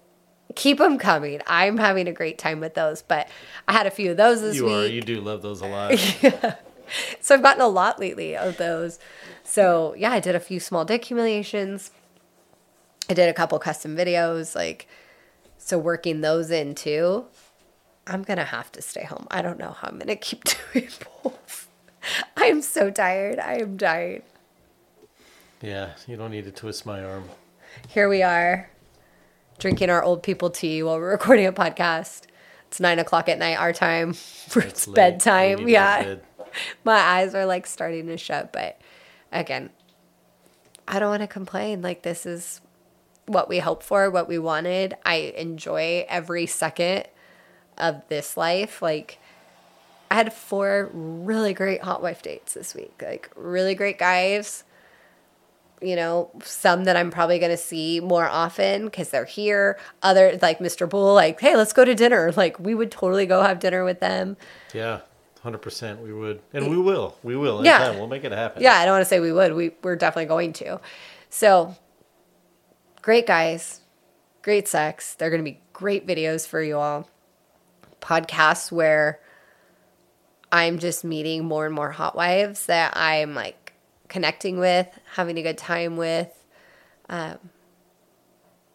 [0.55, 1.41] keep them coming.
[1.47, 3.01] I'm having a great time with those.
[3.01, 3.27] But
[3.67, 4.73] I had a few of those this You week.
[4.73, 4.85] are.
[4.85, 5.91] You do love those a lot.
[7.21, 8.99] So I've gotten a lot lately of those.
[9.43, 11.91] So yeah, I did a few small dick humiliations.
[13.09, 14.87] I did a couple custom videos, like
[15.57, 17.25] so working those in too.
[18.07, 19.27] I'm gonna have to stay home.
[19.31, 20.43] I don't know how I'm gonna keep
[20.73, 20.89] doing
[21.23, 21.67] both.
[22.37, 23.39] I am so tired.
[23.39, 24.21] I am dying.
[25.61, 27.29] yeah, you don't need to twist my arm.
[27.89, 28.69] Here we are,
[29.57, 32.23] drinking our old people tea while we're recording a podcast.
[32.67, 34.11] It's nine o'clock at night, our time.
[34.11, 35.67] it's It's bedtime.
[35.67, 36.15] Yeah.
[36.83, 38.79] My eyes are like starting to shut but
[39.31, 39.69] again
[40.87, 41.81] i don't want to complain.
[41.81, 42.61] Like this is
[43.25, 44.95] what we hoped for what we wanted.
[45.05, 47.05] I enjoy every second
[47.77, 48.81] of this life.
[48.81, 49.19] Like
[50.11, 54.63] i had four really great hot wife dates this week like really great guys.
[55.81, 59.77] You know some that i'm probably going to see more often because they're here.
[60.01, 62.31] Other like mr bull like hey let's go to dinner.
[62.35, 64.37] Like we would totally go have dinner with them.
[64.73, 65.01] Yeah,
[65.45, 66.01] hundred percent.
[66.01, 67.17] We would, and we will.
[67.23, 67.63] We will.
[67.63, 67.77] Yeah.
[67.77, 67.99] Anytime.
[67.99, 68.61] We'll make it happen.
[68.61, 69.53] Yeah, I don't want to say we would.
[69.53, 70.81] We we're definitely going to.
[71.29, 71.75] So
[73.01, 73.81] great guys,
[74.41, 75.13] great sex.
[75.13, 77.07] They're going to be great videos for you all.
[78.01, 79.19] Podcasts where
[80.51, 83.73] I'm just meeting more and more hot wives that I'm like
[84.07, 86.43] connecting with, having a good time with.
[87.07, 87.37] Um,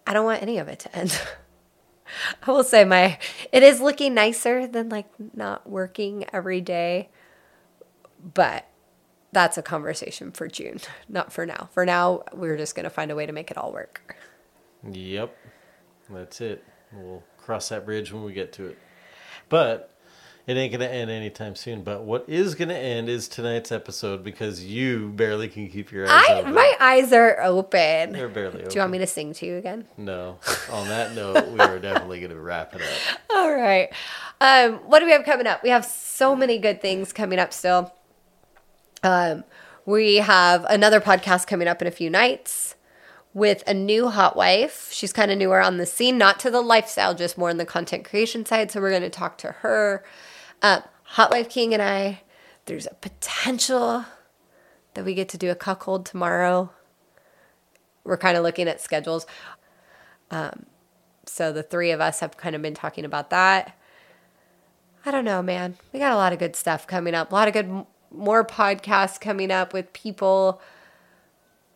[0.06, 1.20] I don't want any of it to end.
[2.42, 3.18] I will say my
[3.52, 7.08] it is looking nicer than like not working every day,
[8.22, 8.66] but
[9.32, 11.68] that's a conversation for June, not for now.
[11.72, 14.16] For now, we're just going to find a way to make it all work.
[14.90, 15.36] Yep.
[16.10, 16.64] That's it.
[16.92, 18.78] We'll cross that bridge when we get to it.
[19.48, 19.89] But
[20.51, 21.82] it ain't gonna end anytime soon.
[21.82, 26.24] But what is gonna end is tonight's episode because you barely can keep your eyes
[26.28, 26.55] I open.
[26.55, 28.12] my eyes are open.
[28.12, 28.68] They're barely open.
[28.68, 29.86] Do you want me to sing to you again?
[29.97, 30.39] No.
[30.72, 33.20] On that note, we are definitely gonna wrap it up.
[33.36, 33.90] All right.
[34.40, 35.62] Um, what do we have coming up?
[35.62, 37.94] We have so many good things coming up still.
[39.05, 39.44] Um,
[39.86, 42.74] we have another podcast coming up in a few nights
[43.32, 44.89] with a new hot wife.
[44.90, 47.64] She's kind of newer on the scene, not to the lifestyle, just more on the
[47.64, 48.70] content creation side.
[48.72, 50.02] So we're going to talk to her.
[50.62, 52.22] Um, hot wife King and I,
[52.66, 54.04] there's a potential
[54.94, 56.70] that we get to do a cuckold tomorrow.
[58.04, 59.26] We're kind of looking at schedules.
[60.30, 60.66] Um,
[61.26, 63.76] so the three of us have kind of been talking about that.
[65.04, 65.76] I don't know, man.
[65.92, 67.32] We got a lot of good stuff coming up.
[67.32, 70.60] A lot of good, more podcasts coming up with people.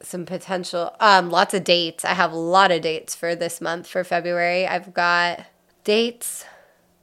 [0.02, 2.04] Some potential, um, lots of dates.
[2.04, 4.66] I have a lot of dates for this month for February.
[4.66, 5.46] I've got
[5.84, 6.44] dates,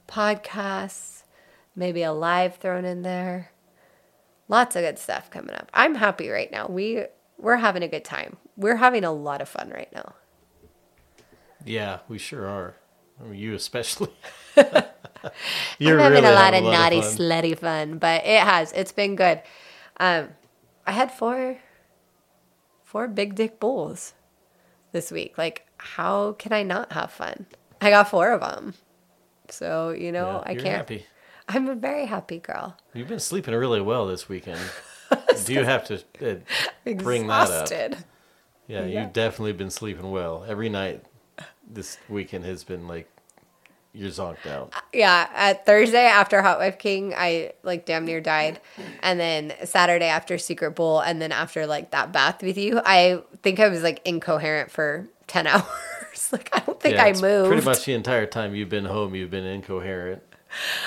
[0.07, 1.10] podcasts,
[1.75, 3.51] maybe a live thrown in there.
[4.47, 5.69] Lots of good stuff coming up.
[5.73, 6.67] I'm happy right now.
[6.67, 7.05] We
[7.37, 8.37] we're having a good time.
[8.57, 10.15] We're having a lot of fun right now.
[11.65, 12.75] Yeah, we sure are.
[13.19, 14.09] I mean, you especially.
[15.83, 17.17] I'm having a lot of naughty, fun.
[17.17, 18.71] slutty fun, but it has.
[18.73, 19.41] It's been good.
[19.99, 20.29] Um,
[20.85, 21.57] I had four,
[22.83, 24.13] four big dick bulls
[24.91, 25.37] this week.
[25.37, 27.47] Like, how can I not have fun?
[27.81, 28.75] I got four of them.
[29.49, 30.75] So you know, Yeah, I you're can't.
[30.77, 31.05] happy.
[31.53, 32.77] I'm a very happy girl.
[32.93, 34.59] You've been sleeping really well this weekend.
[35.45, 37.69] Do you have to uh, bring that up?
[38.67, 39.01] Yeah, Yeah.
[39.03, 40.45] you've definitely been sleeping well.
[40.47, 41.03] Every night
[41.69, 43.09] this weekend has been like
[43.93, 44.73] you're zonked out.
[44.93, 48.61] Yeah, at Thursday after Hot Wife King, I like damn near died,
[49.03, 53.21] and then Saturday after Secret Bull, and then after like that bath with you, I
[53.43, 56.29] think I was like incoherent for ten hours.
[56.31, 57.47] like I don't think yeah, I moved.
[57.49, 60.23] Pretty much the entire time you've been home, you've been incoherent.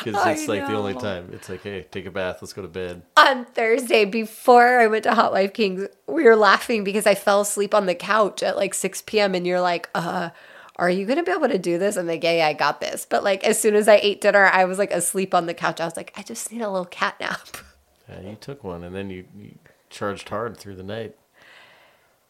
[0.02, 1.30] Because it's like the only time.
[1.32, 3.02] It's like, hey, take a bath, let's go to bed.
[3.16, 7.40] on Thursday before I went to Hot Wife Kings, we were laughing because I fell
[7.40, 9.34] asleep on the couch at like 6 p.m.
[9.34, 10.30] And you're like, uh,
[10.76, 11.96] are you going to be able to do this?
[11.96, 13.06] I'm like, yeah, yeah, I got this.
[13.08, 15.80] But like, as soon as I ate dinner, I was like asleep on the couch.
[15.80, 17.38] I was like, I just need a little cat nap.
[18.06, 19.54] Yeah, you took one, and then you, you
[19.88, 21.16] charged hard through the night.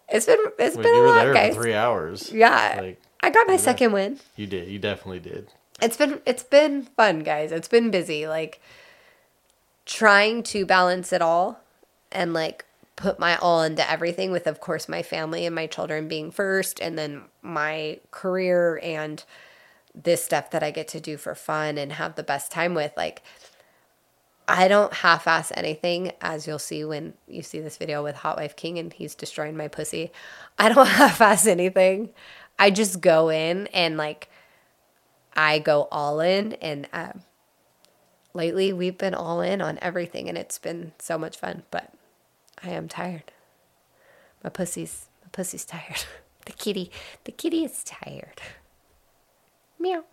[0.08, 1.56] It's been, it's When been you a were lot, there guys.
[1.56, 2.30] for three hours.
[2.32, 2.78] Yeah.
[2.80, 4.20] Like, I got my second win.
[4.36, 4.68] you did.
[4.68, 5.48] You definitely did.
[5.84, 7.52] It's been it's been fun, guys.
[7.52, 8.26] It's been busy.
[8.26, 8.60] Like
[9.84, 11.60] trying to balance it all
[12.10, 12.64] and like
[12.96, 16.80] put my all into everything with of course my family and my children being first
[16.80, 19.24] and then my career and
[19.94, 22.92] this stuff that I get to do for fun and have the best time with
[22.96, 23.22] like
[24.46, 28.36] I don't half ass anything, as you'll see when you see this video with Hot
[28.36, 30.12] Wife King and he's destroying my pussy.
[30.58, 32.10] I don't half ass anything.
[32.58, 34.28] I just go in and like
[35.34, 36.54] I go all in.
[36.54, 37.22] And um,
[38.32, 41.62] lately we've been all in on everything and it's been so much fun.
[41.70, 41.92] But
[42.62, 43.32] I am tired.
[44.42, 46.04] My pussy's my pussy's tired.
[46.46, 46.90] The kitty,
[47.24, 48.42] the kitty is tired.
[49.78, 50.04] Meow.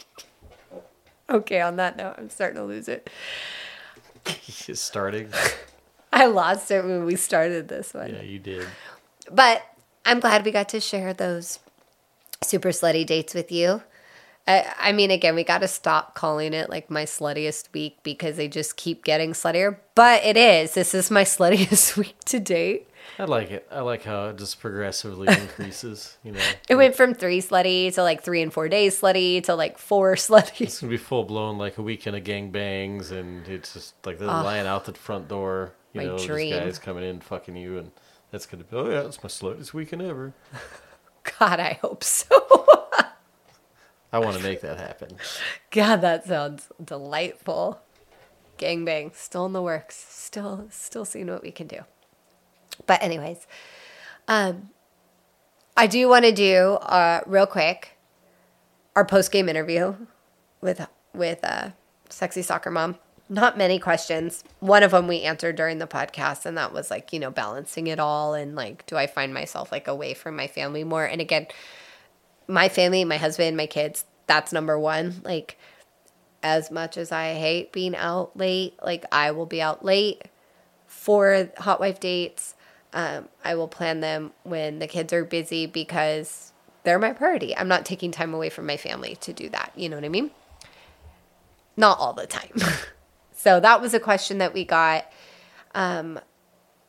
[1.28, 3.10] okay, on that note, I'm starting to lose it.
[4.68, 5.28] It's starting.
[6.12, 8.14] I lost it when we started this one.
[8.14, 8.66] yeah, you did.
[9.30, 9.62] But
[10.06, 11.58] I'm glad we got to share those
[12.42, 13.82] super slutty dates with you.
[14.46, 18.36] I, I mean, again, we got to stop calling it like my sluttiest week because
[18.36, 19.76] they just keep getting sluttier.
[19.94, 20.74] But it is.
[20.74, 22.88] This is my sluttiest week to date.
[23.18, 23.66] I like it.
[23.70, 26.16] I like how it just progressively increases.
[26.24, 29.54] You know, It went from three slutty to like three and four days slutty to
[29.54, 30.62] like four slutty.
[30.62, 34.28] it's gonna be full blown like a weekend of gangbangs, and it's just like they're
[34.28, 35.72] lying out the front door.
[35.92, 36.50] You my know, dream.
[36.50, 37.90] this guy's coming in fucking you, and
[38.30, 40.32] that's gonna be oh yeah, it's my slowest weekend ever.
[41.38, 42.61] God, I hope so.
[44.12, 45.16] I want to make that happen.
[45.70, 47.80] God, that sounds delightful.
[48.58, 49.96] Gangbang, still in the works.
[49.96, 51.80] Still, still seeing what we can do.
[52.86, 53.46] But anyways,
[54.28, 54.70] um,
[55.76, 57.96] I do want to do uh, real quick
[58.94, 59.94] our post game interview
[60.60, 61.70] with with uh,
[62.10, 62.96] sexy soccer mom
[63.32, 64.44] not many questions.
[64.60, 67.86] One of them we answered during the podcast, and that was like, you know, balancing
[67.86, 71.06] it all and like, do I find myself like away from my family more?
[71.06, 71.46] And again,
[72.46, 75.20] my family, my husband, my kids, that's number one.
[75.24, 75.58] Like,
[76.42, 80.22] as much as I hate being out late, like, I will be out late
[80.86, 82.54] for hot wife dates.
[82.92, 86.52] Um, I will plan them when the kids are busy because
[86.84, 87.56] they're my priority.
[87.56, 89.72] I'm not taking time away from my family to do that.
[89.76, 90.30] You know what I mean?
[91.76, 92.52] Not all the time.
[93.32, 95.10] so that was a question that we got.
[95.74, 96.20] Um,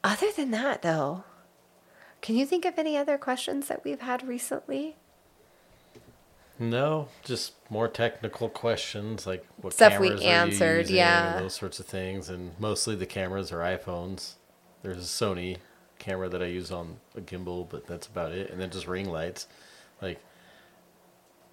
[0.03, 1.23] other than that, though,
[2.21, 4.97] can you think of any other questions that we've had recently?
[6.69, 11.35] No, just more technical questions like what Stuff we cameras are you answered, using yeah.
[11.35, 12.29] and those sorts of things.
[12.29, 14.33] And mostly the cameras are iPhones.
[14.81, 15.57] There's a Sony
[15.99, 18.49] camera that I use on a gimbal, but that's about it.
[18.49, 19.47] And then just ring lights.
[20.01, 20.19] Like,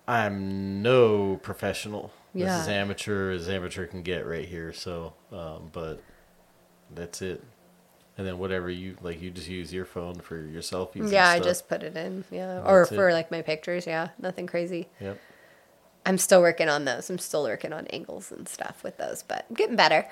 [0.07, 2.13] I'm no professional.
[2.35, 4.73] This is amateur as amateur can get right here.
[4.73, 6.03] So, um, but
[6.95, 7.43] that's it.
[8.21, 10.97] And then whatever you like, you just use your phone for your selfies.
[10.97, 12.25] and Yeah, I just put it in.
[12.31, 12.61] Yeah.
[12.67, 12.97] Or That's it.
[12.97, 13.87] for like my pictures.
[13.87, 14.09] Yeah.
[14.19, 14.89] Nothing crazy.
[15.01, 15.19] Yep.
[16.05, 17.09] I'm still working on those.
[17.09, 20.07] I'm still working on angles and stuff with those, but I'm getting better.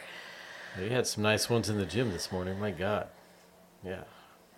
[0.81, 2.59] You had some nice ones in the gym this morning.
[2.59, 3.09] My God.
[3.85, 4.05] Yeah,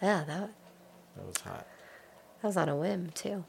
[0.01, 0.51] Yeah, that,
[1.16, 1.66] that was hot.
[2.40, 3.44] that was on a whim too.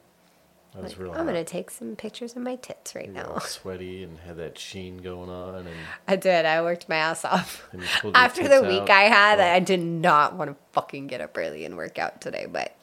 [0.73, 1.34] That was Like, real I'm hot.
[1.34, 3.39] to take some pictures of my tits right You now.
[3.41, 5.69] sweaty and had that sheen going on, and
[6.07, 6.45] I did.
[6.45, 7.68] I worked my ass off.
[7.73, 8.89] And you pulled your After the week out.
[8.89, 9.43] I had, Oh.
[9.43, 12.73] I did not want to fucking get up early and work out today, but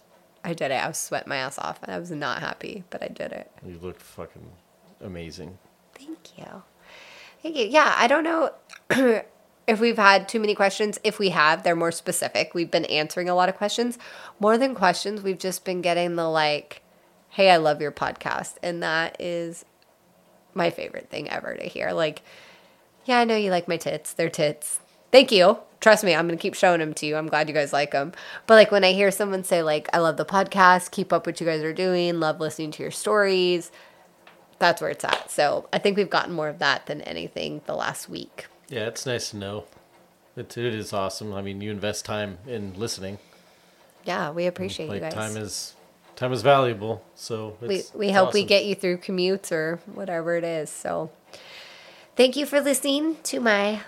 [0.45, 0.75] I did it.
[0.85, 1.83] I was sweating my ass off.
[1.83, 3.51] and I was not happy, but I did it.
[3.67, 4.51] you looked fucking
[5.01, 5.59] amazing.
[5.95, 6.63] Thank you.
[7.43, 7.67] Thank you.
[7.67, 8.51] Yeah, I don't know
[9.67, 10.99] if we've had too many questions.
[11.05, 12.53] If we have, they're more specific.
[12.55, 13.99] We've been answering a lot of questions.
[14.41, 16.83] More than questions, we've just been getting the like,
[17.31, 18.57] hey, I love your podcast.
[18.63, 19.65] And that is
[20.55, 21.93] my favorite thing ever to hear.
[21.93, 22.23] Like,
[23.05, 24.13] yeah, I know you like my tits.
[24.13, 24.81] They're tits.
[25.11, 25.59] Thank you.
[25.81, 27.17] Trust me, I'm going to keep showing them to you.
[27.17, 28.13] I'm glad you guys like them.
[28.47, 31.41] But like when I hear someone say like, I love the podcast, keep up what
[31.41, 33.71] you guys are doing, love listening to your stories,
[34.59, 35.31] that's where it's at.
[35.31, 38.47] So I think we've gotten more of that than anything the last week.
[38.69, 39.65] Yeah, it's nice to know.
[40.37, 41.33] It, it is awesome.
[41.33, 43.19] I mean, you invest time in listening.
[44.05, 45.15] Yeah, we appreciate like you guys.
[45.15, 45.75] time is
[46.19, 47.03] time is valuable.
[47.15, 50.69] So we it's, we hope we get you through commutes or whatever it is.
[50.69, 51.11] So
[52.17, 53.81] thank you for listening to my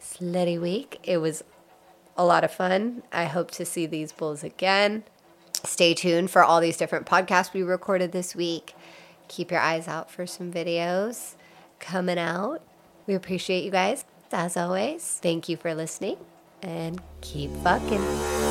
[0.00, 0.98] slutty week.
[1.04, 1.44] It was
[2.16, 3.02] a lot of fun.
[3.12, 5.04] I hope to see these bulls again.
[5.64, 8.74] Stay tuned for all these different podcasts we recorded this week.
[9.28, 11.34] Keep your eyes out for some videos
[11.80, 12.62] coming out.
[13.06, 15.18] We appreciate you guys as always.
[15.22, 16.16] Thank you for listening
[16.62, 18.43] and keep fucking.